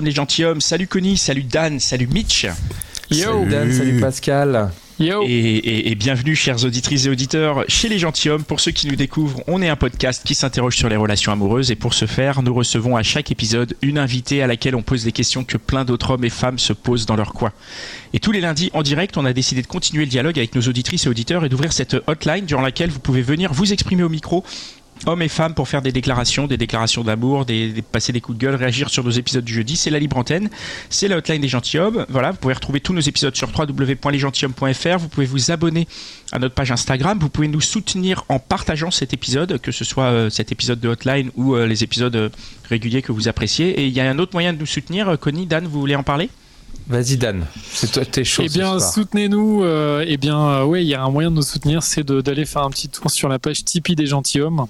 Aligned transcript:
Les 0.00 0.12
gentilshommes, 0.12 0.60
salut 0.60 0.86
Connie, 0.86 1.16
salut 1.16 1.42
Dan, 1.42 1.80
salut 1.80 2.06
Mitch. 2.06 2.46
Yo 3.10 3.18
Salut 3.32 3.50
Dan, 3.50 3.72
salut 3.72 3.98
Pascal. 4.00 4.70
Yo 5.00 5.24
Et, 5.26 5.28
et- 5.32 5.90
et 5.90 5.94
bienvenue, 5.96 6.36
chères 6.36 6.64
auditrices 6.64 7.06
et 7.06 7.08
auditeurs, 7.08 7.64
chez 7.66 7.88
les 7.88 7.98
gentilshommes. 7.98 8.44
Pour 8.44 8.60
ceux 8.60 8.70
qui 8.70 8.86
nous 8.86 8.94
découvrent, 8.94 9.42
on 9.48 9.60
est 9.60 9.68
un 9.68 9.74
podcast 9.74 10.22
qui 10.24 10.36
s'interroge 10.36 10.76
sur 10.76 10.88
les 10.88 10.94
relations 10.94 11.32
amoureuses. 11.32 11.72
Et 11.72 11.74
pour 11.74 11.94
ce 11.94 12.06
faire, 12.06 12.42
nous 12.42 12.54
recevons 12.54 12.94
à 12.96 13.02
chaque 13.02 13.32
épisode 13.32 13.74
une 13.82 13.98
invitée 13.98 14.40
à 14.40 14.46
laquelle 14.46 14.76
on 14.76 14.82
pose 14.82 15.02
des 15.02 15.10
questions 15.10 15.42
que 15.42 15.56
plein 15.56 15.84
d'autres 15.84 16.12
hommes 16.12 16.24
et 16.24 16.30
femmes 16.30 16.60
se 16.60 16.72
posent 16.72 17.06
dans 17.06 17.16
leur 17.16 17.32
coin. 17.32 17.52
Et 18.12 18.20
tous 18.20 18.30
les 18.30 18.40
lundis, 18.40 18.70
en 18.74 18.82
direct, 18.84 19.16
on 19.16 19.24
a 19.24 19.32
décidé 19.32 19.62
de 19.62 19.66
continuer 19.66 20.04
le 20.04 20.10
dialogue 20.10 20.38
avec 20.38 20.54
nos 20.54 20.62
auditrices 20.62 21.06
et 21.06 21.08
auditeurs 21.08 21.44
et 21.44 21.48
d'ouvrir 21.48 21.72
cette 21.72 21.96
hotline 22.06 22.44
durant 22.46 22.62
laquelle 22.62 22.90
vous 22.90 23.00
pouvez 23.00 23.22
venir 23.22 23.52
vous 23.52 23.72
exprimer 23.72 24.04
au 24.04 24.08
micro. 24.08 24.44
Hommes 25.06 25.22
et 25.22 25.28
femmes 25.28 25.54
pour 25.54 25.68
faire 25.68 25.82
des 25.82 25.92
déclarations, 25.92 26.46
des 26.46 26.56
déclarations 26.56 27.04
d'amour, 27.04 27.46
passer 27.92 28.12
des 28.12 28.20
coups 28.20 28.38
de 28.38 28.44
gueule, 28.44 28.54
réagir 28.54 28.90
sur 28.90 29.04
nos 29.04 29.10
épisodes 29.10 29.44
du 29.44 29.54
jeudi. 29.54 29.76
C'est 29.76 29.90
la 29.90 29.98
libre 29.98 30.16
antenne. 30.16 30.50
C'est 30.90 31.08
la 31.08 31.16
hotline 31.16 31.40
des 31.40 31.48
gentilshommes. 31.48 32.06
Voilà, 32.08 32.32
vous 32.32 32.38
pouvez 32.38 32.54
retrouver 32.54 32.80
tous 32.80 32.92
nos 32.92 33.00
épisodes 33.00 33.34
sur 33.34 33.48
www.lesgentilhommes.fr. 33.56 34.98
Vous 34.98 35.08
pouvez 35.08 35.26
vous 35.26 35.50
abonner 35.50 35.86
à 36.32 36.38
notre 36.38 36.54
page 36.54 36.70
Instagram. 36.70 37.18
Vous 37.20 37.28
pouvez 37.28 37.48
nous 37.48 37.60
soutenir 37.60 38.24
en 38.28 38.38
partageant 38.38 38.90
cet 38.90 39.12
épisode, 39.14 39.60
que 39.60 39.72
ce 39.72 39.84
soit 39.84 40.04
euh, 40.04 40.30
cet 40.30 40.52
épisode 40.52 40.80
de 40.80 40.88
hotline 40.88 41.30
ou 41.36 41.54
euh, 41.54 41.66
les 41.66 41.84
épisodes 41.84 42.16
euh, 42.16 42.28
réguliers 42.68 43.02
que 43.02 43.12
vous 43.12 43.28
appréciez. 43.28 43.80
Et 43.80 43.86
il 43.86 43.92
y 43.92 44.00
a 44.00 44.10
un 44.10 44.18
autre 44.18 44.32
moyen 44.34 44.52
de 44.52 44.58
nous 44.58 44.66
soutenir. 44.66 45.18
Connie, 45.18 45.46
Dan, 45.46 45.66
vous 45.66 45.80
voulez 45.80 45.96
en 45.96 46.02
parler? 46.02 46.30
Vas-y 46.88 47.18
Dan, 47.18 47.44
c'est 47.70 47.92
toi, 47.92 48.02
t'es 48.06 48.24
chaud 48.24 48.42
Eh 48.46 48.48
bien, 48.48 48.78
soutenez-nous. 48.80 49.62
euh, 49.62 50.02
eh 50.08 50.16
bien, 50.16 50.40
euh, 50.40 50.64
ouais, 50.64 50.82
il 50.82 50.88
y 50.88 50.94
a 50.94 51.02
un 51.02 51.10
moyen 51.10 51.30
de 51.30 51.36
nous 51.36 51.42
soutenir, 51.42 51.82
c'est 51.82 52.02
d'aller 52.02 52.46
faire 52.46 52.62
un 52.62 52.70
petit 52.70 52.88
tour 52.88 53.10
sur 53.10 53.28
la 53.28 53.38
page 53.38 53.62
Tipeee 53.62 53.94
des 53.94 54.06
gentilshommes. 54.06 54.64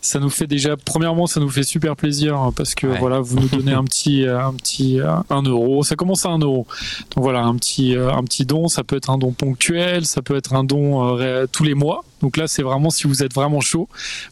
Ça 0.00 0.20
nous 0.20 0.30
fait 0.30 0.46
déjà, 0.46 0.76
premièrement, 0.76 1.26
ça 1.26 1.40
nous 1.40 1.48
fait 1.48 1.64
super 1.64 1.96
plaisir 1.96 2.36
hein, 2.36 2.52
parce 2.54 2.76
que 2.76 2.86
Ouais. 2.86 2.98
voilà, 3.00 3.18
vous 3.18 3.40
nous 3.40 3.48
donnez 3.48 3.72
un 3.72 3.82
petit, 3.82 4.24
euh, 4.24 4.38
un 4.40 4.52
petit, 4.54 5.00
un 5.28 5.42
euro. 5.42 5.82
Ça 5.82 5.96
commence 5.96 6.24
à 6.24 6.28
un 6.28 6.38
euro. 6.38 6.68
Donc 7.16 7.24
voilà, 7.24 7.40
un 7.42 7.56
petit, 7.56 7.96
un 7.96 8.22
petit 8.22 8.46
don. 8.46 8.68
Ça 8.68 8.84
peut 8.84 8.94
être 8.96 9.10
un 9.10 9.18
don 9.18 9.32
ponctuel, 9.32 10.06
ça 10.06 10.22
peut 10.22 10.36
être 10.36 10.54
un 10.54 10.62
don 10.62 11.18
euh, 11.18 11.46
tous 11.50 11.64
les 11.64 11.74
mois. 11.74 12.04
Donc 12.22 12.36
là, 12.36 12.46
c'est 12.46 12.62
vraiment 12.62 12.90
si 12.90 13.08
vous 13.08 13.24
êtes 13.24 13.34
vraiment 13.34 13.60
chaud, 13.60 13.88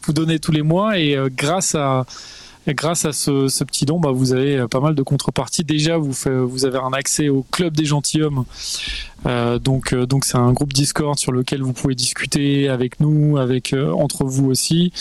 vous 0.06 0.12
donnez 0.12 0.38
tous 0.38 0.52
les 0.52 0.62
mois 0.62 0.98
et 1.00 1.18
grâce 1.36 1.74
à 1.74 2.06
grâce 2.68 3.04
à 3.04 3.12
ce, 3.12 3.48
ce 3.48 3.64
petit 3.64 3.84
don, 3.84 4.00
bah, 4.00 4.10
vous 4.10 4.32
avez 4.32 4.56
euh, 4.56 4.68
pas 4.68 4.80
mal 4.80 4.94
de 4.94 5.02
contreparties. 5.02 5.64
Déjà, 5.64 5.98
vous, 5.98 6.14
avez 6.64 6.78
un 6.78 6.92
accès 6.92 7.28
au 7.28 7.44
club 7.50 7.76
des 7.76 7.84
gentilshommes. 7.84 8.44
Euh, 9.26 9.58
donc, 9.58 9.92
euh, 9.92 10.06
donc 10.06 10.24
c'est 10.24 10.36
un 10.36 10.52
groupe 10.52 10.72
Discord 10.72 11.18
sur 11.18 11.32
lequel 11.32 11.62
vous 11.62 11.72
pouvez 11.72 11.94
discuter 11.94 12.68
avec 12.68 13.00
nous, 13.00 13.38
avec 13.38 13.72
euh, 13.72 13.92
entre 13.92 14.24
vous 14.24 14.46
aussi. 14.46 14.92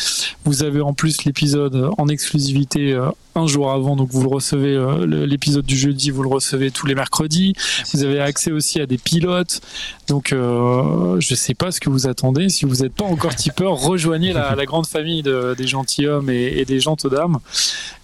Vous 0.45 0.63
avez 0.63 0.81
en 0.81 0.93
plus 0.93 1.25
l'épisode 1.25 1.89
en 1.97 2.07
exclusivité 2.07 2.97
un 3.35 3.47
jour 3.47 3.71
avant, 3.71 3.95
donc 3.95 4.09
vous 4.11 4.21
le 4.21 4.29
recevez 4.29 4.75
euh, 4.75 5.05
l'épisode 5.25 5.65
du 5.65 5.77
jeudi, 5.77 6.11
vous 6.11 6.23
le 6.23 6.29
recevez 6.29 6.71
tous 6.71 6.85
les 6.85 6.95
mercredis. 6.95 7.53
Vous 7.93 8.03
avez 8.03 8.19
accès 8.19 8.51
aussi 8.51 8.79
à 8.79 8.85
des 8.85 8.97
pilotes. 8.97 9.61
Donc, 10.07 10.31
euh, 10.31 11.19
je 11.19 11.35
sais 11.35 11.53
pas 11.53 11.71
ce 11.71 11.79
que 11.79 11.89
vous 11.89 12.07
attendez. 12.07 12.49
Si 12.49 12.65
vous 12.65 12.83
n'êtes 12.83 12.93
pas 12.93 13.05
encore 13.05 13.35
tipeur, 13.35 13.73
rejoignez 13.73 14.33
la, 14.33 14.55
grande 14.65 14.87
famille 14.87 15.23
de- 15.23 15.55
des 15.57 15.67
gentilshommes 15.67 16.29
et, 16.29 16.63
des 16.65 16.79
gentes 16.79 17.07
dames 17.07 17.39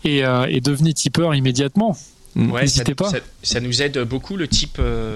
et, 0.03 0.25
euh, 0.25 0.45
et 0.49 0.61
devenez 0.61 0.93
tipeur 0.93 1.33
immédiatement. 1.35 1.95
Ouais, 2.35 2.61
N'hésitez 2.61 2.91
ça, 2.91 2.95
pas. 2.95 3.09
Ça, 3.09 3.17
ça 3.41 3.59
nous 3.59 3.81
aide 3.81 3.97
beaucoup 4.03 4.37
le 4.37 4.47
type. 4.47 4.77
euh, 4.79 5.15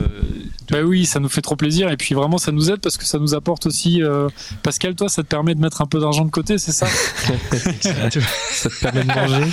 de- 0.67 0.73
Bah 0.73 0.81
oui, 0.83 1.05
ça 1.05 1.19
nous 1.19 1.29
fait 1.29 1.41
trop 1.41 1.55
plaisir 1.55 1.89
et 1.91 1.95
puis 1.97 2.15
vraiment 2.15 2.37
ça 2.39 2.51
nous 2.51 2.69
aide 2.71 2.79
parce 2.79 2.97
que 2.97 3.05
ça 3.05 3.19
nous 3.19 3.33
apporte 3.35 3.65
aussi. 3.67 4.01
euh, 4.01 4.27
Pascal, 4.63 4.95
toi, 4.95 5.09
ça 5.09 5.21
te 5.23 5.27
permet 5.27 5.53
de 5.55 5.61
mettre 5.61 5.81
un 5.81 5.85
peu 5.85 5.99
d'argent 5.99 6.25
de 6.25 6.31
côté, 6.31 6.57
c'est 6.57 6.71
ça? 6.71 6.87
Ça 6.87 8.69
te 8.69 8.79
permet 8.81 9.03
de 9.03 9.07
manger 9.07 9.51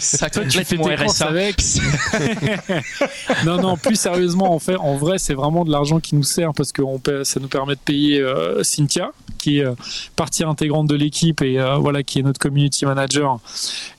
ça 0.00 0.30
Toi, 0.30 0.44
tu 0.46 0.64
fais 0.64 0.76
mon 0.76 0.88
tes 0.88 0.96
courses 0.96 1.16
RSA. 1.22 1.26
avec. 1.28 1.62
non, 3.44 3.60
non, 3.60 3.76
plus 3.76 3.96
sérieusement, 3.96 4.54
en 4.54 4.58
fait, 4.58 4.76
en 4.76 4.96
vrai, 4.96 5.18
c'est 5.18 5.34
vraiment 5.34 5.64
de 5.64 5.70
l'argent 5.70 6.00
qui 6.00 6.14
nous 6.16 6.22
sert 6.22 6.52
parce 6.54 6.72
que 6.72 6.82
on 6.82 6.98
paie- 6.98 7.24
ça 7.24 7.40
nous 7.40 7.48
permet 7.48 7.74
de 7.74 7.80
payer 7.80 8.20
euh, 8.20 8.62
Cynthia, 8.62 9.10
qui 9.38 9.58
est 9.58 9.64
euh, 9.64 9.74
partie 10.16 10.44
intégrante 10.44 10.86
de 10.88 10.94
l'équipe 10.96 11.42
et 11.42 11.58
euh, 11.60 11.76
voilà, 11.76 12.02
qui 12.02 12.18
est 12.20 12.22
notre 12.22 12.40
community 12.40 12.84
manager. 12.86 13.38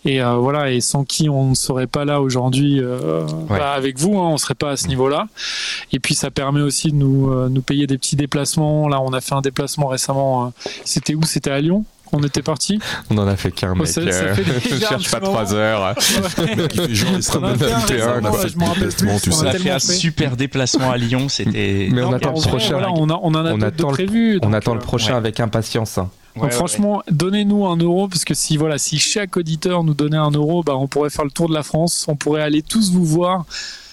Et 0.06 0.22
euh, 0.22 0.36
voilà, 0.36 0.72
et 0.72 0.82
sans 0.82 1.04
qui 1.04 1.30
on 1.30 1.50
ne 1.52 1.56
serait 1.56 1.88
pas 1.88 2.06
là 2.06 2.22
aujourd'hui 2.22 2.80
euh, 2.88 3.24
Ouais. 3.50 3.58
bah, 3.60 3.72
avec 3.74 3.98
vous, 4.00 4.18
hein, 4.20 4.30
on 4.32 4.38
serait 4.38 4.56
pas 4.56 4.72
à 4.72 4.78
ce 4.78 4.88
niveau-là. 4.88 5.28
Et 5.92 6.00
puis 6.00 6.16
ça 6.16 6.32
permet 6.32 6.62
aussi 6.62 6.92
de 6.92 6.96
nous, 6.96 7.32
euh, 7.32 7.50
nous 7.50 7.62
payer 7.62 7.88
des 7.88 7.98
petits 7.98 8.16
déplacements. 8.16 8.88
Là, 8.88 9.02
on 9.02 9.14
a 9.14 9.22
fait 9.22 9.36
un 9.36 9.42
déplacement 9.42 9.88
récemment. 9.88 10.48
euh, 10.48 10.50
C'était 10.86 11.16
où? 11.16 11.24
C'était 11.24 11.52
à 11.52 11.60
Lyon. 11.62 11.86
On 12.14 12.24
était 12.24 12.42
parti? 12.42 12.80
On 13.10 13.18
en 13.18 13.28
a 13.28 13.36
fait 13.36 13.52
qu'un 13.52 13.74
Oh, 13.74 13.80
mec. 13.80 13.88
ça- 13.88 14.02
ça 14.02 14.08
euh, 14.08 14.34
fait 14.36 14.70
je 14.70 14.80
cherche 14.80 15.12
pas 15.12 15.20
moment. 15.20 15.34
trois 15.34 15.54
heures. 15.54 15.94
qui 15.98 16.04
fait 16.80 16.94
genre 16.96 17.12
On 17.42 17.44
a 17.44 17.56
fait 17.56 17.66
un 17.74 17.78
21, 17.80 18.22
récemment, 18.22 18.22
on 18.22 18.26
a 18.26 18.32
fait 18.38 18.48
je 18.50 18.58
m'en 18.58 18.66
rappelle 18.68 18.84
déplacement, 18.88 19.12
plus, 19.18 19.22
tu 19.22 19.30
on 19.30 19.34
sais. 19.34 19.48
a 19.48 19.54
fait 19.54 19.70
un 19.72 19.80
super 19.80 20.38
déplacement 20.38 20.90
à 20.92 20.96
Lyon. 20.98 21.28
C'était. 21.28 21.90
Mais 21.92 22.02
on 22.04 22.14
attend 22.14 22.30
en 22.30 22.36
le 22.36 22.48
prochain. 22.48 22.78
on, 22.96 23.10
attend 23.10 23.88
le- 23.90 23.94
prévus. 23.94 24.40
On 24.42 24.46
donc, 24.48 24.56
attend 24.56 24.74
le 24.74 24.80
prochain 24.80 25.12
ouais. 25.12 25.18
avec 25.18 25.40
impatience. 25.42 25.98
hein. 25.98 26.10
Donc 26.38 26.46
Ouais, 26.46 26.52
ouais, 26.52 26.56
franchement, 26.56 27.04
donnez-nous 27.10 27.66
un 27.66 27.78
euro 27.78 28.08
parce 28.08 28.24
que 28.26 28.34
si 28.34 28.58
voilà, 28.58 28.78
si 28.78 28.98
chaque 29.00 29.38
auditeur 29.38 29.84
nous 29.84 29.94
donnait 29.94 30.18
un 30.18 30.32
euro, 30.32 30.64
bah 30.64 30.76
on 30.78 30.88
pourrait 30.88 31.10
faire 31.10 31.26
le 31.26 31.32
tour 31.32 31.50
de 31.50 31.54
la 31.54 31.64
France, 31.64 32.06
on 32.08 32.16
pourrait 32.16 32.44
aller 32.44 32.62
tous 32.62 32.92
vous 32.92 33.06
voir, 33.06 33.46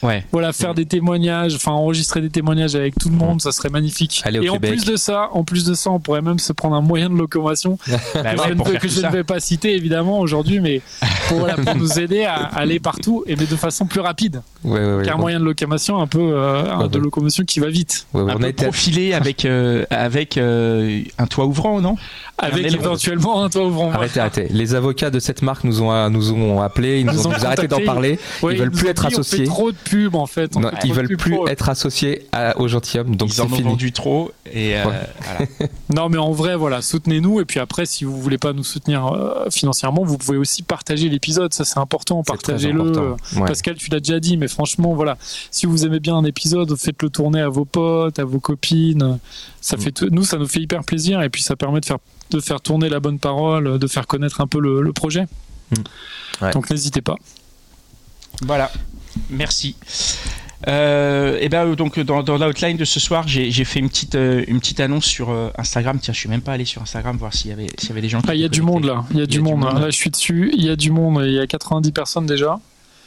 Ouais. 0.05 0.25
voilà, 0.33 0.53
faire 0.53 0.75
des 0.75 0.85
témoignages, 0.87 1.55
enfin 1.55 1.73
enregistrer 1.73 2.21
des 2.21 2.31
témoignages 2.31 2.75
avec 2.77 2.95
tout 2.99 3.09
le 3.09 3.17
monde, 3.17 3.41
ça 3.41 3.53
serait 3.53 3.71
magnifique. 3.71 4.23
Et 4.31 4.49
en 4.51 4.55
Québec. 4.55 4.73
plus 4.73 4.85
de 4.85 4.97
ça, 4.97 5.31
en 5.33 5.45
plus 5.45 5.65
de 5.65 5.75
ça, 5.75 5.91
on 5.91 5.99
pourrait 5.99 6.21
même 6.23 6.39
se 6.39 6.53
prendre 6.53 6.77
un 6.77 6.81
moyen 6.83 7.09
de 7.09 7.15
locomotion 7.17 7.79
Bah 8.15 8.35
que, 8.35 8.71
ouais, 8.71 8.79
que 8.79 8.89
je 8.89 9.01
ça. 9.01 9.09
ne 9.09 9.13
vais 9.13 9.25
pas 9.25 9.41
citer 9.41 9.75
évidemment 9.75 10.21
aujourd'hui, 10.21 10.61
mais 10.61 10.83
pour, 11.29 11.39
voilà, 11.39 11.55
pour 11.57 11.75
nous 11.75 11.99
aider 11.99 12.25
à 12.25 12.35
aller 12.35 12.81
partout 12.81 13.25
et 13.27 13.35
mais 13.37 13.47
de 13.47 13.57
façon 13.57 13.87
plus 13.87 14.01
rapide. 14.01 14.43
Ouais, 14.63 14.79
ouais, 14.79 14.95
ouais. 14.97 15.05
Car 15.05 15.17
un 15.17 15.21
moyen 15.21 15.41
de 15.41 15.45
locomotion 15.45 16.01
un 16.01 16.07
peu 16.07 16.21
euh, 16.21 16.87
de 16.89 16.99
locomotion 16.99 17.45
qui 17.45 17.61
va 17.61 17.69
vite, 17.69 18.07
Ouais, 18.13 18.23
ouais, 18.23 18.33
un 18.33 18.37
on 18.37 18.39
peu 18.39 18.45
a 18.45 18.49
été 18.49 18.65
profilé 18.65 19.13
avec 19.15 19.45
euh, 19.45 19.85
avec 19.91 20.37
euh, 20.37 21.01
un 21.19 21.27
toit 21.27 21.47
ouvrant, 21.47 21.81
non? 21.81 21.97
Avec 22.39 22.73
éventuellement 22.73 23.45
un 23.45 23.49
toit 23.49 23.65
ouvrant. 23.67 23.93
Arrêtez, 23.93 24.21
arrêtez. 24.21 24.49
Les 24.51 24.75
avocats 24.75 25.11
de 25.11 25.19
cette 25.21 25.43
marque 25.43 25.65
nous 25.65 25.83
ont, 25.83 26.11
nous 26.11 26.33
ont 26.33 26.61
appelés, 26.61 27.01
ils 27.01 27.07
nous, 27.07 27.13
Nous 27.13 27.27
ont 27.29 27.33
arrêtez 27.33 27.69
d'en 27.69 27.81
parler. 27.85 28.19
Ouais, 28.43 28.55
ils 28.55 28.59
veulent 28.59 28.71
plus 28.71 28.89
être 28.89 29.07
associés. 29.07 29.39
fait 29.39 29.45
trop 29.45 29.71
de 29.71 29.77
en 30.15 30.27
fait. 30.27 30.55
Non, 30.57 30.71
ils 30.85 30.93
veulent 30.93 31.17
plus 31.17 31.37
être 31.49 31.69
associés 31.69 32.27
à, 32.33 32.59
aux 32.59 32.69
gentilshommes, 32.69 33.17
donc 33.17 33.31
Ils 33.35 33.41
en 33.41 33.47
c'est 33.49 33.53
ont 33.53 33.57
fini. 33.57 33.69
vendu 33.69 33.93
trop 33.93 34.33
et 34.51 34.77
euh, 34.77 34.85
Ouais. 34.85 34.93
voilà. 35.23 35.71
Non, 35.95 36.09
mais 36.09 36.19
en 36.19 36.33
vrai, 36.33 36.57
voilà, 36.57 36.83
soutenez-nous. 36.83 37.41
Et 37.41 37.45
puis 37.45 37.61
après, 37.61 37.87
si 37.87 38.05
vous 38.05 38.21
voulez 38.21 38.39
pas 38.39 38.53
nous 38.53 38.65
soutenir 38.65 39.07
euh, 39.07 39.49
financièrement, 39.51 40.03
vous 40.05 40.19
pouvez 40.19 40.39
aussi 40.39 40.63
partager 40.63 41.09
l'épisode. 41.09 41.53
Ça, 41.55 41.65
c'est 41.65 41.79
important. 41.79 42.23
Partagez-le. 42.23 42.91
Ouais. 43.37 43.47
Pascal, 43.47 43.77
tu 43.77 43.91
l'as 43.91 44.01
déjà 44.01 44.19
dit, 44.21 44.37
mais 44.37 44.49
franchement, 44.49 44.95
voilà, 44.95 45.17
si 45.51 45.67
vous 45.67 45.85
aimez 45.87 46.01
bien 46.01 46.17
un 46.17 46.25
épisode, 46.25 46.75
faites-le 46.77 47.11
tourner 47.11 47.41
à 47.41 47.49
vos 47.49 47.65
potes, 47.65 48.19
à 48.19 48.25
vos 48.25 48.41
copines. 48.41 49.19
Ça 49.61 49.77
Mm. 49.77 49.81
fait, 49.81 49.93
t- 49.93 50.07
nous, 50.11 50.25
ça 50.25 50.37
nous 50.39 50.49
fait 50.49 50.61
hyper 50.61 50.83
plaisir. 50.85 51.23
Et 51.23 51.29
puis, 51.31 51.43
ça 51.43 51.55
permet 51.57 51.81
de 51.81 51.85
faire, 51.87 51.99
de 52.31 52.41
faire 52.41 52.61
tourner 52.61 52.89
la 52.89 53.01
bonne 53.01 53.19
parole, 53.19 53.79
de 53.79 53.87
faire 53.87 54.07
connaître 54.07 54.41
un 54.41 54.47
peu 54.47 54.59
le, 54.61 54.83
le 54.83 54.93
projet. 54.93 55.27
Mm. 55.71 56.45
Ouais. 56.45 56.51
Donc, 56.53 56.71
n'hésitez 56.71 57.01
pas. 57.03 57.17
Voilà. 58.43 58.71
Merci. 59.31 59.77
Euh, 60.67 61.39
et 61.41 61.49
ben 61.49 61.75
donc 61.75 61.99
dans, 62.01 62.23
dans 62.23 62.39
l'outline 62.39 62.77
de 62.77 62.85
ce 62.85 62.99
soir, 62.99 63.29
j'ai 63.29 63.51
j'ai 63.51 63.65
fait 63.65 63.81
une 63.81 63.89
petite 63.89 64.15
euh, 64.15 64.45
une 64.49 64.61
petite 64.61 64.81
annonce 64.81 65.05
sur 65.05 65.31
euh, 65.31 65.51
Instagram. 65.59 65.99
Tiens, 66.01 66.15
je 66.15 66.19
suis 66.19 66.29
même 66.29 66.41
pas 66.41 66.53
allé 66.53 66.65
sur 66.65 66.81
Instagram 66.81 67.17
voir 67.17 67.35
s'il 67.35 67.51
y 67.51 67.53
avait 67.53 67.69
s'il 67.79 67.91
y 67.91 67.93
avait 67.93 68.01
des 68.01 68.09
gens. 68.09 68.21
Ah, 68.27 68.35
il 68.35 68.41
y 68.41 68.45
a 68.45 68.49
du 68.49 68.63
monde 68.63 68.85
là. 68.85 69.05
Il 69.11 69.19
y 69.19 69.23
a 69.23 69.27
du 69.27 69.41
monde. 69.41 69.63
Là, 69.63 69.91
je 69.91 69.97
suis 69.97 70.11
dessus. 70.11 70.53
Il 70.57 70.65
y 70.65 70.71
a 70.71 70.77
du 70.77 70.91
monde. 70.91 71.23
Il 71.25 71.33
y 71.33 71.39
a 71.39 71.47
90 71.47 71.93
personnes 71.93 72.27
déjà. 72.27 72.59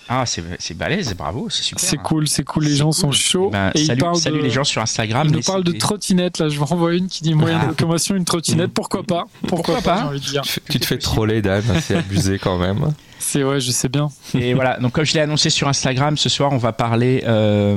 Ah, 0.10 0.26
c'est 0.26 0.44
c'est 0.60 0.74
balèze, 0.78 1.14
bravo, 1.16 1.50
c'est 1.50 1.64
super. 1.64 1.84
C'est 1.84 1.98
cool. 1.98 2.28
C'est 2.28 2.44
cool. 2.44 2.64
Les 2.66 2.76
gens 2.76 2.92
sont 2.92 3.12
chauds. 3.12 3.50
Ben, 3.50 3.72
et 3.76 3.82
ils 3.82 3.86
salut 3.88 4.00
parlent 4.02 4.16
salut 4.18 4.38
de- 4.40 4.44
les 4.44 4.50
gens 4.50 4.64
sur 4.64 4.82
Instagram. 4.82 5.28
Il 5.28 5.32
nous 5.32 5.38
laissez 5.38 5.52
parle 5.52 5.64
de 5.64 5.72
trottinette, 5.74 6.40
là 6.40 6.50
je 6.50 6.58
vous 6.58 6.66
renvoie 6.66 6.94
une 6.96 7.08
qui 7.08 7.24
dit 7.24 7.34
moyen 7.34 7.60
Ah. 7.60 7.64
de 7.66 7.70
locomotion, 7.70 8.16
une 8.16 8.26
trottinette, 8.26 8.72
pourquoi 8.74 9.04
pas? 9.04 9.26
Pourquoi, 9.48 9.76
Pourquoi 9.76 9.82
pas 9.82 9.98
j'ai 10.02 10.08
envie 10.08 10.20
de 10.20 10.26
dire. 10.26 10.42
Tu, 10.70 10.80
te 10.80 10.86
fais 10.86 10.98
troller, 10.98 11.42
Dan, 11.42 11.64
c'est 11.82 11.96
abusé 11.98 12.40
quand 12.40 12.58
même. 12.58 12.94
C'est 13.20 13.44
ouais, 13.44 13.60
je 13.60 13.72
sais 13.72 13.90
bien. 13.90 14.10
Et 14.36 14.54
voilà, 14.54 14.78
donc 14.80 14.94
comme 14.94 15.04
je 15.06 15.14
l'ai 15.14 15.20
annoncé 15.22 15.50
sur 15.50 15.68
Instagram, 15.68 16.16
ce 16.18 16.30
soir 16.30 16.52
on 16.54 16.58
va 16.58 16.72
parler 16.72 17.24
euh, 17.28 17.76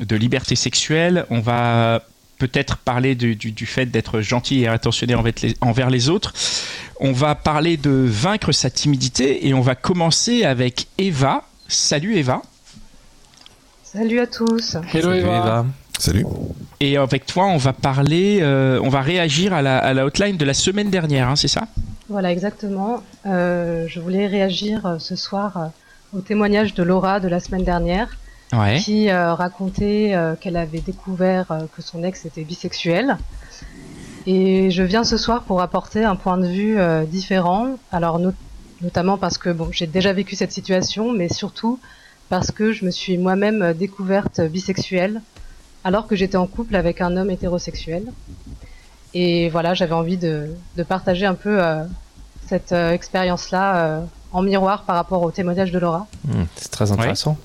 de 0.00 0.16
liberté 0.16 0.54
sexuelle, 0.56 1.26
on 1.30 1.40
va 1.40 2.02
peut-être 2.38 2.78
parler 2.78 3.14
du, 3.14 3.36
du- 3.36 3.52
du 3.52 3.66
fait 3.66 3.84
d'être 3.86 4.22
gentil 4.22 4.60
et 4.62 4.68
attentionné 4.68 5.14
envers 5.14 5.34
les, 5.42 5.54
envers 5.60 5.90
les 5.90 6.08
autres. 6.08 6.32
On 7.00 7.12
va 7.12 7.34
parler 7.34 7.76
de 7.76 7.90
vaincre 7.90 8.52
sa 8.52 8.70
timidité 8.70 9.46
et 9.46 9.52
on 9.54 9.60
va 9.60 9.74
commencer 9.74 10.44
avec 10.44 10.86
Eva. 10.98 11.44
Salut 11.74 12.16
Eva. 12.16 12.42
Salut 13.84 14.18
à 14.18 14.26
tous. 14.26 14.74
Hello 14.92 15.10
Salut, 15.10 15.18
Eva. 15.20 15.36
Eva. 15.38 15.66
Salut. 15.98 16.26
Et 16.80 16.96
avec 16.96 17.26
toi, 17.26 17.46
on 17.46 17.58
va 17.58 17.72
parler, 17.72 18.38
euh, 18.42 18.80
on 18.82 18.88
va 18.88 19.00
réagir 19.02 19.52
à 19.52 19.62
la, 19.62 19.78
à 19.78 19.94
la 19.94 20.04
hotline 20.04 20.36
de 20.36 20.44
la 20.44 20.54
semaine 20.54 20.90
dernière, 20.90 21.28
hein, 21.28 21.36
c'est 21.36 21.48
ça? 21.48 21.62
Voilà, 22.08 22.32
exactement. 22.32 23.02
Euh, 23.26 23.86
je 23.86 24.00
voulais 24.00 24.26
réagir 24.26 24.84
euh, 24.84 24.98
ce 24.98 25.14
soir 25.14 25.56
euh, 25.56 26.18
au 26.18 26.20
témoignage 26.20 26.74
de 26.74 26.82
Laura 26.82 27.20
de 27.20 27.28
la 27.28 27.38
semaine 27.40 27.64
dernière, 27.64 28.08
Ouais. 28.52 28.78
qui 28.80 29.08
euh, 29.10 29.32
racontait 29.32 30.10
euh, 30.12 30.34
qu'elle 30.34 30.56
avait 30.56 30.80
découvert 30.80 31.52
euh, 31.52 31.60
que 31.76 31.82
son 31.82 32.02
ex 32.02 32.26
était 32.26 32.42
bisexuel. 32.42 33.16
Et 34.26 34.72
je 34.72 34.82
viens 34.82 35.04
ce 35.04 35.16
soir 35.16 35.44
pour 35.44 35.62
apporter 35.62 36.02
un 36.02 36.16
point 36.16 36.36
de 36.36 36.48
vue 36.48 36.76
euh, 36.76 37.04
différent. 37.04 37.76
Alors 37.92 38.18
notamment 38.82 39.18
parce 39.18 39.38
que 39.38 39.50
bon, 39.50 39.68
j'ai 39.70 39.86
déjà 39.86 40.12
vécu 40.12 40.36
cette 40.36 40.52
situation, 40.52 41.12
mais 41.12 41.28
surtout 41.28 41.78
parce 42.28 42.50
que 42.50 42.72
je 42.72 42.84
me 42.84 42.90
suis 42.90 43.18
moi-même 43.18 43.72
découverte 43.74 44.40
bisexuelle 44.40 45.20
alors 45.84 46.06
que 46.06 46.16
j'étais 46.16 46.36
en 46.36 46.46
couple 46.46 46.76
avec 46.76 47.00
un 47.00 47.16
homme 47.16 47.30
hétérosexuel. 47.30 48.04
Et 49.14 49.48
voilà, 49.48 49.74
j'avais 49.74 49.94
envie 49.94 50.16
de, 50.16 50.54
de 50.76 50.82
partager 50.82 51.26
un 51.26 51.34
peu 51.34 51.62
euh, 51.62 51.82
cette 52.46 52.72
euh, 52.72 52.92
expérience-là 52.92 53.76
euh, 53.76 54.00
en 54.32 54.42
miroir 54.42 54.84
par 54.84 54.96
rapport 54.96 55.22
au 55.22 55.30
témoignage 55.30 55.72
de 55.72 55.78
Laura. 55.78 56.06
Hmm, 56.24 56.44
c'est 56.54 56.70
très 56.70 56.92
intéressant. 56.92 57.36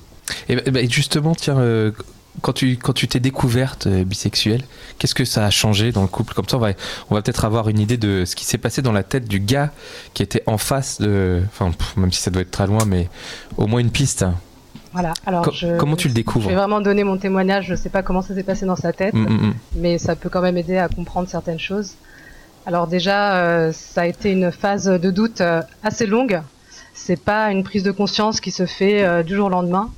Et, 0.48 0.56
bah, 0.56 0.80
et 0.80 0.88
justement, 0.88 1.34
tiens, 1.34 1.58
euh, 1.58 1.92
quand 2.42 2.52
tu 2.52 2.76
quand 2.76 2.92
tu 2.92 3.08
t'es 3.08 3.20
découverte 3.20 3.86
euh, 3.86 4.04
bisexuelle, 4.04 4.62
qu'est-ce 4.98 5.14
que 5.14 5.24
ça 5.24 5.44
a 5.46 5.50
changé 5.50 5.92
dans 5.92 6.02
le 6.02 6.08
couple? 6.08 6.34
Comme 6.34 6.48
ça, 6.48 6.56
on 6.56 6.60
va 6.60 6.70
on 7.10 7.14
va 7.14 7.22
peut-être 7.22 7.44
avoir 7.44 7.68
une 7.68 7.78
idée 7.78 7.96
de 7.96 8.24
ce 8.24 8.36
qui 8.36 8.44
s'est 8.44 8.58
passé 8.58 8.82
dans 8.82 8.92
la 8.92 9.02
tête 9.02 9.26
du 9.28 9.40
gars 9.40 9.70
qui 10.14 10.22
était 10.22 10.42
en 10.46 10.58
face 10.58 11.00
de. 11.00 11.42
Enfin, 11.48 11.70
pff, 11.70 11.96
même 11.96 12.12
si 12.12 12.20
ça 12.20 12.30
doit 12.30 12.42
être 12.42 12.50
très 12.50 12.66
loin, 12.66 12.84
mais 12.86 13.08
au 13.56 13.66
moins 13.66 13.80
une 13.80 13.90
piste. 13.90 14.24
Voilà. 14.92 15.12
Alors, 15.26 15.44
Co- 15.44 15.50
je, 15.52 15.76
comment 15.76 15.96
tu 15.96 16.08
le 16.08 16.12
Je 16.12 16.14
découvres 16.16 16.48
vais 16.48 16.54
vraiment 16.54 16.80
donner 16.80 17.04
mon 17.04 17.18
témoignage. 17.18 17.66
Je 17.66 17.74
sais 17.74 17.90
pas 17.90 18.02
comment 18.02 18.22
ça 18.22 18.34
s'est 18.34 18.42
passé 18.42 18.64
dans 18.64 18.76
sa 18.76 18.92
tête, 18.92 19.12
Hmm, 19.14 19.24
hmm, 19.26 19.46
hmm. 19.48 19.54
mais 19.76 19.98
ça 19.98 20.16
peut 20.16 20.30
quand 20.30 20.40
même 20.40 20.56
aider 20.56 20.78
à 20.78 20.88
comprendre 20.88 21.28
certaines 21.28 21.58
choses. 21.58 21.92
Alors 22.64 22.86
déjà, 22.86 23.36
euh, 23.36 23.72
ça 23.72 24.02
a 24.02 24.06
été 24.06 24.30
une 24.32 24.50
phase 24.50 24.86
de 24.86 25.10
doute 25.10 25.40
euh, 25.40 25.62
assez 25.82 26.06
longue. 26.06 26.40
C'est 26.94 27.20
pas 27.20 27.50
une 27.52 27.62
prise 27.62 27.82
de 27.82 27.90
conscience 27.92 28.40
qui 28.40 28.50
se 28.50 28.64
fait 28.64 29.04
euh, 29.04 29.22
du 29.22 29.34
jour 29.36 29.46
au 29.46 29.50
lendemain. 29.50 29.90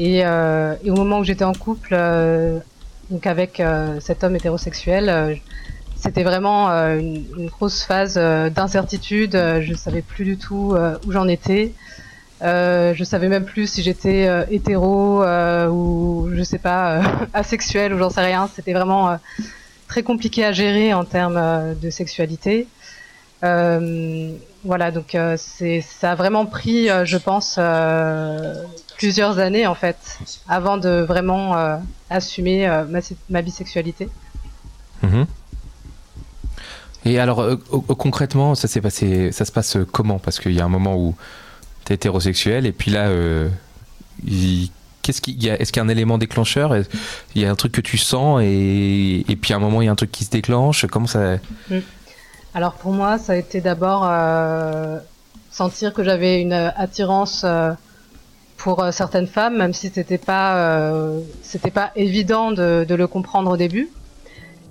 Et, 0.00 0.22
euh, 0.24 0.76
et 0.82 0.90
au 0.90 0.94
moment 0.94 1.18
où 1.18 1.24
j'étais 1.24 1.44
en 1.44 1.52
couple, 1.52 1.90
euh, 1.92 2.58
donc 3.10 3.26
avec 3.26 3.60
euh, 3.60 4.00
cet 4.00 4.24
homme 4.24 4.34
hétérosexuel, 4.34 5.38
c'était 5.94 6.22
vraiment 6.22 6.70
une, 6.70 7.48
grosse 7.48 7.82
phase 7.82 8.14
d'incertitude. 8.14 9.32
Je 9.60 9.74
savais 9.74 10.00
plus 10.00 10.24
du 10.24 10.38
tout 10.38 10.74
où 11.06 11.12
j'en 11.12 11.28
étais. 11.28 11.74
Euh, 12.40 12.94
je 12.94 13.04
savais 13.04 13.28
même 13.28 13.44
plus 13.44 13.70
si 13.70 13.82
j'étais 13.82 14.26
hétéro 14.50 15.22
ou 15.68 16.30
je 16.32 16.42
sais 16.44 16.58
pas 16.58 17.02
asexuel 17.34 17.92
ou 17.92 17.98
j'en 17.98 18.08
sais 18.08 18.24
rien. 18.24 18.48
C'était 18.56 18.72
vraiment 18.72 19.18
très 19.86 20.02
compliqué 20.02 20.46
à 20.46 20.52
gérer 20.52 20.94
en 20.94 21.04
termes 21.04 21.74
de 21.78 21.90
sexualité. 21.90 22.68
Voilà, 23.42 24.90
donc 24.92 25.14
ça 25.36 26.10
a 26.10 26.14
vraiment 26.14 26.46
pris, 26.46 26.88
je 27.04 27.18
pense, 27.18 27.58
plusieurs 29.00 29.38
années 29.38 29.66
en 29.66 29.74
fait, 29.74 29.96
avant 30.46 30.76
de 30.76 31.00
vraiment 31.12 31.56
euh, 31.56 31.76
assumer 32.10 32.68
euh, 32.68 32.84
ma, 32.84 33.00
ma 33.30 33.40
bisexualité. 33.42 34.08
Mhm. 35.02 35.26
Et 37.06 37.18
alors, 37.18 37.40
euh, 37.40 37.56
concrètement, 37.96 38.54
ça 38.54 38.68
s'est 38.68 38.82
passé, 38.82 39.32
ça 39.32 39.46
se 39.46 39.52
passe 39.52 39.78
comment? 39.90 40.18
Parce 40.18 40.38
qu'il 40.38 40.52
y 40.52 40.60
a 40.60 40.64
un 40.66 40.68
moment 40.68 40.96
où 40.96 41.14
t'es 41.86 41.94
hétérosexuel 41.94 42.66
et 42.66 42.72
puis 42.72 42.90
là, 42.90 43.08
il- 44.26 44.70
qu'est-ce 45.00 45.22
qu'il 45.22 45.42
y 45.42 45.48
a 45.48 45.58
Est-ce 45.58 45.72
qu'il 45.72 45.80
y 45.80 45.82
a 45.82 45.86
un 45.86 45.88
élément 45.88 46.18
déclencheur? 46.18 46.76
Il 47.34 47.40
y 47.40 47.46
a 47.46 47.50
un 47.50 47.54
truc 47.54 47.72
que 47.72 47.80
tu 47.80 47.96
sens 47.96 48.42
et, 48.44 49.24
et 49.26 49.36
puis 49.36 49.54
à 49.54 49.56
un 49.56 49.60
moment 49.60 49.80
il 49.80 49.86
y 49.86 49.88
a 49.88 49.92
un 49.92 49.96
truc 49.96 50.12
qui 50.12 50.26
se 50.26 50.30
déclenche? 50.30 50.84
Comment 50.92 51.06
ça? 51.06 51.38
Alors 52.52 52.74
pour 52.74 52.92
moi, 52.92 53.16
ça 53.16 53.32
a 53.32 53.36
été 53.36 53.62
d'abord 53.62 54.02
sentir 55.50 55.94
que 55.94 56.04
j'avais 56.04 56.42
une 56.42 56.52
attirance 56.52 57.46
pour 58.62 58.82
euh, 58.82 58.90
certaines 58.92 59.26
femmes, 59.26 59.56
même 59.56 59.72
si 59.72 59.88
c'était 59.90 60.18
pas 60.18 60.56
euh, 60.56 61.20
c'était 61.42 61.70
pas 61.70 61.90
évident 61.96 62.52
de, 62.52 62.84
de 62.88 62.94
le 62.94 63.06
comprendre 63.06 63.50
au 63.52 63.56
début. 63.56 63.88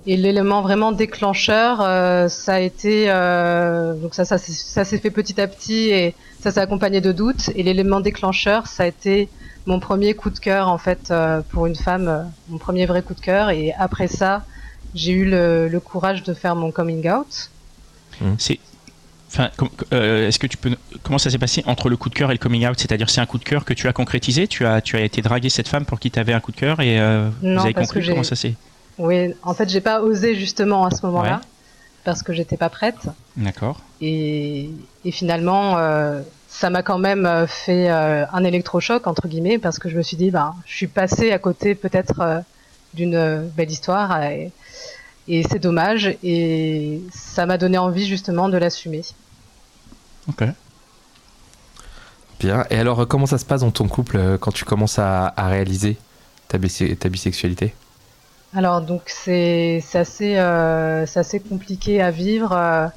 Et 0.06 0.16
l'élément 0.16 0.62
vraiment 0.62 0.92
déclencheur, 0.92 1.80
euh, 1.82 2.28
ça 2.28 2.54
a 2.54 2.60
été 2.60 3.10
euh, 3.10 3.94
donc 3.94 4.14
ça 4.14 4.24
ça, 4.24 4.38
s'est- 4.38 4.52
ça 4.52 4.84
s'est 4.84 4.98
fait 4.98 5.10
petit 5.10 5.38
à 5.40 5.46
petit 5.46 5.90
et 5.90 6.14
ça 6.40 6.50
s'est 6.50 6.60
accompagné 6.60 7.00
de 7.00 7.12
doutes. 7.12 7.50
Et 7.54 7.62
l'élément 7.62 8.00
déclencheur, 8.00 8.66
ça 8.66 8.84
a 8.84 8.86
été 8.86 9.28
mon 9.66 9.78
premier 9.78 10.14
coup 10.14 10.30
de 10.30 10.38
cœur 10.38 10.68
en 10.68 10.78
fait 10.78 11.10
euh, 11.10 11.42
pour 11.50 11.66
une 11.66 11.76
femme, 11.76 12.08
euh, 12.08 12.22
mon 12.48 12.58
premier 12.58 12.86
vrai 12.86 13.02
coup 13.02 13.14
de 13.14 13.20
cœur. 13.20 13.50
Et 13.50 13.74
après 13.78 14.08
ça, 14.08 14.44
j'ai 14.94 15.12
eu 15.12 15.24
le, 15.26 15.68
le 15.68 15.80
courage 15.80 16.22
de 16.22 16.32
faire 16.32 16.56
mon 16.56 16.70
coming 16.72 17.06
out. 17.10 17.50
C'est. 18.38 18.58
Enfin, 19.32 19.50
euh, 19.92 20.26
est-ce 20.26 20.38
que 20.40 20.46
tu 20.48 20.56
peux. 20.56 20.74
Comment 21.04 21.18
ça 21.18 21.30
s'est 21.30 21.38
passé 21.38 21.62
entre 21.66 21.88
le 21.88 21.96
coup 21.96 22.08
de 22.08 22.14
cœur 22.14 22.30
et 22.30 22.34
le 22.34 22.38
coming 22.38 22.66
out? 22.66 22.74
C'est-à-dire, 22.78 23.08
c'est 23.08 23.20
un 23.20 23.26
coup 23.26 23.38
de 23.38 23.44
cœur 23.44 23.64
que 23.64 23.72
tu 23.74 23.86
as 23.88 23.92
concrétisé? 23.92 24.48
Tu 24.48 24.66
as, 24.66 24.80
tu 24.80 24.96
as 24.96 25.02
été 25.02 25.22
dragué 25.22 25.48
cette 25.50 25.68
femme 25.68 25.84
pour 25.84 26.00
qui 26.00 26.10
tu 26.10 26.18
avais 26.18 26.32
un 26.32 26.40
coup 26.40 26.50
de 26.50 26.56
cœur 26.56 26.80
et 26.80 26.98
euh, 27.00 27.28
Non, 27.42 27.60
vous 27.62 27.66
avez 27.68 28.02
j'ai- 28.02 28.10
comment 28.10 28.24
ça 28.24 28.34
s'est. 28.34 28.54
Oui, 28.98 29.32
en 29.44 29.54
fait, 29.54 29.68
j'ai 29.68 29.80
pas 29.80 30.00
osé 30.02 30.34
justement 30.34 30.84
à 30.84 30.90
ce 30.90 31.06
moment-là 31.06 31.36
Ouais. 31.36 31.48
parce 32.04 32.22
que 32.24 32.32
j'étais 32.32 32.56
pas 32.56 32.68
prête. 32.70 33.08
D'accord. 33.36 33.80
Et, 34.00 34.68
et 35.04 35.10
finalement, 35.12 35.78
euh, 35.78 36.20
ça 36.48 36.68
m'a 36.68 36.82
quand 36.82 36.98
même 36.98 37.24
euh, 37.24 37.46
fait 37.46 37.88
un 37.88 38.42
électrochoc 38.44 39.06
entre 39.06 39.28
guillemets 39.28 39.58
parce 39.58 39.78
que 39.78 39.88
je 39.88 39.96
me 39.96 40.02
suis 40.02 40.16
dit, 40.16 40.30
ben, 40.32 40.54
je 40.66 40.74
suis 40.74 40.86
passée 40.88 41.30
à 41.30 41.38
côté 41.38 41.74
peut-être 41.76 42.42
d'une 42.94 43.48
belle 43.56 43.70
histoire 43.70 44.22
et, 44.24 44.50
et 45.28 45.44
c'est 45.48 45.60
dommage. 45.60 46.16
Et 46.24 47.00
ça 47.14 47.46
m'a 47.46 47.56
donné 47.58 47.78
envie 47.78 48.06
justement 48.06 48.48
de 48.48 48.58
l'assumer. 48.58 49.02
Ok. 50.30 50.44
Bien. 52.40 52.64
Et 52.70 52.78
alors, 52.78 53.06
comment 53.06 53.26
ça 53.26 53.36
se 53.38 53.44
passe 53.44 53.60
dans 53.60 53.70
ton 53.70 53.86
couple 53.88 54.16
euh, 54.16 54.38
quand 54.38 54.52
tu 54.52 54.64
commences 54.64 54.98
à, 54.98 55.32
à 55.36 55.48
réaliser 55.48 55.98
ta, 56.48 56.56
bise- 56.58 56.96
ta 56.98 57.08
bisexualité? 57.08 57.74
Alors 58.52 58.80
donc 58.80 59.02
c'est 59.06 59.80
assez 59.94 60.36
euh, 60.36 61.06
c'est 61.06 61.20
assez 61.20 61.38
compliqué 61.38 62.02
à 62.02 62.10
vivre 62.10 62.50
euh, 62.52 62.88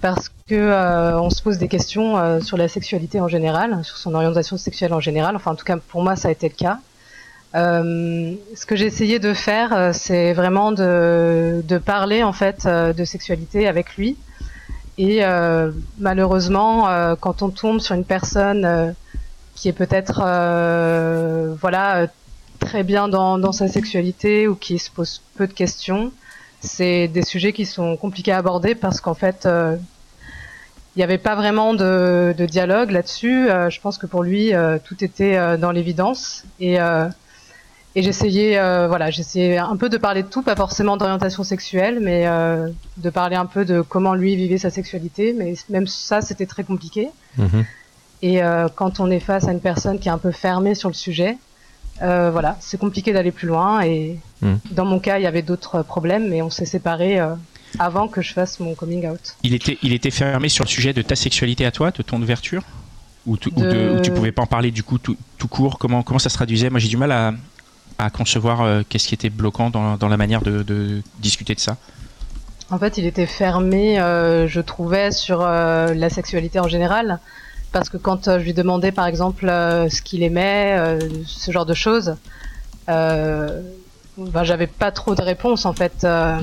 parce 0.00 0.30
que 0.48 0.54
euh, 0.54 1.20
on 1.20 1.28
se 1.28 1.42
pose 1.42 1.58
des 1.58 1.68
questions 1.68 2.16
euh, 2.16 2.40
sur 2.40 2.56
la 2.56 2.66
sexualité 2.66 3.20
en 3.20 3.28
général, 3.28 3.84
sur 3.84 3.98
son 3.98 4.14
orientation 4.14 4.56
sexuelle 4.56 4.94
en 4.94 5.00
général. 5.00 5.36
Enfin 5.36 5.50
en 5.50 5.56
tout 5.56 5.66
cas 5.66 5.76
pour 5.76 6.02
moi 6.02 6.16
ça 6.16 6.28
a 6.28 6.30
été 6.30 6.48
le 6.48 6.54
cas. 6.54 6.78
Euh, 7.54 8.34
ce 8.54 8.64
que 8.64 8.76
j'ai 8.76 8.86
essayé 8.86 9.18
de 9.18 9.34
faire, 9.34 9.94
c'est 9.94 10.32
vraiment 10.32 10.72
de 10.72 11.62
de 11.62 11.78
parler 11.78 12.22
en 12.22 12.32
fait 12.32 12.66
de 12.66 13.04
sexualité 13.04 13.68
avec 13.68 13.96
lui. 13.98 14.16
Et 14.98 15.24
euh, 15.24 15.72
malheureusement, 15.98 16.88
euh, 16.88 17.16
quand 17.16 17.42
on 17.42 17.50
tombe 17.50 17.80
sur 17.80 17.94
une 17.94 18.04
personne 18.04 18.64
euh, 18.64 18.92
qui 19.54 19.68
est 19.68 19.72
peut-être 19.72 20.20
voilà 21.60 22.08
très 22.58 22.82
bien 22.82 23.08
dans, 23.08 23.38
dans 23.38 23.52
sa 23.52 23.68
sexualité 23.68 24.48
ou 24.48 24.54
qui 24.54 24.78
se 24.78 24.90
pose 24.90 25.22
peu 25.36 25.46
de 25.46 25.52
questions, 25.52 26.12
c'est 26.60 27.08
des 27.08 27.22
sujets 27.22 27.52
qui 27.52 27.66
sont 27.66 27.96
compliqués 27.96 28.32
à 28.32 28.38
aborder 28.38 28.74
parce 28.74 29.00
qu'en 29.00 29.14
fait, 29.14 29.46
il 30.96 31.00
n'y 31.00 31.04
avait 31.04 31.18
pas 31.18 31.34
vraiment 31.34 31.74
de, 31.74 32.34
de 32.36 32.46
dialogue 32.46 32.90
là-dessus. 32.90 33.50
Euh, 33.50 33.68
je 33.68 33.78
pense 33.82 33.98
que 33.98 34.06
pour 34.06 34.22
lui, 34.22 34.54
euh, 34.54 34.78
tout 34.82 35.04
était 35.04 35.36
euh, 35.36 35.58
dans 35.58 35.70
l'évidence. 35.70 36.44
Et, 36.58 36.78
et 37.96 38.02
j'essayais, 38.02 38.58
euh, 38.58 38.86
voilà, 38.86 39.10
j'essayais 39.10 39.58
un 39.58 39.76
peu 39.76 39.88
de 39.88 39.96
parler 39.96 40.22
de 40.22 40.28
tout, 40.28 40.42
pas 40.42 40.54
forcément 40.54 40.96
d'orientation 40.96 41.42
sexuelle, 41.42 41.98
mais 42.00 42.26
euh, 42.26 42.68
de 42.98 43.10
parler 43.10 43.34
un 43.36 43.46
peu 43.46 43.64
de 43.64 43.80
comment 43.80 44.14
lui 44.14 44.36
vivait 44.36 44.58
sa 44.58 44.70
sexualité. 44.70 45.34
Mais 45.36 45.54
même 45.70 45.86
ça, 45.88 46.20
c'était 46.20 46.46
très 46.46 46.62
compliqué. 46.62 47.08
Mhm. 47.38 47.64
Et 48.22 48.42
euh, 48.42 48.68
quand 48.74 49.00
on 49.00 49.10
est 49.10 49.20
face 49.20 49.48
à 49.48 49.52
une 49.52 49.60
personne 49.60 49.98
qui 49.98 50.08
est 50.08 50.12
un 50.12 50.18
peu 50.18 50.30
fermée 50.30 50.74
sur 50.74 50.88
le 50.90 50.94
sujet, 50.94 51.36
voilà, 52.00 52.56
c'est 52.60 52.78
compliqué 52.78 53.12
d'aller 53.12 53.32
plus 53.32 53.48
loin. 53.48 53.80
Et 53.82 54.18
Mm. 54.42 54.56
dans 54.72 54.84
mon 54.84 54.98
cas, 55.00 55.18
il 55.18 55.22
y 55.22 55.26
avait 55.26 55.40
d'autres 55.40 55.80
problèmes, 55.82 56.28
mais 56.28 56.42
on 56.42 56.50
s'est 56.50 56.66
séparés 56.66 57.18
avant 57.78 58.06
que 58.06 58.20
je 58.20 58.34
fasse 58.34 58.60
mon 58.60 58.74
coming 58.74 59.08
out. 59.08 59.34
Il 59.42 59.54
était, 59.54 59.78
il 59.82 59.94
était 59.94 60.10
fermé 60.10 60.50
sur 60.50 60.64
le 60.64 60.68
sujet 60.68 60.92
de 60.92 61.00
ta 61.00 61.16
sexualité 61.16 61.64
à 61.64 61.70
toi, 61.70 61.90
de 61.90 62.02
ton 62.02 62.20
ouverture? 62.20 62.62
Ou, 63.24 63.38
tu- 63.38 63.48
ou 63.56 63.60
De- 63.62 63.92
ou 63.96 64.00
tu 64.00 64.10
pouvais 64.12 64.32
pas 64.32 64.42
en 64.42 64.46
parler 64.46 64.70
du 64.70 64.82
coup 64.82 64.98
tout, 64.98 65.16
tout 65.38 65.48
court? 65.48 65.78
Comment, 65.78 66.02
comment 66.02 66.18
ça 66.18 66.28
se 66.28 66.34
traduisait? 66.34 66.68
Moi 66.68 66.78
j'ai 66.80 66.88
du 66.88 66.98
mal 66.98 67.10
à, 67.12 67.32
à 67.98 68.10
concevoir 68.10 68.62
euh, 68.62 68.82
qu'est-ce 68.88 69.08
qui 69.08 69.14
était 69.14 69.30
bloquant 69.30 69.70
dans, 69.70 69.96
dans 69.96 70.08
la 70.08 70.16
manière 70.16 70.42
de, 70.42 70.62
de 70.62 71.02
discuter 71.18 71.54
de 71.54 71.60
ça. 71.60 71.76
En 72.70 72.78
fait, 72.78 72.98
il 72.98 73.06
était 73.06 73.26
fermé, 73.26 74.00
euh, 74.00 74.48
je 74.48 74.60
trouvais, 74.60 75.12
sur 75.12 75.40
euh, 75.42 75.94
la 75.94 76.10
sexualité 76.10 76.58
en 76.58 76.68
général. 76.68 77.20
Parce 77.72 77.88
que 77.88 77.96
quand 77.96 78.38
je 78.38 78.42
lui 78.42 78.54
demandais, 78.54 78.90
par 78.90 79.06
exemple, 79.06 79.48
euh, 79.48 79.88
ce 79.88 80.02
qu'il 80.02 80.22
aimait, 80.22 80.76
euh, 80.78 80.98
ce 81.26 81.50
genre 81.50 81.66
de 81.66 81.74
choses, 81.74 82.16
euh, 82.88 83.62
ben, 84.16 84.44
j'avais 84.44 84.66
pas 84.66 84.90
trop 84.90 85.14
de 85.14 85.22
réponses, 85.22 85.64
en 85.66 85.72
fait. 85.72 86.02
Genre 86.02 86.40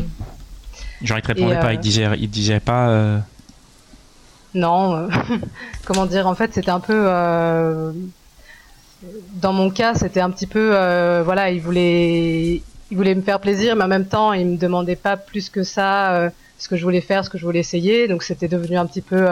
il 1.17 1.22
te 1.22 1.27
répondait 1.27 1.55
Et, 1.55 1.60
pas, 1.60 1.74
il 1.74 1.77
te 1.77 1.81
disait, 1.81 2.07
il 2.17 2.29
te 2.29 2.33
disait 2.33 2.60
pas. 2.60 3.22
Non, 4.53 5.10
comment 5.86 6.05
dire, 6.05 6.27
en 6.27 6.36
fait, 6.36 6.53
c'était 6.53 6.69
un 6.69 6.79
peu. 6.79 7.10
Dans 9.41 9.53
mon 9.53 9.69
cas, 9.69 9.95
c'était 9.95 10.22
un 10.22 10.29
petit 10.29 10.48
peu. 10.48 10.69
voilà, 11.24 11.51
il 11.51 11.62
voulait, 11.62 12.62
il 12.91 12.98
voulait 12.98 13.15
me 13.15 13.22
faire 13.22 13.39
plaisir, 13.39 13.75
mais 13.75 13.83
en 13.83 13.88
même 13.88 14.05
temps, 14.05 14.33
il 14.33 14.45
me 14.45 14.57
demandait 14.57 14.95
pas 14.95 15.17
plus 15.17 15.50
que 15.50 15.63
ça 15.63 16.31
ce 16.60 16.69
que 16.69 16.77
je 16.77 16.83
voulais 16.83 17.01
faire, 17.01 17.25
ce 17.25 17.29
que 17.29 17.38
je 17.38 17.45
voulais 17.45 17.60
essayer. 17.60 18.07
Donc 18.07 18.24
c'était 18.24 18.48
devenu 18.48 18.77
un 18.77 18.86
petit 18.86 19.01
peu 19.01 19.27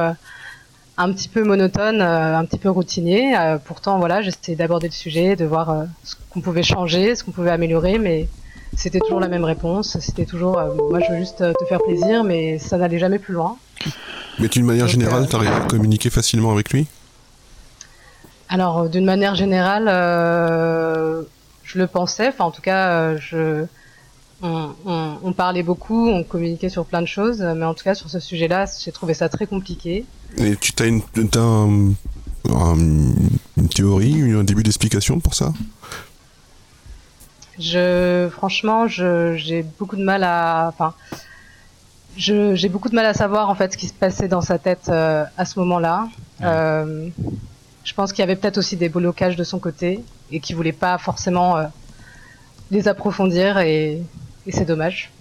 un 0.98 1.12
petit 1.14 1.30
peu 1.30 1.44
monotone, 1.44 2.02
euh, 2.02 2.38
un 2.38 2.46
petit 2.46 2.58
peu 2.58 2.70
routinier. 2.70 3.36
Euh, 3.38 3.58
pourtant, 3.64 4.00
voilà, 4.00 4.22
j'essayais 4.22 4.56
d'aborder 4.56 4.88
le 4.88 4.94
sujet, 4.94 5.36
de 5.36 5.46
voir 5.46 5.70
euh, 5.70 5.84
ce 6.04 6.16
qu'on 6.30 6.42
pouvait 6.42 6.64
changer, 6.64 7.16
ce 7.16 7.24
qu'on 7.24 7.32
pouvait 7.32 7.52
améliorer, 7.52 7.98
mais 7.98 8.28
c'était 8.76 9.00
toujours 9.00 9.20
la 9.20 9.28
même 9.28 9.44
réponse. 9.44 9.98
C'était 10.00 10.26
toujours, 10.26 10.62
moi, 10.90 11.00
je 11.00 11.12
veux 11.12 11.20
juste 11.20 11.40
te 11.40 11.66
faire 11.66 11.82
plaisir, 11.82 12.24
mais 12.24 12.58
ça 12.58 12.78
n'allait 12.78 13.00
jamais 13.00 13.20
plus 13.20 13.34
loin. 13.34 13.58
Mais 14.40 14.48
d'une 14.48 14.66
manière 14.66 14.88
générale, 14.88 15.28
tu 15.30 15.36
arrives 15.36 15.52
à 15.52 15.60
communiquer 15.62 16.10
facilement 16.10 16.52
avec 16.52 16.72
lui? 16.72 16.88
Alors, 18.52 18.90
d'une 18.90 19.06
manière 19.06 19.34
générale, 19.34 19.86
je 21.64 21.80
le 21.80 21.88
pensais. 21.88 22.28
Enfin, 22.28 22.44
en 22.44 22.52
tout 22.52 22.62
cas, 22.62 23.18
je 23.18 23.66
on, 24.44 25.34
parlait 25.36 25.64
beaucoup, 25.64 26.10
on 26.10 26.24
communiquait 26.24 26.70
sur 26.70 26.86
plein 26.86 27.02
de 27.02 27.08
choses, 27.08 27.42
mais 27.42 27.66
en 27.66 27.74
tout 27.74 27.84
cas 27.84 27.96
sur 27.96 28.10
ce 28.10 28.20
sujet-là, 28.20 28.66
j'ai 28.84 28.92
trouvé 28.92 29.14
ça 29.14 29.30
très 29.30 29.48
compliqué. 29.48 30.04
Et 30.38 30.56
tu 30.56 30.74
as 30.80 30.88
une, 30.88 31.02
une 31.16 31.96
théorie, 33.74 34.32
un 34.32 34.44
début 34.44 34.64
d'explication 34.64 35.20
pour 35.20 35.36
ça? 35.36 35.54
Je, 37.60 38.30
franchement, 38.32 38.88
j'ai 38.88 39.64
beaucoup 39.80 39.96
de 39.96 40.04
mal 40.04 40.24
à, 40.24 40.68
enfin, 40.70 40.94
j'ai 42.18 42.70
beaucoup 42.70 42.90
de 42.90 42.96
mal 42.96 43.06
à 43.06 43.14
savoir 43.14 43.50
en 43.50 43.56
fait 43.56 43.74
ce 43.74 43.78
qui 43.78 43.88
se 43.88 43.94
passait 43.94 44.28
dans 44.28 44.42
sa 44.42 44.58
tête 44.58 44.90
euh, 44.90 45.24
à 45.38 45.46
ce 45.46 45.60
moment-là. 45.60 46.08
Euh, 46.42 47.10
je 47.84 47.94
pense 47.94 48.12
qu'il 48.14 48.20
y 48.20 48.24
avait 48.24 48.36
peut-être 48.36 48.58
aussi 48.58 48.78
des 48.78 48.90
blocages 48.90 49.36
de 49.36 49.44
son 49.44 49.60
côté 49.60 50.04
et 50.32 50.40
qu'il 50.40 50.56
voulait 50.56 50.72
pas 50.72 50.98
forcément 50.98 51.58
euh, 51.58 51.66
les 52.70 52.88
approfondir 52.88 53.58
et 53.60 54.02
et 54.48 54.52
c'est 54.52 54.66
dommage. 54.66 55.12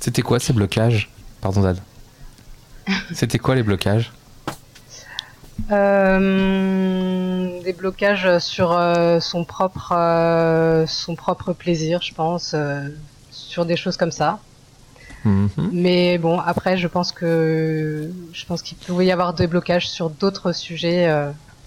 C'était 0.00 0.22
quoi 0.22 0.38
ces 0.38 0.52
blocages? 0.52 1.10
Pardon 1.40 1.62
Dad. 1.62 1.78
C'était 3.14 3.38
quoi 3.38 3.54
les 3.54 3.62
blocages? 3.62 4.12
Euh, 5.72 7.62
Des 7.62 7.72
blocages 7.72 8.38
sur 8.38 8.72
euh, 8.72 9.18
son 9.20 9.44
propre 9.44 9.94
son 10.86 11.14
propre 11.14 11.52
plaisir, 11.54 12.02
je 12.02 12.12
pense, 12.12 12.54
sur 13.30 13.64
des 13.64 13.76
choses 13.76 13.96
comme 13.96 14.10
ça. 14.12 14.40
Mhm. 15.24 15.48
Mais 15.72 16.18
bon, 16.18 16.38
après, 16.38 16.76
je 16.76 16.86
pense 16.86 17.12
que 17.12 18.10
je 18.34 18.44
pense 18.44 18.60
qu'il 18.60 18.76
pouvait 18.76 19.06
y 19.06 19.12
avoir 19.12 19.32
des 19.32 19.46
blocages 19.46 19.88
sur 19.88 20.10
d'autres 20.10 20.52
sujets 20.52 21.08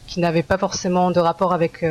qui 0.07 0.19
n'avaient 0.19 0.43
pas 0.43 0.57
forcément 0.57 1.11
de 1.11 1.19
rapport 1.19 1.53
avec 1.53 1.85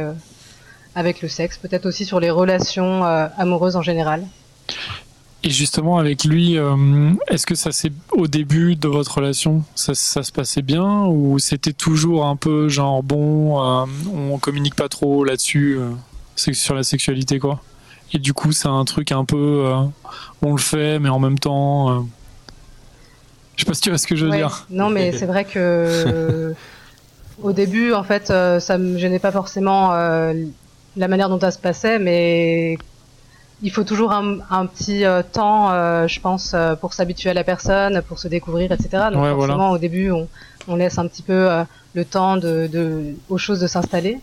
avec 0.94 1.20
le 1.20 1.28
sexe, 1.28 1.58
peut-être 1.58 1.87
aussi 1.87 2.04
sur 2.04 2.20
les 2.20 2.30
relations 2.30 3.04
amoureuses 3.04 3.76
en 3.76 3.82
général. 3.82 4.26
Et 5.46 5.50
justement, 5.50 5.99
avec 5.99 6.25
lui, 6.25 6.58
euh, 6.58 7.12
est-ce 7.28 7.46
que 7.46 7.54
ça 7.54 7.70
c'est 7.70 7.92
au 8.11 8.26
début 8.26 8.75
de 8.75 8.88
votre 8.88 9.14
relation, 9.14 9.62
ça, 9.76 9.94
se 9.94 10.32
passait 10.32 10.61
bien 10.61 11.04
ou 11.04 11.38
c'était 11.38 11.73
toujours 11.73 12.26
un 12.26 12.35
peu 12.35 12.68
genre 12.68 13.04
bon, 13.04 13.62
euh, 13.62 13.87
on 14.12 14.38
communique 14.38 14.75
pas 14.75 14.88
trop 14.88 15.23
là-dessus, 15.23 15.78
euh, 15.78 16.52
sur 16.52 16.75
la 16.75 16.82
sexualité 16.82 17.38
quoi? 17.38 17.62
Et 18.12 18.18
du 18.18 18.32
coup, 18.32 18.50
c'est 18.50 18.66
un 18.66 18.85
truc 18.85 19.12
un 19.12 19.25
peu, 19.25 19.68
on 20.42 20.52
le 20.52 20.61
fait, 20.61 20.99
mais 20.99 21.08
en 21.08 21.20
même 21.20 21.38
temps, 21.38 22.06
je 23.54 23.62
sais 23.62 23.66
pas 23.66 23.75
si 23.75 23.82
tu 23.82 23.90
vois 23.90 23.99
ce 23.99 24.06
que 24.08 24.16
je 24.16 24.26
veux 24.26 24.32
dire. 24.32 24.66
Non, 24.70 24.90
mais 24.90 25.12
c'est 25.16 25.26
vrai 25.26 25.44
que 25.44 26.54
au 27.43 27.52
début, 27.52 27.93
en 27.93 28.02
fait, 28.02 28.26
ça 28.26 28.78
me 28.78 28.99
gênait 28.99 29.19
pas 29.19 29.33
forcément 29.33 29.90
la 30.97 31.09
manière 31.09 31.28
dont 31.28 31.40
ça 31.40 31.50
se 31.50 31.59
passait, 31.59 31.99
mais 31.99 32.78
il 33.62 33.71
faut 33.71 33.85
toujours 33.85 34.12
un, 34.12 34.66
petit 34.66 35.05
euh, 35.05 35.23
temps, 35.23 35.71
euh, 35.71 36.07
je 36.07 36.21
pense, 36.21 36.52
euh, 36.55 36.75
pour 36.75 36.93
s'habituer 36.93 37.31
à 37.31 37.35
la 37.35 37.45
personne, 37.45 38.02
pour 38.02 38.19
se 38.19 38.28
découvrir, 38.28 38.71
etc. 38.73 39.05
Donc 39.12 39.25
forcément, 39.25 39.71
au 39.71 39.78
début, 39.78 40.11
on, 40.11 40.76
laisse 40.76 40.99
un 40.99 41.07
petit 41.07 41.23
peu 41.23 41.49
le 41.95 42.05
temps 42.05 42.37
de, 42.37 43.14
aux 43.28 43.38
choses 43.38 43.61
de 43.61 43.66
s'installer. 43.66 44.19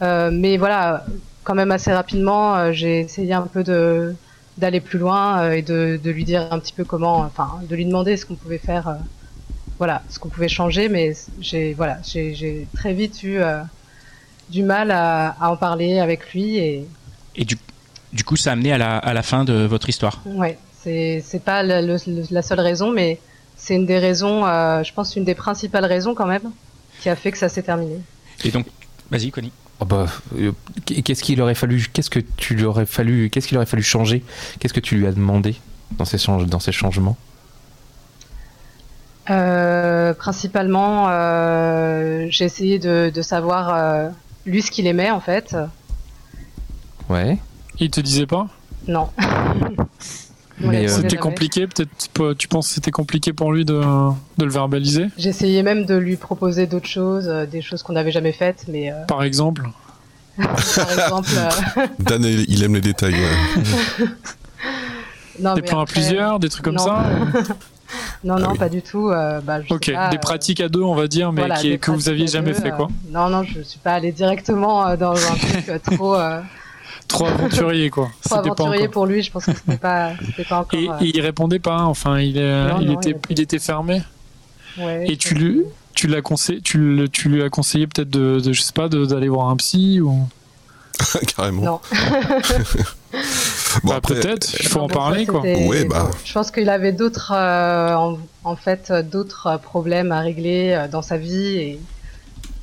mais 0.00 0.56
voilà, 0.56 1.04
quand 1.44 1.54
même 1.54 1.72
assez 1.72 1.92
rapidement, 1.92 2.72
j'ai 2.72 3.00
essayé 3.00 3.34
un 3.34 3.42
peu 3.42 3.64
de 3.64 4.14
d'aller 4.58 4.80
plus 4.80 4.98
loin 4.98 5.50
et 5.50 5.62
de, 5.62 5.98
lui 6.04 6.24
dire 6.24 6.46
un 6.50 6.58
petit 6.58 6.74
peu 6.74 6.84
comment, 6.84 7.20
enfin, 7.20 7.60
de 7.68 7.74
lui 7.74 7.86
demander 7.86 8.16
ce 8.18 8.26
qu'on 8.26 8.34
pouvait 8.34 8.58
faire, 8.58 8.96
voilà, 9.82 10.02
ce 10.08 10.20
qu'on 10.20 10.28
pouvait 10.28 10.48
changer. 10.48 10.88
Mais 10.88 11.12
j'ai 11.40 11.74
voilà, 11.74 11.98
j'ai 12.04 12.68
très 12.72 12.92
vite 12.94 13.24
eu 13.24 13.40
du 14.48 14.62
mal 14.62 14.92
à, 14.92 15.34
en 15.40 15.56
parler 15.56 15.98
avec 15.98 16.32
lui 16.32 16.58
et. 16.58 16.86
Et 17.34 17.44
du, 17.44 17.56
du 18.12 18.22
coup, 18.22 18.36
ça 18.36 18.50
a 18.50 18.52
amené 18.52 18.72
à 18.72 18.78
la, 18.78 18.98
à 18.98 19.12
la 19.12 19.22
fin 19.22 19.44
de 19.44 19.64
votre 19.64 19.88
histoire. 19.88 20.20
Ouais, 20.24 20.56
c'est 20.80 21.20
c'est 21.24 21.42
pas 21.42 21.64
la 21.64 22.42
seule 22.42 22.60
raison, 22.60 22.92
mais 22.92 23.18
c'est 23.56 23.74
une 23.74 23.86
des 23.86 23.98
raisons, 23.98 24.46
euh, 24.46 24.82
je 24.84 24.92
pense 24.92 25.16
une 25.16 25.24
des 25.24 25.34
principales 25.34 25.84
raisons 25.84 26.14
quand 26.14 26.26
même, 26.26 26.50
qui 27.00 27.08
a 27.08 27.16
fait 27.16 27.32
que 27.32 27.38
ça 27.38 27.48
s'est 27.48 27.62
terminé. 27.62 27.96
Et 28.44 28.50
donc, 28.50 28.66
vas-y, 29.10 29.30
Connie. 29.30 29.52
Oh 29.80 29.84
bah, 29.84 30.06
euh, 30.36 30.52
qu'est-ce 30.84 31.22
qu'il 31.24 31.40
aurait 31.40 31.56
fallu, 31.56 31.86
qu'est-ce 31.92 32.10
que 32.10 32.20
tu 32.36 32.54
lui 32.54 32.64
aurais 32.64 32.86
fallu, 32.86 33.30
qu'est-ce 33.30 33.48
qu'il 33.48 33.56
aurait 33.56 33.66
fallu 33.66 33.82
changer? 33.82 34.22
Qu'est-ce 34.58 34.74
que 34.74 34.80
tu 34.80 34.96
lui 34.96 35.06
as 35.06 35.12
demandé 35.12 35.56
dans 35.98 36.04
ces, 36.04 36.18
dans 36.46 36.60
ces 36.60 36.72
changements? 36.72 37.16
euh, 37.16 37.31
Principalement, 39.26 41.08
j'ai 42.30 42.44
essayé 42.44 42.78
de, 42.78 43.10
de 43.14 43.22
savoir 43.22 44.10
lui 44.46 44.62
ce 44.62 44.70
qu'il 44.70 44.86
aimait 44.86 45.10
en 45.10 45.20
fait. 45.20 45.56
Ouais. 47.08 47.38
Il 47.78 47.90
te 47.90 48.00
disait 48.00 48.26
pas? 48.26 48.48
Non. 48.86 49.08
Mais 50.60 50.88
euh, 50.88 50.88
c'était 50.88 51.16
compliqué, 51.16 51.66
peut-être 51.66 52.34
tu 52.34 52.48
penses 52.48 52.68
que 52.68 52.74
c'était 52.74 52.90
compliqué 52.90 53.32
pour 53.32 53.52
lui 53.52 53.64
de, 53.64 53.80
de 54.38 54.44
le 54.44 54.50
verbaliser? 54.50 55.06
J'essayais 55.18 55.62
même 55.62 55.86
de 55.86 55.96
lui 55.96 56.16
proposer 56.16 56.66
d'autres 56.66 56.88
choses, 56.88 57.26
euh, 57.26 57.46
des 57.46 57.62
choses 57.62 57.82
qu'on 57.82 57.94
n'avait 57.94 58.12
jamais 58.12 58.32
faites, 58.32 58.66
mais... 58.68 58.92
Euh, 58.92 59.04
Par 59.06 59.24
exemple? 59.24 59.68
Par 60.36 60.92
exemple... 60.92 61.30
Dan, 61.98 62.24
il 62.24 62.62
aime 62.62 62.74
les 62.74 62.80
détails. 62.80 63.16
non, 65.40 65.54
des 65.54 65.62
plans 65.62 65.80
à 65.80 65.86
plusieurs, 65.86 66.38
des 66.38 66.48
trucs 66.48 66.64
comme 66.64 66.78
ça? 66.78 67.06
Non, 68.24 68.38
non, 68.38 68.50
ah 68.52 68.58
pas 68.58 68.68
du 68.68 68.82
tout. 68.82 69.08
Bah, 69.08 69.58
ok, 69.68 69.92
des 70.10 70.18
pratiques 70.18 70.60
à 70.60 70.68
deux, 70.68 70.82
on 70.82 70.94
va 70.94 71.08
dire, 71.08 71.32
mais 71.32 71.78
que 71.78 71.90
vous 71.90 72.08
aviez 72.08 72.26
jamais 72.26 72.54
fait, 72.54 72.70
quoi. 72.70 72.88
non, 73.10 73.28
non, 73.28 73.42
je 73.42 73.60
suis 73.62 73.78
pas 73.78 73.94
allé 73.94 74.12
directement 74.12 74.96
dans 74.96 75.14
un 75.14 75.36
truc 75.36 75.82
trop 75.96 76.16
trop 77.08 77.26
aventurier 77.26 77.90
quoi. 77.90 78.10
Trop 78.24 78.36
aventurier 78.36 78.88
pour 78.88 79.06
lui, 79.06 79.22
je 79.22 79.30
pense 79.30 79.44
que 79.44 79.52
c'était 79.52 79.76
pas, 79.76 80.12
pas 80.48 80.60
encore. 80.60 81.02
Et, 81.02 81.10
il 81.14 81.20
répondait 81.20 81.58
pas, 81.58 81.82
enfin 81.82 82.20
il, 82.20 82.36
il 82.80 82.92
était, 82.92 83.16
il 83.28 83.40
était 83.40 83.58
fermé. 83.58 84.02
Ouais, 84.78 85.04
et 85.06 85.16
tu 85.16 85.34
lui, 85.34 85.64
tu 85.94 86.06
l'as 86.06 86.22
conseillé, 86.22 86.60
tu, 86.60 87.08
tu 87.12 87.28
lui 87.28 87.42
as 87.42 87.50
conseillé 87.50 87.86
peut-être 87.86 88.10
de, 88.10 88.40
de, 88.40 88.52
je 88.52 88.62
sais 88.62 88.72
pas, 88.72 88.88
d'aller 88.88 89.28
voir 89.28 89.48
un 89.48 89.56
psy 89.56 90.00
ou? 90.00 90.26
Carrément. 91.36 91.62
Non. 91.62 91.80
Bon, 93.84 93.90
bah, 93.94 94.00
peut-être, 94.00 94.54
il 94.60 94.68
faut 94.68 94.80
en 94.80 94.88
parler 94.88 95.26
quoi. 95.26 95.40
Ouais, 95.40 95.84
bah. 95.84 96.10
Je 96.24 96.32
pense 96.32 96.50
qu'il 96.50 96.68
avait 96.68 96.92
d'autres, 96.92 97.32
euh, 97.34 97.94
en, 97.94 98.18
en, 98.44 98.56
fait, 98.56 98.92
d'autres 98.92 99.58
problèmes 99.62 100.12
à 100.12 100.20
régler 100.20 100.72
euh, 100.72 100.88
dans 100.88 101.02
sa 101.02 101.16
vie 101.16 101.56
et 101.58 101.80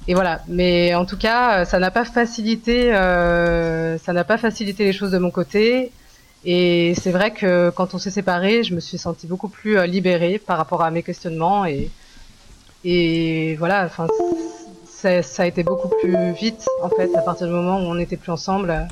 et 0.10 0.16
voilà. 0.16 0.42
Mais 0.48 0.96
en 0.96 1.06
tout 1.06 1.18
cas, 1.18 1.62
euh, 1.62 1.66
ça 1.66 1.78
n'a 1.78 1.92
pas 1.92 2.04
facilité, 2.04 2.92
euh, 2.96 4.00
ça 4.00 4.12
n'a 4.12 4.24
pas 4.24 4.40
facilité 4.40 4.84
les 4.86 4.94
choses 4.94 5.12
de 5.12 5.20
mon 5.20 5.30
côté. 5.30 5.92
Et 6.46 6.96
c'est 7.00 7.12
vrai 7.12 7.32
que 7.32 7.70
quand 7.70 7.94
on 7.94 8.00
s'est 8.00 8.10
séparés, 8.10 8.64
je 8.64 8.74
me 8.74 8.80
suis 8.80 8.98
sentie 8.98 9.28
beaucoup 9.28 9.50
plus 9.50 9.78
euh, 9.78 9.86
libérée 9.86 10.40
par 10.40 10.58
rapport 10.58 10.82
à 10.82 10.90
mes 10.90 11.04
questionnements 11.04 11.66
et 11.66 11.92
et 12.84 13.56
voilà. 13.58 13.86
Enfin, 13.86 14.08
ça, 14.88 15.22
ça 15.22 15.44
a 15.44 15.46
été 15.46 15.62
beaucoup 15.64 15.90
plus 16.02 16.32
vite 16.34 16.66
en 16.82 16.90
fait 16.90 17.16
à 17.16 17.22
partir 17.22 17.46
du 17.46 17.54
moment 17.54 17.78
où 17.78 17.84
on 17.92 17.96
n'était 17.96 18.18
plus 18.18 18.32
ensemble. 18.32 18.88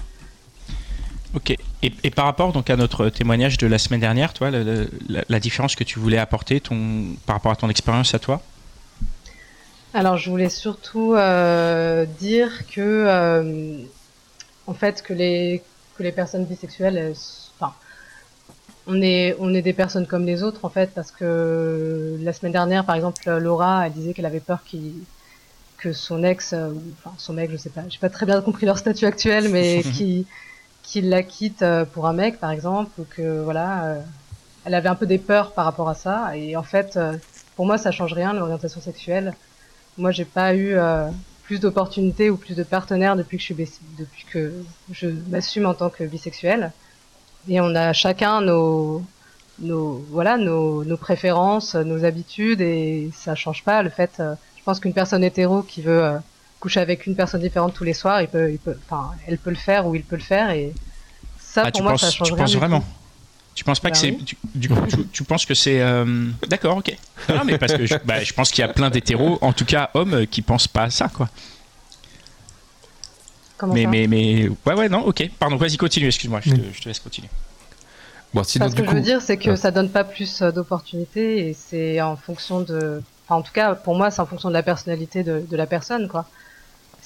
Ok. 1.37 1.51
Et, 1.51 1.91
et, 2.03 2.09
par 2.09 2.25
rapport 2.25 2.51
donc 2.51 2.71
à 2.71 2.75
notre 2.75 3.09
témoignage 3.09 3.59
de 3.59 3.67
la 3.67 3.77
semaine 3.77 3.99
dernière, 3.99 4.33
toi, 4.33 4.49
la, 4.49 4.63
la, 4.63 5.21
la 5.29 5.39
différence 5.39 5.75
que 5.75 5.83
tu 5.83 5.99
voulais 5.99 6.17
apporter, 6.17 6.59
ton 6.59 7.15
par 7.27 7.35
rapport 7.35 7.51
à 7.51 7.55
ton 7.55 7.69
expérience 7.69 8.15
à 8.15 8.19
toi? 8.19 8.41
Alors, 9.93 10.17
je 10.17 10.31
voulais 10.31 10.49
surtout 10.49 11.13
euh, 11.13 12.07
dire 12.19 12.65
que, 12.73 12.81
euh, 12.81 13.77
en 14.65 14.73
fait, 14.73 15.03
que 15.03 15.13
les 15.13 15.61
que 15.95 16.01
les 16.01 16.11
personnes 16.11 16.45
bisexuelles, 16.45 17.13
enfin, 17.59 17.75
on 18.87 18.99
est 19.03 19.35
on 19.37 19.53
est 19.53 19.61
des 19.61 19.73
personnes 19.73 20.07
comme 20.07 20.25
les 20.25 20.41
autres 20.41 20.65
en 20.65 20.69
fait, 20.69 20.89
parce 20.95 21.11
que 21.11 22.17
la 22.19 22.33
semaine 22.33 22.53
dernière, 22.53 22.83
par 22.83 22.95
exemple, 22.95 23.29
Laura, 23.37 23.85
elle 23.85 23.93
disait 23.93 24.15
qu'elle 24.15 24.25
avait 24.25 24.39
peur 24.39 24.63
qu'il 24.65 24.93
que 25.77 25.93
son 25.93 26.23
ex, 26.23 26.53
euh, 26.53 26.71
enfin 26.97 27.13
son 27.19 27.33
mec, 27.33 27.51
je 27.51 27.57
sais 27.57 27.69
pas, 27.69 27.83
j'ai 27.87 27.99
pas 27.99 28.09
très 28.09 28.25
bien 28.25 28.41
compris 28.41 28.65
leur 28.65 28.79
statut 28.79 29.05
actuel, 29.05 29.49
mais 29.49 29.83
qui 29.93 30.25
qu'il 30.87 31.09
la 31.09 31.21
quitte 31.21 31.63
pour 31.93 32.07
un 32.07 32.13
mec, 32.13 32.39
par 32.39 32.51
exemple, 32.51 32.89
ou 32.99 33.05
que 33.09 33.43
voilà, 33.43 33.97
elle 34.65 34.73
avait 34.73 34.89
un 34.89 34.95
peu 34.95 35.05
des 35.05 35.19
peurs 35.19 35.51
par 35.51 35.65
rapport 35.65 35.89
à 35.89 35.95
ça, 35.95 36.35
et 36.35 36.55
en 36.55 36.63
fait 36.63 36.97
pour 37.57 37.65
moi, 37.65 37.79
ça 37.79 37.91
change 37.91 38.13
rien 38.13 38.33
l'orientation 38.33 38.79
sexuelle. 38.79 39.33
Moi, 39.97 40.11
j'ai 40.11 40.25
pas 40.25 40.53
eu 40.53 40.75
euh, 40.75 41.09
plus 41.43 41.59
d'opportunités 41.59 42.29
ou 42.29 42.37
plus 42.37 42.53
de 42.53 42.61
partenaires 42.61 43.15
depuis 43.15 43.37
que 43.37 43.41
je 43.41 43.53
suis 43.53 43.69
depuis 43.97 44.25
que 44.31 44.53
je 44.91 45.07
m'assume 45.29 45.65
en 45.65 45.73
tant 45.73 45.89
que 45.89 46.03
bisexuelle. 46.03 46.71
Et 47.49 47.59
on 47.59 47.73
a 47.73 47.93
chacun 47.93 48.41
nos 48.41 49.01
nos 49.59 50.05
voilà 50.11 50.37
nos, 50.37 50.83
nos 50.83 50.97
préférences, 50.97 51.73
nos 51.73 52.05
habitudes 52.05 52.61
et 52.61 53.09
ça 53.11 53.33
change 53.33 53.63
pas 53.63 53.81
le 53.81 53.89
fait. 53.89 54.19
Euh, 54.19 54.35
je 54.55 54.63
pense 54.63 54.79
qu'une 54.79 54.93
personne 54.93 55.23
hétéro 55.23 55.63
qui 55.63 55.81
veut 55.81 56.03
euh, 56.03 56.19
coucher 56.67 56.81
avec 56.81 57.05
une 57.07 57.15
personne 57.15 57.39
différente 57.41 57.73
tous 57.73 57.85
les 57.85 57.93
soirs, 57.93 58.21
il 58.21 58.27
peut, 58.27 58.51
il 58.51 58.57
peut, 58.57 58.77
enfin, 58.89 59.11
elle 59.25 59.37
peut 59.37 59.49
le 59.51 59.55
faire 59.55 59.87
ou 59.87 59.95
il 59.95 60.03
peut 60.03 60.17
le 60.17 60.21
faire 60.21 60.49
et 60.49 60.73
ça 61.39 61.63
Ah, 61.65 61.71
pour 61.71 61.81
moi 61.81 61.91
penses, 61.93 62.01
ça 62.01 62.11
change 62.11 62.27
tu 62.27 62.33
rien 62.33 62.43
penses 62.43 62.55
vraiment 62.55 62.79
tout. 62.81 62.85
Tu 63.55 63.63
penses 63.63 63.79
pas 63.79 63.87
Bah 63.89 63.93
que 63.93 63.97
c'est. 63.97 64.11
oui. 64.11 64.23
tu- 64.25 64.37
Du 64.53 64.69
coup, 64.69 64.75
tu, 64.87 65.07
tu 65.07 65.23
penses 65.23 65.45
que 65.45 65.53
c'est. 65.55 65.81
euh, 65.81 66.27
D'accord, 66.47 66.77
ok. 66.77 66.95
Non, 67.29 67.43
mais 67.45 67.57
parce 67.57 67.73
que 67.73 67.85
je, 67.85 67.95
bah, 68.05 68.21
je 68.23 68.33
pense 68.33 68.51
qu'il 68.51 68.61
y 68.61 68.65
a 68.65 68.71
plein 68.71 68.89
d'hétéros, 68.91 69.39
en 69.41 69.51
tout 69.53 69.65
cas 69.65 69.89
hommes, 69.95 70.13
euh, 70.13 70.25
qui 70.25 70.41
pensent 70.43 70.67
pas 70.67 70.83
à 70.83 70.89
ça, 70.91 71.07
quoi. 71.07 71.29
Comment 73.57 73.73
mais, 73.73 73.83
ça 73.83 73.89
mais, 73.89 74.07
mais. 74.07 74.49
Ouais, 74.65 74.73
ouais, 74.75 74.89
non, 74.89 74.99
ok. 75.05 75.29
Pardon, 75.39 75.55
vas-y, 75.55 75.77
continue, 75.77 76.07
excuse-moi, 76.07 76.41
je, 76.43 76.51
te- 76.51 76.61
je 76.73 76.81
te 76.81 76.87
laisse 76.89 76.99
continuer. 76.99 77.29
Bon, 78.33 78.43
sinon, 78.43 78.65
Parce 78.65 78.75
du 78.75 78.81
que 78.83 78.89
je 78.89 78.93
veux 78.93 79.01
dire, 79.01 79.21
c'est 79.21 79.37
que 79.37 79.51
Ouais. 79.51 79.55
ça 79.55 79.71
donne 79.71 79.89
pas 79.89 80.03
plus 80.03 80.41
euh, 80.41 80.51
d'opportunités 80.51 81.47
et 81.49 81.53
c'est 81.53 81.99
en 82.01 82.15
fonction 82.17 82.59
de. 82.61 83.01
Enfin, 83.25 83.39
en 83.39 83.41
tout 83.41 83.53
cas, 83.53 83.73
pour 83.73 83.95
moi, 83.95 84.11
c'est 84.11 84.21
en 84.21 84.25
fonction 84.27 84.49
de 84.49 84.53
la 84.53 84.63
personnalité 84.63 85.23
de, 85.23 85.39
de 85.49 85.57
la 85.57 85.65
personne, 85.65 86.07
quoi. 86.07 86.25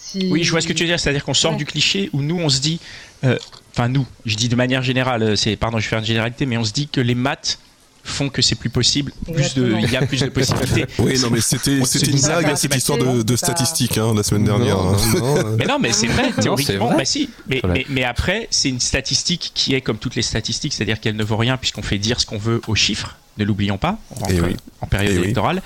Si... 0.03 0.29
Oui, 0.31 0.43
je 0.43 0.51
vois 0.51 0.61
ce 0.61 0.67
que 0.67 0.73
tu 0.73 0.83
veux 0.83 0.89
dire, 0.89 0.99
c'est-à-dire 0.99 1.23
qu'on 1.23 1.33
sort 1.33 1.51
Ouais. 1.51 1.57
du 1.57 1.65
cliché 1.65 2.09
où 2.13 2.21
nous, 2.21 2.37
on 2.39 2.49
se 2.49 2.59
dit. 2.59 2.79
euh, 3.23 3.37
Enfin, 3.73 3.87
nous, 3.87 4.05
je 4.25 4.35
dis 4.35 4.49
de 4.49 4.55
manière 4.57 4.81
générale, 4.83 5.23
euh, 5.23 5.35
c'est, 5.37 5.55
pardon, 5.55 5.79
je 5.79 5.87
fais 5.87 5.97
une 5.97 6.03
généralité, 6.03 6.45
mais 6.45 6.57
on 6.57 6.63
se 6.65 6.73
dit 6.73 6.87
que 6.89 6.99
les 6.99 7.15
maths 7.15 7.57
font 8.03 8.29
que 8.29 8.41
c'est 8.41 8.55
plus 8.55 8.69
possible, 8.71 9.13
plus 9.31 9.53
de, 9.53 9.75
il 9.79 9.89
y 9.91 9.95
a 9.95 10.05
plus 10.05 10.19
de 10.21 10.27
possibilités. 10.39 10.85
Oui, 10.99 11.17
non, 11.19 11.29
mais 11.29 11.39
c'était 11.39 11.79
On 11.79 11.85
une 11.85 12.19
blague 12.19 12.45
à 12.47 12.55
c'est 12.55 12.63
cette 12.63 12.75
histoire 12.75 12.97
de, 12.97 13.21
de 13.21 13.35
statistiques 13.35 13.97
hein, 13.99 14.11
la 14.15 14.23
semaine 14.23 14.43
dernière. 14.43 14.75
Non, 14.75 14.93
hein. 14.95 14.97
non. 15.19 15.55
Mais 15.57 15.65
non, 15.65 15.77
mais 15.79 15.93
c'est 15.93 16.07
vrai, 16.07 16.31
théoriquement, 16.31 16.87
vrai. 16.87 16.97
bah 16.97 17.05
si. 17.05 17.29
Mais, 17.47 17.59
Voilà. 17.61 17.75
mais, 17.75 17.85
mais 17.89 18.03
après, 18.03 18.47
c'est 18.49 18.69
une 18.69 18.79
statistique 18.79 19.51
qui 19.53 19.75
est 19.75 19.81
comme 19.81 19.97
toutes 19.99 20.15
les 20.15 20.23
statistiques, 20.23 20.73
c'est-à-dire 20.73 20.99
qu'elle 20.99 21.15
ne 21.15 21.23
vaut 21.23 21.37
rien 21.37 21.55
puisqu'on 21.57 21.83
fait 21.83 21.99
dire 21.99 22.19
ce 22.19 22.25
qu'on 22.25 22.39
veut 22.39 22.59
aux 22.67 22.75
chiffres, 22.75 23.15
ne 23.37 23.45
l'oublions 23.45 23.77
pas, 23.77 23.99
en, 24.19 24.25
Eh 24.29 24.41
oui. 24.41 24.57
en 24.81 24.87
période 24.87 25.11
Eh 25.13 25.17
oui. 25.17 25.23
électorale. 25.25 25.61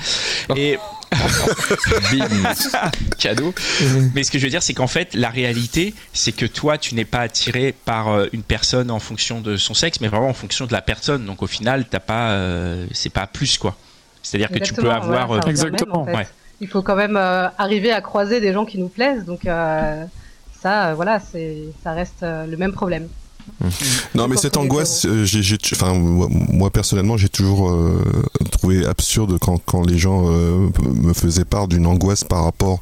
Et 0.57 0.77
Bim. 2.11 2.53
cadeau. 3.17 3.53
Mais 4.13 4.23
ce 4.23 4.31
que 4.31 4.39
je 4.39 4.43
veux 4.43 4.49
dire, 4.49 4.63
c'est 4.63 4.73
qu'en 4.73 4.87
fait, 4.87 5.13
la 5.13 5.29
réalité, 5.29 5.93
c'est 6.13 6.31
que 6.31 6.45
toi, 6.45 6.77
tu 6.77 6.95
n'es 6.95 7.05
pas 7.05 7.19
attiré 7.19 7.73
par 7.85 8.09
euh, 8.09 8.27
une 8.33 8.43
personne 8.43 8.91
en 8.91 8.99
fonction 8.99 9.41
de 9.41 9.57
son 9.57 9.73
sexe, 9.73 9.99
mais 10.01 10.07
vraiment 10.07 10.29
en 10.29 10.33
fonction 10.33 10.65
de 10.65 10.73
la 10.73 10.81
personne. 10.81 11.25
Donc 11.25 11.41
au 11.43 11.47
final, 11.47 11.85
t'as 11.89 11.99
pas, 11.99 12.31
euh, 12.31 12.85
c'est 12.91 13.09
pas 13.11 13.27
plus 13.27 13.57
quoi. 13.57 13.75
C'est-à-dire 14.21 14.49
que 14.49 14.59
tu 14.59 14.73
peux 14.73 14.91
avoir. 14.91 15.31
euh, 15.31 15.39
revient 15.39 15.49
Exactement, 15.49 16.05
même, 16.05 16.15
en 16.15 16.17
fait. 16.17 16.23
ouais. 16.23 16.27
Il 16.61 16.67
faut 16.67 16.81
quand 16.81 16.95
même 16.95 17.17
euh, 17.17 17.47
arriver 17.57 17.91
à 17.91 18.01
croiser 18.01 18.39
des 18.39 18.53
gens 18.53 18.65
qui 18.65 18.77
nous 18.77 18.87
plaisent, 18.87 19.25
donc 19.25 19.45
euh, 19.45 20.05
ça, 20.61 20.87
euh, 20.87 20.93
voilà, 20.95 21.19
c'est, 21.19 21.57
ça 21.83 21.91
reste 21.91 22.23
euh, 22.23 22.45
le 22.45 22.55
même 22.57 22.71
problème. 22.71 23.07
Non, 24.15 24.27
mais 24.27 24.37
cette 24.37 24.57
angoisse, 24.57 25.05
euh, 25.05 25.25
j'ai, 25.25 25.57
enfin, 25.73 25.93
moi, 25.93 26.69
personnellement, 26.71 27.17
j'ai 27.17 27.29
toujours 27.29 27.69
euh, 27.71 28.01
trouvé 28.51 28.85
absurde 28.85 29.37
quand, 29.39 29.59
quand 29.65 29.85
les 29.85 29.97
gens 29.97 30.25
euh, 30.29 30.69
me 30.83 31.13
faisaient 31.13 31.45
part 31.45 31.67
d'une 31.67 31.85
angoisse 31.85 32.23
par 32.23 32.43
rapport 32.43 32.79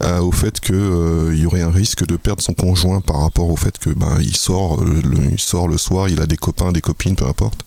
à- 0.00 0.22
au 0.22 0.32
fait 0.32 0.60
que 0.60 0.72
euh, 0.72 1.32
il 1.34 1.40
y 1.42 1.46
aurait 1.46 1.62
un 1.62 1.70
risque 1.70 2.06
de 2.06 2.16
perdre 2.16 2.42
son 2.42 2.54
conjoint 2.54 3.00
par 3.00 3.20
rapport 3.20 3.50
au 3.50 3.56
fait 3.56 3.76
que 3.78 3.90
ben 3.90 4.18
il 4.20 4.36
sort, 4.36 4.82
le, 4.84 5.00
il 5.32 5.40
sort 5.40 5.68
le 5.68 5.78
soir, 5.78 6.08
il 6.08 6.20
a 6.20 6.26
des 6.26 6.36
copains, 6.36 6.72
des 6.72 6.80
copines, 6.80 7.16
peu 7.16 7.26
importe. 7.26 7.60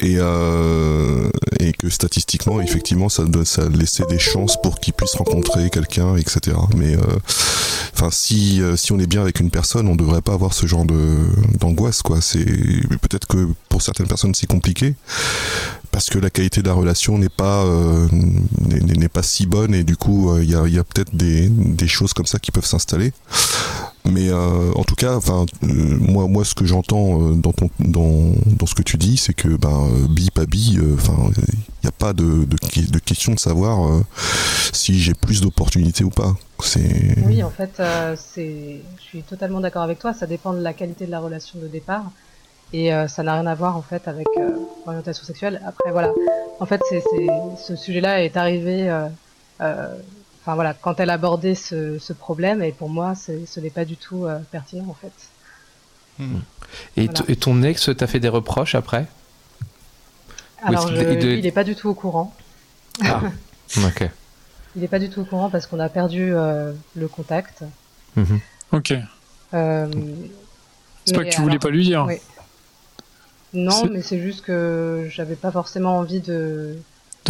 Et, 0.00 0.16
euh, 0.18 1.30
et 1.58 1.72
que 1.72 1.88
statistiquement, 1.88 2.60
effectivement, 2.60 3.08
ça, 3.08 3.24
ça 3.44 3.68
laissait 3.68 4.04
des 4.06 4.18
chances 4.18 4.60
pour 4.60 4.78
qu'il 4.78 4.92
puisse 4.92 5.14
rencontrer 5.14 5.70
quelqu'un, 5.70 6.16
etc. 6.16 6.56
Mais 6.76 6.94
euh, 6.96 7.00
enfin, 7.94 8.10
si 8.10 8.60
euh, 8.60 8.76
si 8.76 8.92
on 8.92 8.98
est 8.98 9.06
bien 9.06 9.22
avec 9.22 9.40
une 9.40 9.50
personne, 9.50 9.88
on 9.88 9.96
devrait 9.96 10.20
pas 10.20 10.34
avoir 10.34 10.52
ce 10.52 10.66
genre 10.66 10.84
de 10.84 11.26
d'angoisse, 11.58 12.02
quoi. 12.02 12.20
C'est 12.20 12.44
peut-être 12.44 13.26
que 13.26 13.48
pour 13.70 13.80
certaines 13.80 14.06
personnes 14.06 14.34
c'est 14.34 14.46
compliqué 14.46 14.94
parce 15.96 16.10
que 16.10 16.18
la 16.18 16.28
qualité 16.28 16.60
de 16.60 16.68
la 16.68 16.74
relation 16.74 17.16
n'est 17.16 17.30
pas 17.30 17.64
euh, 17.64 18.06
n'est 18.68 19.08
pas 19.08 19.22
si 19.22 19.46
bonne 19.46 19.74
et 19.74 19.82
du 19.82 19.96
coup 19.96 20.30
euh, 20.30 20.44
il 20.44 20.50
y 20.50 20.54
a, 20.54 20.66
y 20.68 20.78
a 20.78 20.84
peut-être 20.84 21.16
des, 21.16 21.48
des 21.48 21.88
choses 21.88 22.12
comme 22.12 22.26
ça 22.26 22.38
qui 22.38 22.50
peuvent 22.50 22.66
s'installer. 22.66 23.14
Mais 24.08 24.28
euh, 24.28 24.72
en 24.74 24.84
tout 24.84 24.94
cas, 24.94 25.16
enfin, 25.16 25.46
euh, 25.64 25.66
moi, 26.00 26.26
moi, 26.28 26.44
ce 26.44 26.54
que 26.54 26.64
j'entends 26.64 27.20
euh, 27.20 27.34
dans 27.34 27.52
ton, 27.52 27.68
dans, 27.80 28.32
dans 28.46 28.66
ce 28.66 28.74
que 28.74 28.82
tu 28.82 28.96
dis, 28.96 29.16
c'est 29.16 29.34
que 29.34 29.48
ben, 29.56 29.88
bi 30.08 30.30
pas 30.30 30.46
bi, 30.46 30.78
enfin, 30.94 31.16
il 31.38 31.54
n'y 31.82 31.88
a 31.88 31.92
pas 31.92 32.12
de, 32.12 32.44
de, 32.44 32.56
de 32.90 32.98
question 32.98 33.34
de 33.34 33.38
savoir 33.40 33.86
euh, 33.86 34.00
si 34.72 34.98
j'ai 35.00 35.14
plus 35.14 35.40
d'opportunités 35.40 36.04
ou 36.04 36.10
pas. 36.10 36.34
C'est 36.62 37.16
Oui, 37.26 37.42
en 37.42 37.50
fait, 37.50 37.72
euh, 37.80 38.16
c'est, 38.16 38.80
je 38.98 39.02
suis 39.02 39.22
totalement 39.22 39.60
d'accord 39.60 39.82
avec 39.82 39.98
toi. 39.98 40.14
Ça 40.14 40.26
dépend 40.26 40.52
de 40.52 40.60
la 40.60 40.72
qualité 40.72 41.06
de 41.06 41.10
la 41.10 41.20
relation 41.20 41.58
de 41.58 41.66
départ, 41.66 42.04
et 42.72 42.94
euh, 42.94 43.08
ça 43.08 43.22
n'a 43.22 43.34
rien 43.34 43.46
à 43.46 43.54
voir 43.54 43.76
en 43.76 43.82
fait 43.82 44.06
avec 44.08 44.26
euh, 44.38 44.50
l'orientation 44.86 45.24
sexuelle. 45.24 45.60
Après, 45.66 45.90
voilà, 45.90 46.12
en 46.60 46.66
fait, 46.66 46.80
c'est, 46.88 47.02
ce 47.66 47.76
sujet-là 47.76 48.22
est 48.22 48.36
arrivé. 48.36 48.88
euh, 49.60 49.88
Enfin 50.46 50.54
voilà, 50.54 50.74
quand 50.74 51.00
elle 51.00 51.10
abordait 51.10 51.56
ce, 51.56 51.98
ce 51.98 52.12
problème, 52.12 52.62
et 52.62 52.70
pour 52.70 52.88
moi, 52.88 53.14
ce 53.16 53.58
n'est 53.58 53.68
pas 53.70 53.84
du 53.84 53.96
tout 53.96 54.26
euh, 54.26 54.38
pertinent 54.52 54.86
en 54.88 54.94
fait. 54.94 55.10
Et, 56.96 57.06
Voilà. 57.06 57.12
t- 57.24 57.32
et 57.32 57.34
ton 57.34 57.64
ex 57.64 57.90
t'a 57.96 58.06
fait 58.06 58.20
des 58.20 58.28
reproches 58.28 58.76
après? 58.76 59.06
Alors, 60.62 60.86
je- 60.86 60.94
il 60.94 61.18
de- 61.18 61.28
il 61.32 61.42
n'est 61.42 61.50
pas 61.50 61.64
du 61.64 61.74
tout 61.74 61.88
au 61.88 61.94
courant. 61.94 62.32
Ah, 63.02 63.22
ok. 63.78 64.08
Il 64.76 64.82
n'est 64.82 64.88
pas 64.88 65.00
du 65.00 65.10
tout 65.10 65.22
au 65.22 65.24
courant 65.24 65.50
parce 65.50 65.66
qu'on 65.66 65.80
a 65.80 65.88
perdu 65.88 66.32
euh, 66.32 66.72
le 66.94 67.08
contact. 67.08 67.64
Mhm. 68.14 68.38
Ok. 68.70 68.94
Euh, 69.52 69.88
C'est 71.06 71.14
pas 71.16 71.24
que 71.24 71.30
tu 71.30 71.40
voulais 71.40 71.54
alors- 71.54 71.60
pas 71.60 71.70
lui 71.70 71.82
dire. 71.84 72.04
oui. 72.06 72.18
Non, 73.52 73.86
mais 73.90 74.02
c'est 74.02 74.20
juste 74.20 74.44
que 74.44 75.08
j'avais 75.10 75.34
pas 75.36 75.50
forcément 75.50 75.98
envie 75.98 76.20
de, 76.20 76.76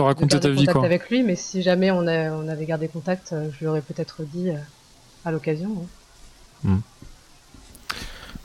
Raconter 0.04 0.38
garder 0.38 0.48
ta 0.48 0.60
vie, 0.60 0.66
quoi. 0.66 0.84
avec 0.84 1.08
lui, 1.10 1.22
mais 1.22 1.36
si 1.36 1.62
jamais 1.62 1.90
on, 1.90 2.06
a- 2.06 2.30
on 2.32 2.48
avait 2.48 2.66
gardé 2.66 2.88
contact, 2.88 3.32
euh, 3.32 3.48
je 3.54 3.60
lui 3.60 3.66
aurais 3.66 3.80
peut-être 3.80 4.22
dit 4.22 4.50
euh, 4.50 4.54
à 5.24 5.30
l'occasion. 5.32 5.86
hein. 6.66 6.80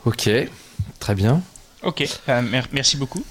Ok, 0.05 0.29
très 0.99 1.15
bien. 1.15 1.41
Ok, 1.83 2.03
euh, 2.29 2.41
mer- 2.41 2.67
merci 2.71 2.97
beaucoup. 2.97 3.23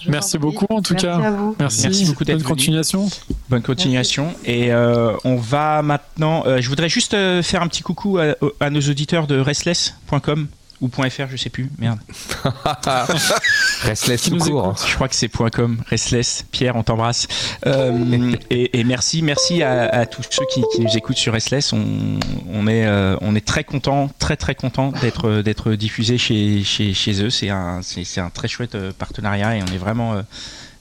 Je 0.00 0.10
Merci 0.10 0.38
beaucoup, 0.38 0.66
en 0.70 0.80
tout 0.80 0.94
Merci 0.94 1.06
cas. 1.06 1.16
à 1.18 1.30
vous. 1.30 1.54
Merci, 1.60 1.82
Merci 1.82 2.04
beaucoup 2.06 2.24
d'être 2.24 2.36
Bonne 2.38 2.44
venu. 2.44 2.48
continuation. 2.54 3.08
Bonne 3.50 3.62
continuation. 3.62 4.34
Et 4.46 4.72
euh, 4.72 5.14
on 5.24 5.36
va 5.36 5.82
maintenant. 5.82 6.42
euh, 6.46 6.60
je 6.62 6.68
voudrais 6.70 6.88
juste 6.88 7.12
euh, 7.12 7.42
faire 7.42 7.60
un 7.62 7.68
petit 7.68 7.82
coucou 7.82 8.16
à, 8.18 8.34
à 8.60 8.70
nos 8.70 8.80
auditeurs 8.80 9.26
de 9.26 9.38
restless.com 9.38 10.48
ou 10.80 10.88
.fr, 10.88 11.28
je 11.30 11.36
sais 11.36 11.50
plus. 11.50 11.70
Merde. 11.78 11.98
Restless 13.82 14.22
tout 14.22 14.36
court. 14.38 14.66
hein. 14.66 14.74
Je 14.86 14.94
crois 14.94 15.08
que 15.08 15.14
c'est 15.14 15.28
.com. 15.28 15.82
Restless. 15.88 16.44
Pierre, 16.50 16.76
on 16.76 16.82
t'embrasse. 16.82 17.26
Euh, 17.66 18.32
et, 18.50 18.78
et 18.80 18.84
merci, 18.84 19.22
merci 19.22 19.62
à, 19.62 19.88
à 19.88 20.06
tous 20.06 20.22
ceux 20.30 20.44
qui, 20.52 20.62
qui 20.74 20.80
nous 20.82 20.96
écoutent 20.96 21.16
sur 21.16 21.32
Restless. 21.32 21.72
On, 21.72 22.18
on 22.52 22.66
est, 22.66 22.86
euh, 22.86 23.16
on 23.20 23.34
est 23.34 23.46
très 23.46 23.64
content, 23.64 24.10
très 24.18 24.36
très 24.36 24.54
content 24.54 24.92
d'être 25.00 25.42
d'être 25.42 25.72
diffusé 25.74 26.18
chez, 26.18 26.62
chez, 26.64 26.94
chez 26.94 27.22
eux. 27.22 27.30
C'est 27.30 27.50
un, 27.50 27.80
c'est 27.82 28.20
un 28.20 28.30
très 28.30 28.48
chouette 28.48 28.74
euh, 28.74 28.92
partenariat 28.96 29.56
et 29.56 29.62
on 29.62 29.72
est 29.74 29.78
vraiment. 29.78 30.14
euh, 30.14 30.22